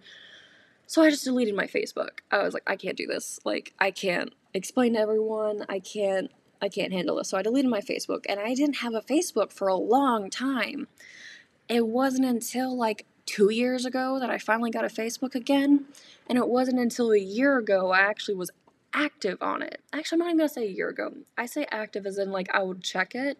So 0.87 1.01
I 1.01 1.09
just 1.09 1.23
deleted 1.23 1.55
my 1.55 1.67
Facebook. 1.67 2.19
I 2.31 2.43
was 2.43 2.53
like 2.53 2.63
I 2.67 2.75
can't 2.75 2.97
do 2.97 3.07
this. 3.07 3.39
Like 3.45 3.73
I 3.79 3.91
can't 3.91 4.33
explain 4.53 4.93
to 4.93 4.99
everyone. 4.99 5.65
I 5.69 5.79
can't 5.79 6.31
I 6.61 6.69
can't 6.69 6.93
handle 6.93 7.15
this. 7.15 7.29
So 7.29 7.37
I 7.37 7.41
deleted 7.41 7.71
my 7.71 7.81
Facebook 7.81 8.25
and 8.29 8.39
I 8.39 8.53
didn't 8.53 8.77
have 8.77 8.93
a 8.93 9.01
Facebook 9.01 9.51
for 9.51 9.67
a 9.67 9.75
long 9.75 10.29
time. 10.29 10.87
It 11.67 11.87
wasn't 11.87 12.25
until 12.25 12.75
like 12.77 13.05
2 13.25 13.51
years 13.51 13.85
ago 13.85 14.19
that 14.19 14.29
I 14.29 14.37
finally 14.37 14.71
got 14.71 14.85
a 14.85 14.89
Facebook 14.89 15.35
again, 15.35 15.85
and 16.27 16.37
it 16.37 16.47
wasn't 16.47 16.79
until 16.79 17.11
a 17.11 17.19
year 17.19 17.57
ago 17.57 17.91
I 17.91 17.99
actually 17.99 18.35
was 18.35 18.51
active 18.93 19.41
on 19.41 19.61
it. 19.61 19.79
Actually, 19.93 20.17
I'm 20.17 20.19
not 20.19 20.27
even 20.27 20.37
gonna 20.39 20.49
say 20.49 20.65
a 20.65 20.71
year 20.71 20.89
ago. 20.89 21.13
I 21.37 21.45
say 21.45 21.65
active 21.71 22.05
as 22.05 22.17
in 22.17 22.31
like 22.31 22.53
I 22.53 22.61
would 22.63 22.83
check 22.83 23.15
it, 23.15 23.37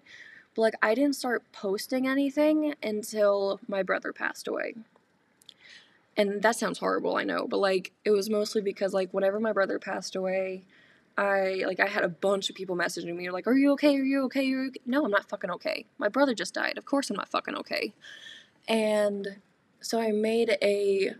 but 0.56 0.62
like 0.62 0.76
I 0.82 0.96
didn't 0.96 1.16
start 1.16 1.44
posting 1.52 2.08
anything 2.08 2.74
until 2.82 3.60
my 3.68 3.84
brother 3.84 4.14
passed 4.14 4.48
away. 4.48 4.76
And 6.16 6.42
that 6.42 6.56
sounds 6.56 6.80
horrible, 6.80 7.16
I 7.18 7.24
know, 7.24 7.48
but 7.48 7.58
like 7.58 7.92
it 8.06 8.12
was 8.12 8.30
mostly 8.30 8.62
because 8.62 8.94
like 8.94 9.14
whenever 9.14 9.40
my 9.40 9.52
brother 9.52 9.78
passed 9.80 10.16
away, 10.16 10.64
I 11.18 11.64
like 11.68 11.80
I 11.80 11.88
had 11.88 12.04
a 12.04 12.10
bunch 12.10 12.50
of 12.50 12.56
people 12.56 12.76
messaging 12.76 13.16
me 13.16 13.30
like, 13.30 13.48
"Are 13.48 13.58
you 13.58 13.72
okay? 13.74 13.96
Are 13.96 14.04
you 14.04 14.24
okay? 14.26 14.42
Are 14.42 14.44
you 14.44 14.66
okay? 14.68 14.80
No, 14.86 15.06
I'm 15.06 15.12
not 15.12 15.30
fucking 15.30 15.52
okay. 15.52 15.86
My 15.98 16.08
brother 16.08 16.34
just 16.34 16.54
died. 16.54 16.78
Of 16.78 16.86
course 16.86 17.10
I'm 17.10 17.18
not 17.18 17.30
fucking 17.30 17.56
okay." 17.56 17.94
And 18.68 19.40
so 19.82 20.00
I 20.00 20.12
made 20.12 20.58
a 20.62 21.16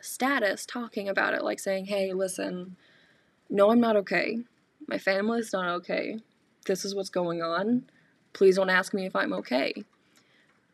status 0.00 0.66
talking 0.66 1.08
about 1.08 1.34
it 1.34 1.44
like 1.44 1.60
saying, 1.60 1.86
"Hey, 1.86 2.12
listen, 2.12 2.76
no, 3.48 3.70
I'm 3.70 3.80
not 3.80 3.96
okay. 3.96 4.40
My 4.88 4.98
family's 4.98 5.52
not 5.52 5.68
okay. 5.76 6.18
This 6.66 6.84
is 6.84 6.94
what's 6.94 7.10
going 7.10 7.42
on 7.42 7.84
please 8.32 8.56
don't 8.56 8.70
ask 8.70 8.94
me 8.94 9.06
if 9.06 9.14
I'm 9.14 9.32
okay. 9.32 9.84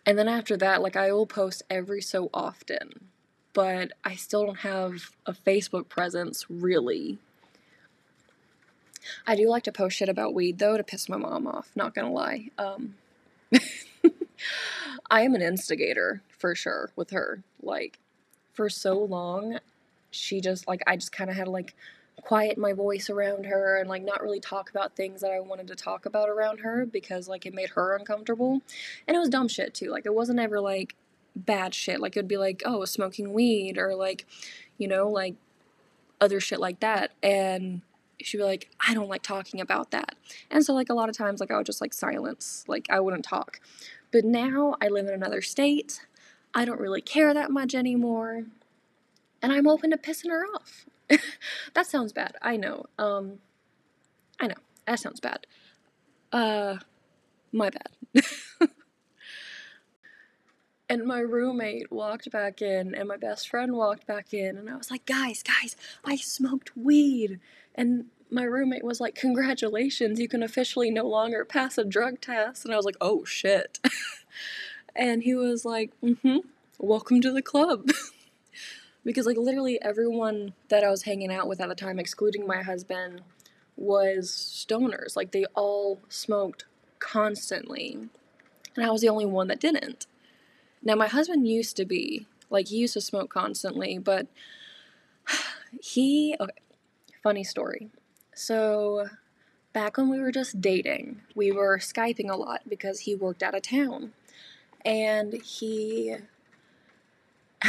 And 0.07 0.19
then 0.19 0.29
after 0.29 0.57
that, 0.57 0.83
like 0.83 0.97
I 0.97 1.13
will 1.13 1.27
post 1.27 1.63
every 1.69 2.01
so 2.01 2.31
often, 2.33 3.09
but 3.53 3.93
I 4.05 4.15
still 4.15 4.47
don't 4.47 4.61
have 4.61 5.11
a 5.27 5.33
Facebook 5.33 5.89
presence 5.89 6.47
really. 6.49 7.19
I 9.27 9.37
do 9.37 9.49
like 9.49 9.65
to 9.65 9.73
post 9.73 9.97
shit 9.97 10.09
about 10.09 10.35
weed 10.35 10.59
though 10.59 10.77
to 10.77 10.85
piss 10.85 11.09
my 11.09 11.17
mom 11.17 11.47
off, 11.47 11.71
not 11.75 11.95
gonna 11.95 12.13
lie. 12.13 12.51
Um, 12.59 12.95
I 15.11 15.23
am 15.23 15.35
an 15.35 15.43
instigator 15.43 16.23
for 16.39 16.55
sure 16.55 16.91
with 16.97 17.11
her. 17.11 17.43
Like, 17.63 17.99
for 18.53 18.69
so 18.69 18.99
long, 18.99 19.59
she 20.11 20.41
just, 20.41 20.67
like, 20.69 20.83
I 20.87 20.97
just 20.97 21.13
kind 21.13 21.31
of 21.31 21.37
had 21.37 21.45
to, 21.45 21.51
like, 21.51 21.75
quiet 22.23 22.59
my 22.59 22.73
voice 22.73 23.09
around 23.09 23.47
her 23.47 23.77
and 23.77 23.89
like 23.89 24.03
not 24.03 24.21
really 24.21 24.41
talk 24.41 24.71
about 24.71 24.97
things 24.97 25.21
that 25.21 25.31
I 25.31 25.39
wanted 25.39 25.69
to 25.69 25.77
talk 25.77 26.05
about 26.05 26.29
around 26.29 26.59
her 26.61 26.85
because 26.85 27.29
like 27.29 27.47
it 27.47 27.55
made 27.55 27.71
her 27.71 27.97
uncomfortable. 27.97 28.61
And 29.07 29.17
it 29.17 29.21
was 29.21 29.29
dumb 29.29 29.47
shit 29.47 29.73
too. 29.73 29.91
Like 29.91 30.05
it 30.05 30.13
wasn't 30.13 30.41
ever 30.41 30.61
like 30.61 30.97
bad 31.37 31.75
shit. 31.75 32.01
Like 32.01 32.17
it 32.17 32.21
would 32.21 32.29
be 32.29 32.37
like, 32.37 32.63
oh, 32.67 32.85
smoking 32.85 33.33
weed 33.33 33.79
or 33.79 33.95
like, 33.95 34.27
you 34.79 34.89
know, 34.89 35.09
like 35.09 35.37
other 36.21 36.41
shit 36.41 36.61
like 36.61 36.81
that. 36.81 37.13
And 37.23 37.83
she'd 38.23 38.39
be 38.39 38.45
like, 38.45 38.71
I 38.87 38.95
don't 38.95 39.09
like 39.09 39.23
talking 39.23 39.61
about 39.61 39.91
that. 39.93 40.15
And 40.51 40.65
so 40.65 40.75
like 40.75 40.89
a 40.91 40.95
lot 40.95 41.09
of 41.09 41.17
times 41.17 41.41
like 41.41 41.51
I 41.51 41.57
would 41.57 41.67
just 41.67 41.81
like 41.81 41.95
silence. 41.95 42.65
Like 42.69 42.87
I 42.91 43.01
wouldn't 43.01 43.25
talk. 43.25 43.61
But 44.13 44.25
now 44.25 44.77
I 44.83 44.89
live 44.89 45.07
in 45.07 45.15
another 45.15 45.43
state. 45.43 46.01
I 46.55 46.65
don't 46.65 46.81
really 46.81 47.03
care 47.03 47.35
that 47.35 47.51
much 47.51 47.75
anymore. 47.75 48.45
and 49.43 49.53
I'm 49.53 49.69
open 49.69 49.91
to 49.91 49.97
pissing 49.99 50.31
her 50.31 50.45
off. 50.55 50.87
that 51.75 51.87
sounds 51.87 52.13
bad. 52.13 52.37
I 52.43 52.57
know. 52.57 52.87
Um, 52.99 53.39
I 54.41 54.49
know. 54.49 54.55
That 54.87 55.01
sounds 55.01 55.21
bad. 55.21 55.47
Uh, 56.33 56.79
my 57.53 57.71
bad. 57.71 58.25
and 60.89 61.05
my 61.05 61.21
roommate 61.21 61.93
walked 61.93 62.31
back 62.31 62.63
in, 62.63 62.95
and 62.95 63.09
my 63.09 63.17
best 63.17 63.49
friend 63.49 63.75
walked 63.75 64.07
back 64.07 64.33
in, 64.33 64.57
and 64.57 64.71
I 64.71 64.77
was 64.77 64.91
like, 64.91 65.05
guys, 65.05 65.43
guys, 65.43 65.77
I 66.05 66.17
smoked 66.17 66.77
weed. 66.77 67.41
And 67.75 68.07
my 68.31 68.45
roommate 68.45 68.85
was 68.85 69.01
like, 69.01 69.15
congratulations, 69.15 70.19
you 70.19 70.29
can 70.29 70.43
officially 70.43 70.91
no 70.91 71.07
longer 71.07 71.45
pass 71.45 71.79
a 71.79 71.85
drug 71.85 72.21
test. 72.21 72.65
And 72.65 72.73
I 72.73 72.77
was 72.77 72.87
like, 72.87 72.97
oh 73.01 73.25
shit. 73.25 73.79
and 74.97 75.23
he 75.23 75.35
was 75.35 75.65
like, 75.65 75.93
mm 76.03 76.19
hmm, 76.21 76.39
welcome 76.79 77.21
to 77.21 77.33
the 77.33 77.43
club. 77.43 77.91
because 79.05 79.27
like 79.27 79.37
literally 79.37 79.81
everyone 79.81 80.53
that 80.69 80.85
I 80.85 80.91
was 80.91 81.03
hanging 81.03 81.33
out 81.33 81.49
with 81.49 81.61
at 81.61 81.69
the 81.69 81.75
time, 81.75 81.99
excluding 81.99 82.47
my 82.47 82.63
husband, 82.63 83.23
was 83.77 84.31
stoners. 84.31 85.17
Like 85.17 85.33
they 85.33 85.45
all 85.55 86.01
smoked 86.09 86.65
constantly. 86.99 88.09
And 88.77 88.85
I 88.85 88.91
was 88.91 89.01
the 89.01 89.09
only 89.09 89.27
one 89.27 89.49
that 89.49 89.61
didn't. 89.61 90.07
Now 90.89 90.95
my 90.95 91.07
husband 91.07 91.47
used 91.47 91.77
to 91.77 91.85
be 91.85 92.27
like 92.49 92.69
he 92.69 92.79
used 92.79 92.95
to 92.95 93.03
smoke 93.03 93.29
constantly, 93.29 93.99
but 93.99 94.27
he 95.83 96.35
okay, 96.41 96.51
funny 97.23 97.45
story. 97.45 97.91
So 98.35 99.09
back 99.75 99.99
when 99.99 100.09
we 100.09 100.19
were 100.19 100.33
just 100.33 100.63
dating, 100.63 101.21
we 101.35 101.53
were 101.53 101.77
Skyping 101.77 102.31
a 102.31 102.37
lot 102.37 102.63
because 102.67 103.01
he 103.01 103.15
worked 103.15 103.43
out 103.43 103.55
of 103.55 103.61
town. 103.61 104.15
And 104.83 105.35
he 105.43 106.17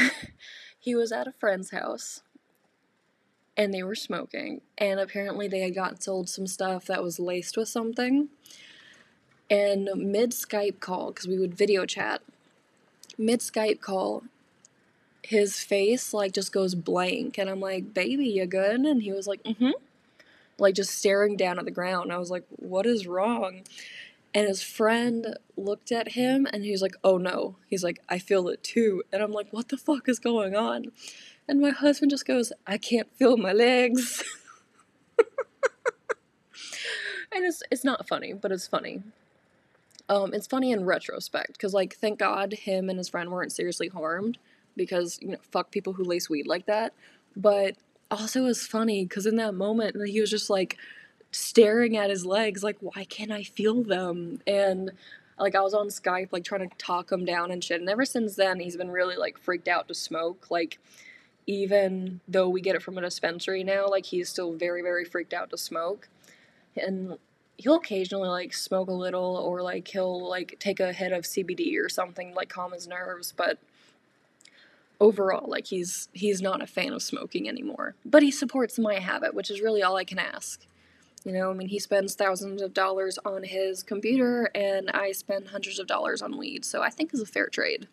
he 0.79 0.95
was 0.95 1.11
at 1.11 1.27
a 1.27 1.33
friend's 1.33 1.71
house 1.71 2.23
and 3.57 3.73
they 3.73 3.83
were 3.83 3.95
smoking 3.95 4.61
and 4.77 4.97
apparently 4.97 5.49
they 5.49 5.59
had 5.59 5.75
gotten 5.75 5.99
sold 5.99 6.29
some 6.29 6.47
stuff 6.47 6.85
that 6.85 7.03
was 7.03 7.19
laced 7.19 7.57
with 7.57 7.67
something 7.67 8.29
and 9.49 9.89
mid 9.93 10.31
skype 10.31 10.79
call 10.79 11.11
because 11.11 11.27
we 11.27 11.37
would 11.37 11.53
video 11.53 11.85
chat 11.85 12.21
mid 13.19 13.39
skype 13.39 13.81
call 13.81 14.23
his 15.21 15.59
face 15.59 16.13
like 16.13 16.31
just 16.33 16.51
goes 16.51 16.73
blank 16.73 17.37
and 17.37 17.49
i'm 17.49 17.59
like 17.59 17.93
baby 17.93 18.25
you 18.25 18.45
good 18.45 18.79
and 18.79 19.03
he 19.03 19.11
was 19.11 19.27
like 19.27 19.43
mm-hmm 19.43 19.71
like 20.57 20.75
just 20.75 20.97
staring 20.97 21.37
down 21.37 21.57
at 21.57 21.65
the 21.65 21.71
ground 21.71 22.11
i 22.11 22.17
was 22.17 22.31
like 22.31 22.43
what 22.57 22.85
is 22.85 23.07
wrong 23.07 23.61
and 24.33 24.47
his 24.47 24.61
friend 24.61 25.37
looked 25.57 25.91
at 25.91 26.09
him 26.09 26.47
and 26.51 26.63
he 26.63 26.71
was 26.71 26.81
like, 26.81 26.95
Oh 27.03 27.17
no. 27.17 27.55
He's 27.67 27.83
like, 27.83 27.99
I 28.07 28.19
feel 28.19 28.47
it 28.49 28.63
too. 28.63 29.03
And 29.11 29.23
I'm 29.23 29.31
like, 29.31 29.51
What 29.51 29.69
the 29.69 29.77
fuck 29.77 30.07
is 30.07 30.19
going 30.19 30.55
on? 30.55 30.91
And 31.47 31.59
my 31.59 31.71
husband 31.71 32.11
just 32.11 32.27
goes, 32.27 32.53
I 32.67 32.77
can't 32.77 33.11
feel 33.15 33.35
my 33.37 33.53
legs. 33.53 34.23
and 37.31 37.43
it's, 37.43 37.63
it's 37.71 37.83
not 37.83 38.07
funny, 38.07 38.33
but 38.33 38.51
it's 38.51 38.67
funny. 38.67 39.01
Um, 40.09 40.33
it's 40.33 40.47
funny 40.47 40.71
in 40.71 40.85
retrospect 40.85 41.53
because, 41.53 41.73
like, 41.73 41.95
thank 41.95 42.19
God 42.19 42.53
him 42.53 42.89
and 42.89 42.97
his 42.97 43.09
friend 43.09 43.31
weren't 43.31 43.51
seriously 43.51 43.87
harmed 43.87 44.37
because, 44.75 45.19
you 45.21 45.29
know, 45.29 45.37
fuck 45.51 45.71
people 45.71 45.93
who 45.93 46.03
lace 46.03 46.29
weed 46.29 46.47
like 46.47 46.65
that. 46.65 46.93
But 47.35 47.75
also, 48.09 48.45
it's 48.47 48.65
funny 48.65 49.05
because 49.05 49.27
in 49.27 49.35
that 49.35 49.53
moment, 49.53 49.95
he 50.07 50.19
was 50.19 50.31
just 50.31 50.49
like, 50.49 50.77
staring 51.31 51.95
at 51.95 52.09
his 52.09 52.25
legs 52.25 52.63
like 52.63 52.77
why 52.79 53.03
can't 53.03 53.31
i 53.31 53.43
feel 53.43 53.83
them? 53.83 54.41
And 54.47 54.91
like 55.37 55.55
i 55.55 55.61
was 55.61 55.73
on 55.73 55.87
skype 55.87 56.29
like 56.31 56.43
trying 56.43 56.67
to 56.67 56.77
talk 56.77 57.11
him 57.11 57.25
down 57.25 57.51
and 57.51 57.63
shit 57.63 57.79
and 57.79 57.89
ever 57.89 58.05
since 58.05 58.35
then 58.35 58.59
he's 58.59 58.75
been 58.75 58.91
really 58.91 59.15
like 59.15 59.37
freaked 59.37 59.67
out 59.67 59.87
to 59.87 59.93
smoke. 59.93 60.47
Like 60.49 60.79
even 61.47 62.19
though 62.27 62.49
we 62.49 62.61
get 62.61 62.75
it 62.75 62.83
from 62.83 62.97
a 62.97 63.01
dispensary 63.01 63.63
now 63.63 63.87
like 63.87 64.07
he's 64.07 64.29
still 64.29 64.53
very 64.53 64.81
very 64.81 65.05
freaked 65.05 65.33
out 65.33 65.49
to 65.51 65.57
smoke. 65.57 66.09
And 66.75 67.17
he'll 67.59 67.75
occasionally 67.75 68.29
like 68.29 68.53
smoke 68.53 68.89
a 68.89 68.93
little 68.93 69.37
or 69.37 69.61
like 69.61 69.87
he'll 69.87 70.27
like 70.27 70.55
take 70.59 70.79
a 70.79 70.93
hit 70.93 71.11
of 71.11 71.23
cbd 71.23 71.75
or 71.83 71.89
something 71.89 72.33
like 72.33 72.49
calm 72.49 72.71
his 72.71 72.87
nerves 72.87 73.33
but 73.35 73.59
overall 74.99 75.49
like 75.49 75.67
he's 75.67 76.09
he's 76.13 76.41
not 76.41 76.61
a 76.61 76.67
fan 76.67 76.93
of 76.93 77.01
smoking 77.01 77.47
anymore 77.47 77.95
but 78.05 78.23
he 78.23 78.31
supports 78.31 78.79
my 78.79 78.95
habit 78.95 79.33
which 79.33 79.51
is 79.51 79.61
really 79.61 79.83
all 79.83 79.95
i 79.95 80.03
can 80.03 80.19
ask 80.19 80.65
you 81.25 81.33
know, 81.33 81.49
I 81.49 81.53
mean, 81.53 81.67
he 81.67 81.79
spends 81.79 82.15
thousands 82.15 82.61
of 82.61 82.73
dollars 82.73 83.19
on 83.25 83.43
his 83.43 83.83
computer, 83.83 84.49
and 84.55 84.89
I 84.91 85.11
spend 85.11 85.49
hundreds 85.49 85.79
of 85.79 85.87
dollars 85.87 86.21
on 86.21 86.37
weed, 86.37 86.63
so 86.63 86.81
I 86.81 86.89
think 86.89 87.11
it's 87.13 87.21
a 87.21 87.25
fair 87.25 87.47
trade. 87.47 87.87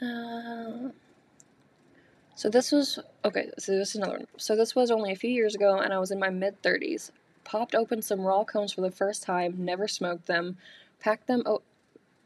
Uh, 0.00 0.90
so 2.40 2.48
this 2.48 2.72
was 2.72 2.98
okay. 3.22 3.50
So 3.58 3.76
this 3.76 3.90
is 3.90 3.96
another 3.96 4.12
one. 4.12 4.26
So 4.38 4.56
this 4.56 4.74
was 4.74 4.90
only 4.90 5.12
a 5.12 5.14
few 5.14 5.28
years 5.28 5.54
ago, 5.54 5.76
and 5.76 5.92
I 5.92 5.98
was 5.98 6.10
in 6.10 6.18
my 6.18 6.30
mid 6.30 6.62
thirties. 6.62 7.12
Popped 7.44 7.74
open 7.74 8.00
some 8.00 8.22
raw 8.22 8.44
cones 8.44 8.72
for 8.72 8.80
the 8.80 8.90
first 8.90 9.22
time. 9.22 9.56
Never 9.58 9.86
smoked 9.86 10.24
them. 10.24 10.56
Packed 11.00 11.26
them. 11.26 11.42
O- 11.44 11.60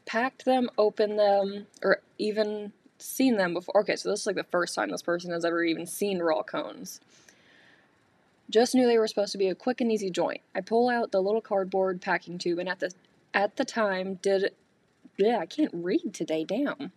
packed 0.05 0.45
them. 0.45 0.69
Opened 0.77 1.19
them, 1.19 1.67
or 1.83 1.99
even 2.17 2.71
seen 2.97 3.35
them 3.35 3.53
before. 3.53 3.81
Okay, 3.81 3.97
so 3.97 4.09
this 4.09 4.21
is 4.21 4.25
like 4.25 4.37
the 4.37 4.45
first 4.45 4.73
time 4.73 4.89
this 4.89 5.01
person 5.01 5.31
has 5.31 5.43
ever 5.43 5.61
even 5.65 5.85
seen 5.85 6.19
raw 6.19 6.43
cones. 6.43 7.01
Just 8.49 8.73
knew 8.73 8.87
they 8.87 8.97
were 8.97 9.09
supposed 9.09 9.33
to 9.33 9.37
be 9.37 9.49
a 9.49 9.55
quick 9.55 9.81
and 9.81 9.91
easy 9.91 10.09
joint. 10.09 10.39
I 10.55 10.61
pull 10.61 10.87
out 10.87 11.11
the 11.11 11.21
little 11.21 11.41
cardboard 11.41 12.01
packing 12.01 12.37
tube 12.37 12.59
and 12.59 12.69
at 12.69 12.79
the 12.79 12.93
at 13.33 13.57
the 13.57 13.65
time 13.65 14.19
did 14.21 14.53
yeah, 15.17 15.39
I 15.39 15.45
can't 15.45 15.73
read 15.73 16.13
today, 16.13 16.45
damn. 16.45 16.93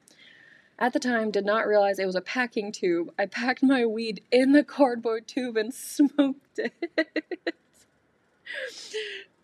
At 0.78 0.92
the 0.92 1.00
time 1.00 1.30
did 1.30 1.44
not 1.44 1.66
realize 1.66 1.98
it 1.98 2.06
was 2.06 2.14
a 2.14 2.20
packing 2.20 2.70
tube. 2.70 3.12
I 3.18 3.26
packed 3.26 3.62
my 3.62 3.84
weed 3.84 4.22
in 4.30 4.52
the 4.52 4.62
cardboard 4.62 5.26
tube 5.26 5.56
and 5.56 5.74
smoked 5.74 6.58
it. 6.58 6.72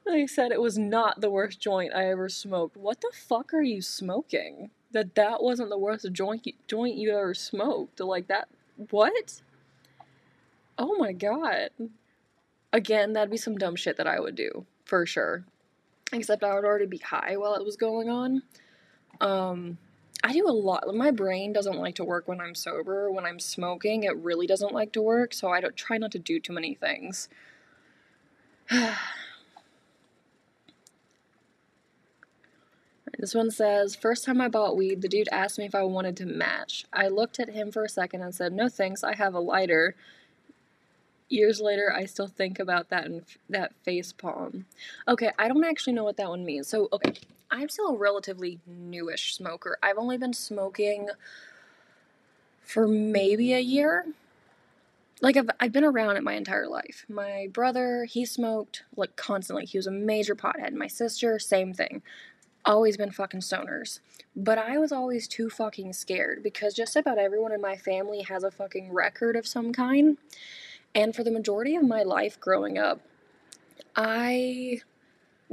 like 0.07 0.23
I 0.23 0.27
said, 0.27 0.53
it 0.53 0.61
was 0.61 0.79
not 0.79 1.21
the 1.21 1.31
worst 1.31 1.61
joint 1.61 1.93
I 1.95 2.09
ever 2.11 2.29
smoked. 2.29 2.77
What 2.77 3.01
the 3.01 3.11
fuck 3.13 3.53
are 3.53 3.63
you 3.63 3.83
smoking? 3.83 4.71
that 4.95 5.17
that 5.17 5.43
wasn't 5.43 5.69
the 5.69 5.79
worst 5.79 6.11
joint 6.13 6.47
joint 6.67 6.97
you 6.97 7.11
ever 7.11 7.35
smoked. 7.35 8.01
Like 8.01 8.29
that, 8.29 8.49
what? 8.91 9.43
Oh 10.79 10.97
my 10.97 11.13
god. 11.13 11.71
Again, 12.73 13.13
that'd 13.13 13.31
be 13.31 13.37
some 13.37 13.59
dumb 13.59 13.77
shit 13.77 13.99
that 13.99 14.07
I 14.07 14.19
would 14.19 14.35
do 14.35 14.65
for 14.85 15.05
sure. 15.05 15.45
Except 16.13 16.43
I 16.43 16.55
would 16.55 16.65
already 16.65 16.87
be 16.87 16.99
high 16.99 17.37
while 17.37 17.55
it 17.55 17.65
was 17.65 17.77
going 17.77 18.09
on. 18.09 18.43
Um, 19.21 19.79
I 20.25 20.33
do 20.33 20.49
a 20.49 20.51
lot. 20.51 20.85
My 20.95 21.11
brain 21.11 21.53
doesn't 21.53 21.77
like 21.77 21.97
to 21.97 22.05
work 22.05 22.27
when 22.27 22.41
I'm 22.41 22.55
sober. 22.55 23.13
When 23.13 23.27
I'm 23.27 23.39
smoking, 23.39 24.05
it 24.05 24.17
really 24.17 24.47
doesn't 24.47 24.73
like 24.73 24.91
to 24.93 25.03
work. 25.03 25.35
So 25.35 25.51
I 25.51 25.61
don't 25.61 25.77
try 25.77 25.99
not 25.99 26.13
to 26.13 26.19
do 26.19 26.41
too 26.41 26.55
many 26.55 26.75
things. 26.75 27.29
This 33.17 33.35
one 33.35 33.51
says, 33.51 33.95
First 33.95 34.25
time 34.25 34.41
I 34.41 34.49
bought 34.49 34.77
weed, 34.77 35.01
the 35.01 35.09
dude 35.09 35.29
asked 35.31 35.59
me 35.59 35.65
if 35.65 35.75
I 35.75 35.85
wanted 35.85 36.17
to 36.19 36.27
match. 36.27 36.85
I 36.93 37.09
looked 37.09 37.39
at 37.39 37.49
him 37.49 37.71
for 37.71 37.85
a 37.85 37.89
second 37.89 38.23
and 38.23 38.35
said, 38.35 38.53
No 38.53 38.69
thanks, 38.69 39.05
I 39.05 39.15
have 39.15 39.35
a 39.35 39.41
lighter. 39.41 39.95
Years 41.29 41.61
later, 41.61 41.91
I 41.91 42.05
still 42.07 42.27
think 42.27 42.59
about 42.59 42.91
that 42.91 43.07
and 43.07 43.23
that 43.49 43.73
face 43.83 44.13
palm. 44.13 44.67
Okay, 45.09 45.31
I 45.39 45.49
don't 45.49 45.65
actually 45.65 45.95
know 45.95 46.05
what 46.05 46.17
that 46.17 46.29
one 46.29 46.45
means. 46.45 46.67
So, 46.69 46.89
okay, 46.93 47.15
I'm 47.55 47.69
still 47.69 47.89
a 47.89 47.97
relatively 47.97 48.61
newish 48.67 49.35
smoker. 49.35 49.79
I've 49.83 49.97
only 49.97 50.19
been 50.19 50.33
smoking 50.33 51.09
for 52.63 52.89
maybe 52.89 53.55
a 53.55 53.61
year. 53.61 54.07
Like 55.23 55.37
I've 55.37 55.49
I've 55.61 55.73
been 55.73 55.85
around 55.85 56.17
it 56.17 56.25
my 56.25 56.35
entire 56.35 56.67
life. 56.69 57.07
My 57.09 57.49
brother, 57.53 58.05
he 58.05 58.27
smoked 58.27 58.83
like 58.97 59.17
constantly. 59.17 59.65
He 59.67 59.79
was 59.79 59.87
a 59.87 59.93
major 59.93 60.35
pothead. 60.35 60.75
My 60.75 60.89
sister, 60.89 61.39
same 61.39 61.73
thing 61.73 62.03
always 62.65 62.97
been 62.97 63.11
fucking 63.11 63.41
stoners. 63.41 64.01
But 64.35 64.59
I 64.59 64.79
was 64.79 64.93
always 64.93 65.29
too 65.29 65.51
fucking 65.51 65.93
scared 65.93 66.43
because 66.43 66.75
just 66.75 66.97
about 66.97 67.19
everyone 67.19 67.53
in 67.53 67.61
my 67.61 67.77
family 67.77 68.23
has 68.23 68.43
a 68.43 68.51
fucking 68.51 68.93
record 68.93 69.37
of 69.37 69.47
some 69.47 69.73
kind. 69.73 70.19
And 70.95 71.15
for 71.15 71.25
the 71.25 71.31
majority 71.31 71.77
of 71.77 71.87
my 71.87 72.03
life 72.03 72.41
growing 72.41 72.79
up, 72.79 73.01
I 73.97 74.81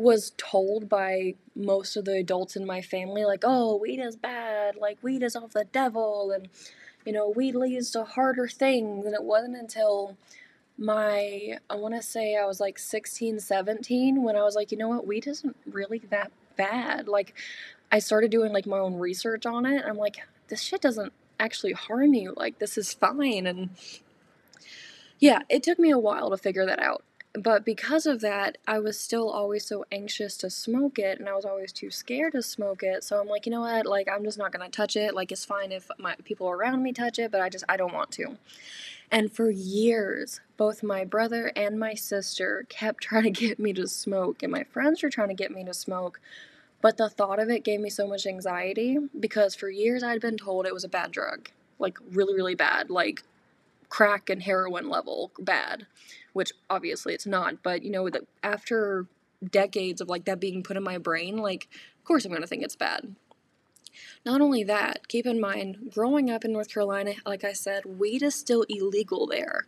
was 0.01 0.33
told 0.37 0.89
by 0.89 1.35
most 1.55 1.95
of 1.95 2.05
the 2.05 2.17
adults 2.17 2.55
in 2.55 2.65
my 2.65 2.81
family, 2.81 3.23
like, 3.23 3.43
oh, 3.43 3.75
weed 3.75 3.99
is 3.99 4.15
bad, 4.15 4.75
like, 4.75 4.97
weed 5.01 5.23
is 5.23 5.35
of 5.35 5.53
the 5.53 5.65
devil, 5.65 6.31
and, 6.31 6.49
you 7.05 7.13
know, 7.13 7.29
weed 7.29 7.55
leads 7.55 7.91
to 7.91 8.03
harder 8.03 8.47
things. 8.47 9.05
And 9.05 9.13
it 9.13 9.23
wasn't 9.23 9.55
until 9.55 10.17
my, 10.77 11.57
I 11.69 11.75
want 11.75 11.95
to 11.95 12.01
say 12.01 12.35
I 12.35 12.45
was 12.45 12.59
like 12.59 12.79
16, 12.79 13.39
17, 13.39 14.23
when 14.23 14.35
I 14.35 14.43
was 14.43 14.55
like, 14.55 14.71
you 14.71 14.77
know 14.77 14.89
what, 14.89 15.05
weed 15.05 15.27
isn't 15.27 15.55
really 15.65 15.99
that 16.09 16.31
bad. 16.55 17.07
Like, 17.07 17.35
I 17.91 17.99
started 17.99 18.31
doing 18.31 18.51
like 18.53 18.65
my 18.65 18.79
own 18.79 18.95
research 18.95 19.45
on 19.45 19.65
it. 19.65 19.83
I'm 19.85 19.97
like, 19.97 20.17
this 20.47 20.61
shit 20.61 20.81
doesn't 20.81 21.13
actually 21.39 21.73
harm 21.73 22.13
you. 22.13 22.33
Like, 22.35 22.59
this 22.59 22.77
is 22.77 22.93
fine. 22.93 23.45
And 23.45 23.69
yeah, 25.19 25.41
it 25.49 25.61
took 25.63 25.77
me 25.77 25.91
a 25.91 25.99
while 25.99 26.29
to 26.29 26.37
figure 26.37 26.65
that 26.65 26.79
out. 26.79 27.03
But 27.33 27.63
because 27.63 28.05
of 28.05 28.19
that, 28.21 28.57
I 28.67 28.79
was 28.79 28.99
still 28.99 29.29
always 29.29 29.65
so 29.65 29.85
anxious 29.91 30.35
to 30.37 30.49
smoke 30.49 30.99
it 30.99 31.19
and 31.19 31.29
I 31.29 31.33
was 31.33 31.45
always 31.45 31.71
too 31.71 31.89
scared 31.89 32.33
to 32.33 32.41
smoke 32.41 32.83
it. 32.83 33.03
So 33.03 33.19
I'm 33.19 33.27
like, 33.27 33.45
you 33.45 33.51
know 33.51 33.61
what? 33.61 33.85
Like 33.85 34.09
I'm 34.09 34.23
just 34.23 34.37
not 34.37 34.51
to 34.51 34.69
touch 34.69 34.97
it. 34.97 35.15
Like 35.15 35.31
it's 35.31 35.45
fine 35.45 35.71
if 35.71 35.89
my 35.97 36.15
people 36.25 36.49
around 36.49 36.83
me 36.83 36.91
touch 36.91 37.19
it, 37.19 37.31
but 37.31 37.39
I 37.39 37.47
just 37.47 37.63
I 37.69 37.77
don't 37.77 37.93
want 37.93 38.11
to. 38.13 38.37
And 39.09 39.31
for 39.31 39.49
years, 39.49 40.41
both 40.57 40.83
my 40.83 41.05
brother 41.05 41.51
and 41.55 41.79
my 41.79 41.93
sister 41.93 42.65
kept 42.67 43.01
trying 43.03 43.23
to 43.23 43.31
get 43.31 43.59
me 43.59 43.71
to 43.73 43.87
smoke 43.87 44.43
and 44.43 44.51
my 44.51 44.63
friends 44.65 45.01
were 45.01 45.09
trying 45.09 45.29
to 45.29 45.33
get 45.33 45.51
me 45.51 45.63
to 45.63 45.73
smoke. 45.73 46.19
But 46.81 46.97
the 46.97 47.09
thought 47.09 47.39
of 47.39 47.49
it 47.49 47.63
gave 47.63 47.79
me 47.79 47.89
so 47.89 48.07
much 48.07 48.25
anxiety 48.25 48.97
because 49.17 49.55
for 49.55 49.69
years 49.69 50.03
I'd 50.03 50.19
been 50.19 50.37
told 50.37 50.65
it 50.65 50.73
was 50.73 50.83
a 50.83 50.89
bad 50.89 51.11
drug. 51.11 51.49
Like 51.79 51.97
really 52.11 52.35
really 52.35 52.55
bad. 52.55 52.89
Like 52.89 53.23
crack 53.91 54.29
and 54.29 54.41
heroin 54.41 54.89
level 54.89 55.31
bad, 55.37 55.85
which 56.33 56.51
obviously 56.69 57.13
it's 57.13 57.27
not. 57.27 57.61
But 57.61 57.83
you 57.83 57.91
know, 57.91 58.09
that 58.09 58.23
after 58.41 59.05
decades 59.47 60.01
of 60.01 60.09
like 60.09 60.25
that 60.25 60.39
being 60.39 60.63
put 60.63 60.77
in 60.77 60.83
my 60.83 60.97
brain, 60.97 61.37
like 61.37 61.67
of 61.99 62.05
course 62.05 62.25
I'm 62.25 62.31
gonna 62.31 62.47
think 62.47 62.63
it's 62.63 62.75
bad. 62.75 63.15
Not 64.25 64.39
only 64.39 64.63
that, 64.63 65.07
keep 65.09 65.25
in 65.25 65.39
mind, 65.39 65.91
growing 65.93 66.29
up 66.31 66.45
in 66.45 66.53
North 66.53 66.73
Carolina, 66.73 67.13
like 67.25 67.43
I 67.43 67.53
said, 67.53 67.85
weed 67.85 68.23
is 68.23 68.33
still 68.33 68.65
illegal 68.69 69.27
there. 69.27 69.65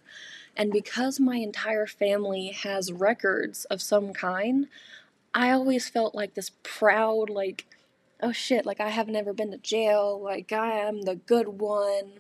And 0.55 0.71
because 0.71 1.19
my 1.19 1.38
entire 1.38 1.88
family 1.88 2.47
has 2.49 2.91
records 2.91 3.65
of 3.65 3.82
some 3.82 4.13
kind, 4.13 4.67
I 5.34 5.51
always 5.51 5.89
felt 5.89 6.15
like 6.15 6.36
this 6.36 6.51
proud, 6.61 7.30
like, 7.30 7.65
oh 8.21 8.32
shit, 8.32 8.65
like 8.65 8.80
I 8.80 8.89
have 8.89 9.07
never 9.07 9.34
been 9.34 9.51
to 9.51 9.57
jail, 9.57 10.21
like 10.24 10.51
I 10.51 10.80
am 10.80 11.01
the 11.01 11.15
good 11.15 11.59
one 11.59 12.19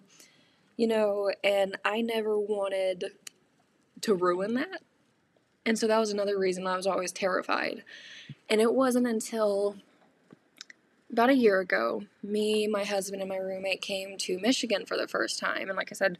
you 0.77 0.87
know, 0.87 1.31
and 1.43 1.77
I 1.85 2.01
never 2.01 2.37
wanted 2.37 3.05
to 4.01 4.13
ruin 4.13 4.55
that. 4.55 4.81
And 5.65 5.79
so 5.79 5.87
that 5.87 5.99
was 5.99 6.11
another 6.11 6.37
reason 6.37 6.67
I 6.67 6.75
was 6.75 6.87
always 6.87 7.11
terrified. 7.11 7.83
And 8.49 8.59
it 8.59 8.73
wasn't 8.73 9.07
until 9.07 9.77
about 11.11 11.29
a 11.29 11.35
year 11.35 11.59
ago, 11.59 12.03
me, 12.23 12.67
my 12.67 12.83
husband, 12.83 13.21
and 13.21 13.29
my 13.29 13.37
roommate 13.37 13.81
came 13.81 14.17
to 14.17 14.39
Michigan 14.39 14.85
for 14.85 14.97
the 14.97 15.07
first 15.07 15.39
time. 15.39 15.69
And 15.69 15.77
like 15.77 15.89
I 15.91 15.95
said, 15.95 16.17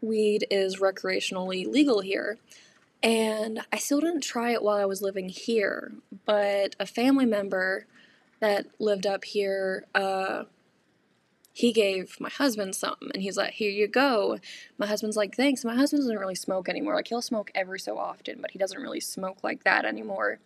weed 0.00 0.46
is 0.50 0.80
recreationally 0.80 1.66
legal 1.66 2.00
here. 2.00 2.38
And 3.02 3.60
I 3.72 3.76
still 3.76 4.00
didn't 4.00 4.22
try 4.22 4.52
it 4.52 4.62
while 4.62 4.76
I 4.76 4.86
was 4.86 5.02
living 5.02 5.28
here, 5.28 5.92
but 6.24 6.74
a 6.80 6.86
family 6.86 7.26
member 7.26 7.86
that 8.40 8.66
lived 8.78 9.06
up 9.06 9.24
here 9.24 9.84
uh, 9.94 10.44
he 11.52 11.72
gave 11.72 12.18
my 12.20 12.28
husband 12.28 12.74
some 12.74 12.96
and 13.12 13.22
he's 13.22 13.36
like 13.36 13.54
here 13.54 13.70
you 13.70 13.88
go. 13.88 14.38
My 14.78 14.86
husband's 14.86 15.16
like 15.16 15.34
thanks. 15.34 15.64
My 15.64 15.74
husband 15.74 16.02
doesn't 16.02 16.18
really 16.18 16.34
smoke 16.34 16.68
anymore. 16.68 16.94
Like 16.94 17.08
he'll 17.08 17.22
smoke 17.22 17.50
every 17.54 17.80
so 17.80 17.98
often 17.98 18.38
but 18.40 18.52
he 18.52 18.58
doesn't 18.58 18.80
really 18.80 19.00
smoke 19.00 19.42
like 19.42 19.64
that 19.64 19.84
anymore. 19.84 20.38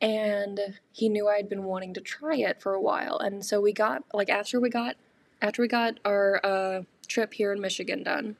And 0.00 0.78
he 0.92 1.08
knew 1.08 1.28
i'd 1.28 1.48
been 1.48 1.64
wanting 1.64 1.94
to 1.94 2.00
try 2.00 2.36
it 2.36 2.60
for 2.60 2.74
a 2.74 2.80
while. 2.80 3.18
And 3.18 3.44
so 3.44 3.60
we 3.60 3.72
got 3.72 4.04
like 4.14 4.30
after 4.30 4.60
we 4.60 4.70
got 4.70 4.96
after 5.42 5.62
we 5.62 5.68
got 5.68 5.98
our 6.04 6.40
uh, 6.44 6.82
trip 7.08 7.34
here 7.34 7.52
in 7.52 7.60
michigan 7.60 8.02
done 8.02 8.36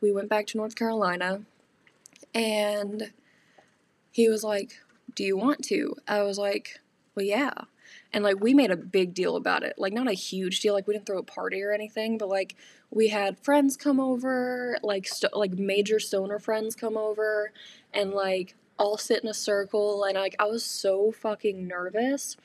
we 0.00 0.12
went 0.12 0.28
back 0.28 0.46
to 0.48 0.56
north 0.56 0.76
carolina. 0.76 1.42
And 2.34 3.12
he 4.10 4.28
was 4.28 4.42
like 4.42 4.80
do 5.14 5.24
you 5.24 5.36
want 5.36 5.62
to? 5.64 5.94
I 6.08 6.22
was 6.22 6.38
like 6.38 6.80
well 7.14 7.26
yeah 7.26 7.52
and 8.12 8.24
like 8.24 8.40
we 8.40 8.54
made 8.54 8.70
a 8.70 8.76
big 8.76 9.14
deal 9.14 9.36
about 9.36 9.62
it. 9.62 9.74
Like 9.78 9.92
not 9.92 10.08
a 10.08 10.12
huge 10.12 10.60
deal 10.60 10.74
like 10.74 10.86
we 10.86 10.94
didn't 10.94 11.06
throw 11.06 11.18
a 11.18 11.24
party 11.24 11.62
or 11.62 11.72
anything 11.72 12.18
but 12.18 12.28
like 12.28 12.56
we 12.90 13.08
had 13.08 13.38
friends 13.38 13.76
come 13.76 14.00
over 14.00 14.78
like 14.82 15.06
st- 15.06 15.36
like 15.36 15.52
major 15.52 15.98
stoner 15.98 16.38
friends 16.38 16.74
come 16.74 16.96
over 16.96 17.52
and 17.92 18.12
like 18.12 18.54
all 18.78 18.98
sit 18.98 19.22
in 19.22 19.28
a 19.28 19.34
circle 19.34 20.04
and 20.04 20.14
like 20.14 20.36
I 20.38 20.46
was 20.46 20.64
so 20.64 21.12
fucking 21.12 21.66
nervous. 21.66 22.36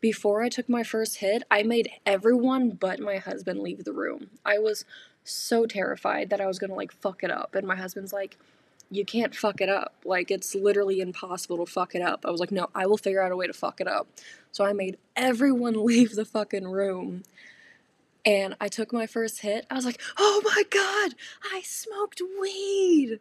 Before 0.00 0.42
I 0.42 0.50
took 0.50 0.68
my 0.68 0.82
first 0.82 1.18
hit 1.18 1.42
I 1.50 1.62
made 1.62 1.90
everyone 2.06 2.70
but 2.70 3.00
my 3.00 3.18
husband 3.18 3.60
leave 3.60 3.84
the 3.84 3.92
room. 3.92 4.30
I 4.44 4.58
was 4.58 4.84
so 5.24 5.64
terrified 5.66 6.28
that 6.30 6.40
I 6.40 6.46
was 6.46 6.58
going 6.58 6.70
to 6.70 6.76
like 6.76 6.92
fuck 6.92 7.24
it 7.24 7.30
up 7.30 7.54
and 7.54 7.66
my 7.66 7.76
husband's 7.76 8.12
like 8.12 8.38
you 8.90 9.04
can't 9.04 9.34
fuck 9.34 9.60
it 9.60 9.68
up. 9.68 9.94
Like, 10.04 10.30
it's 10.30 10.54
literally 10.54 11.00
impossible 11.00 11.64
to 11.64 11.70
fuck 11.70 11.94
it 11.94 12.02
up. 12.02 12.24
I 12.26 12.30
was 12.30 12.40
like, 12.40 12.52
no, 12.52 12.68
I 12.74 12.86
will 12.86 12.96
figure 12.96 13.22
out 13.22 13.32
a 13.32 13.36
way 13.36 13.46
to 13.46 13.52
fuck 13.52 13.80
it 13.80 13.88
up. 13.88 14.08
So 14.52 14.64
I 14.64 14.72
made 14.72 14.98
everyone 15.16 15.74
leave 15.84 16.14
the 16.14 16.24
fucking 16.24 16.68
room. 16.68 17.22
And 18.26 18.56
I 18.60 18.68
took 18.68 18.92
my 18.92 19.06
first 19.06 19.40
hit. 19.40 19.66
I 19.70 19.74
was 19.74 19.84
like, 19.84 20.00
oh 20.16 20.40
my 20.44 20.62
god, 20.70 21.14
I 21.52 21.60
smoked 21.62 22.22
weed. 22.40 23.20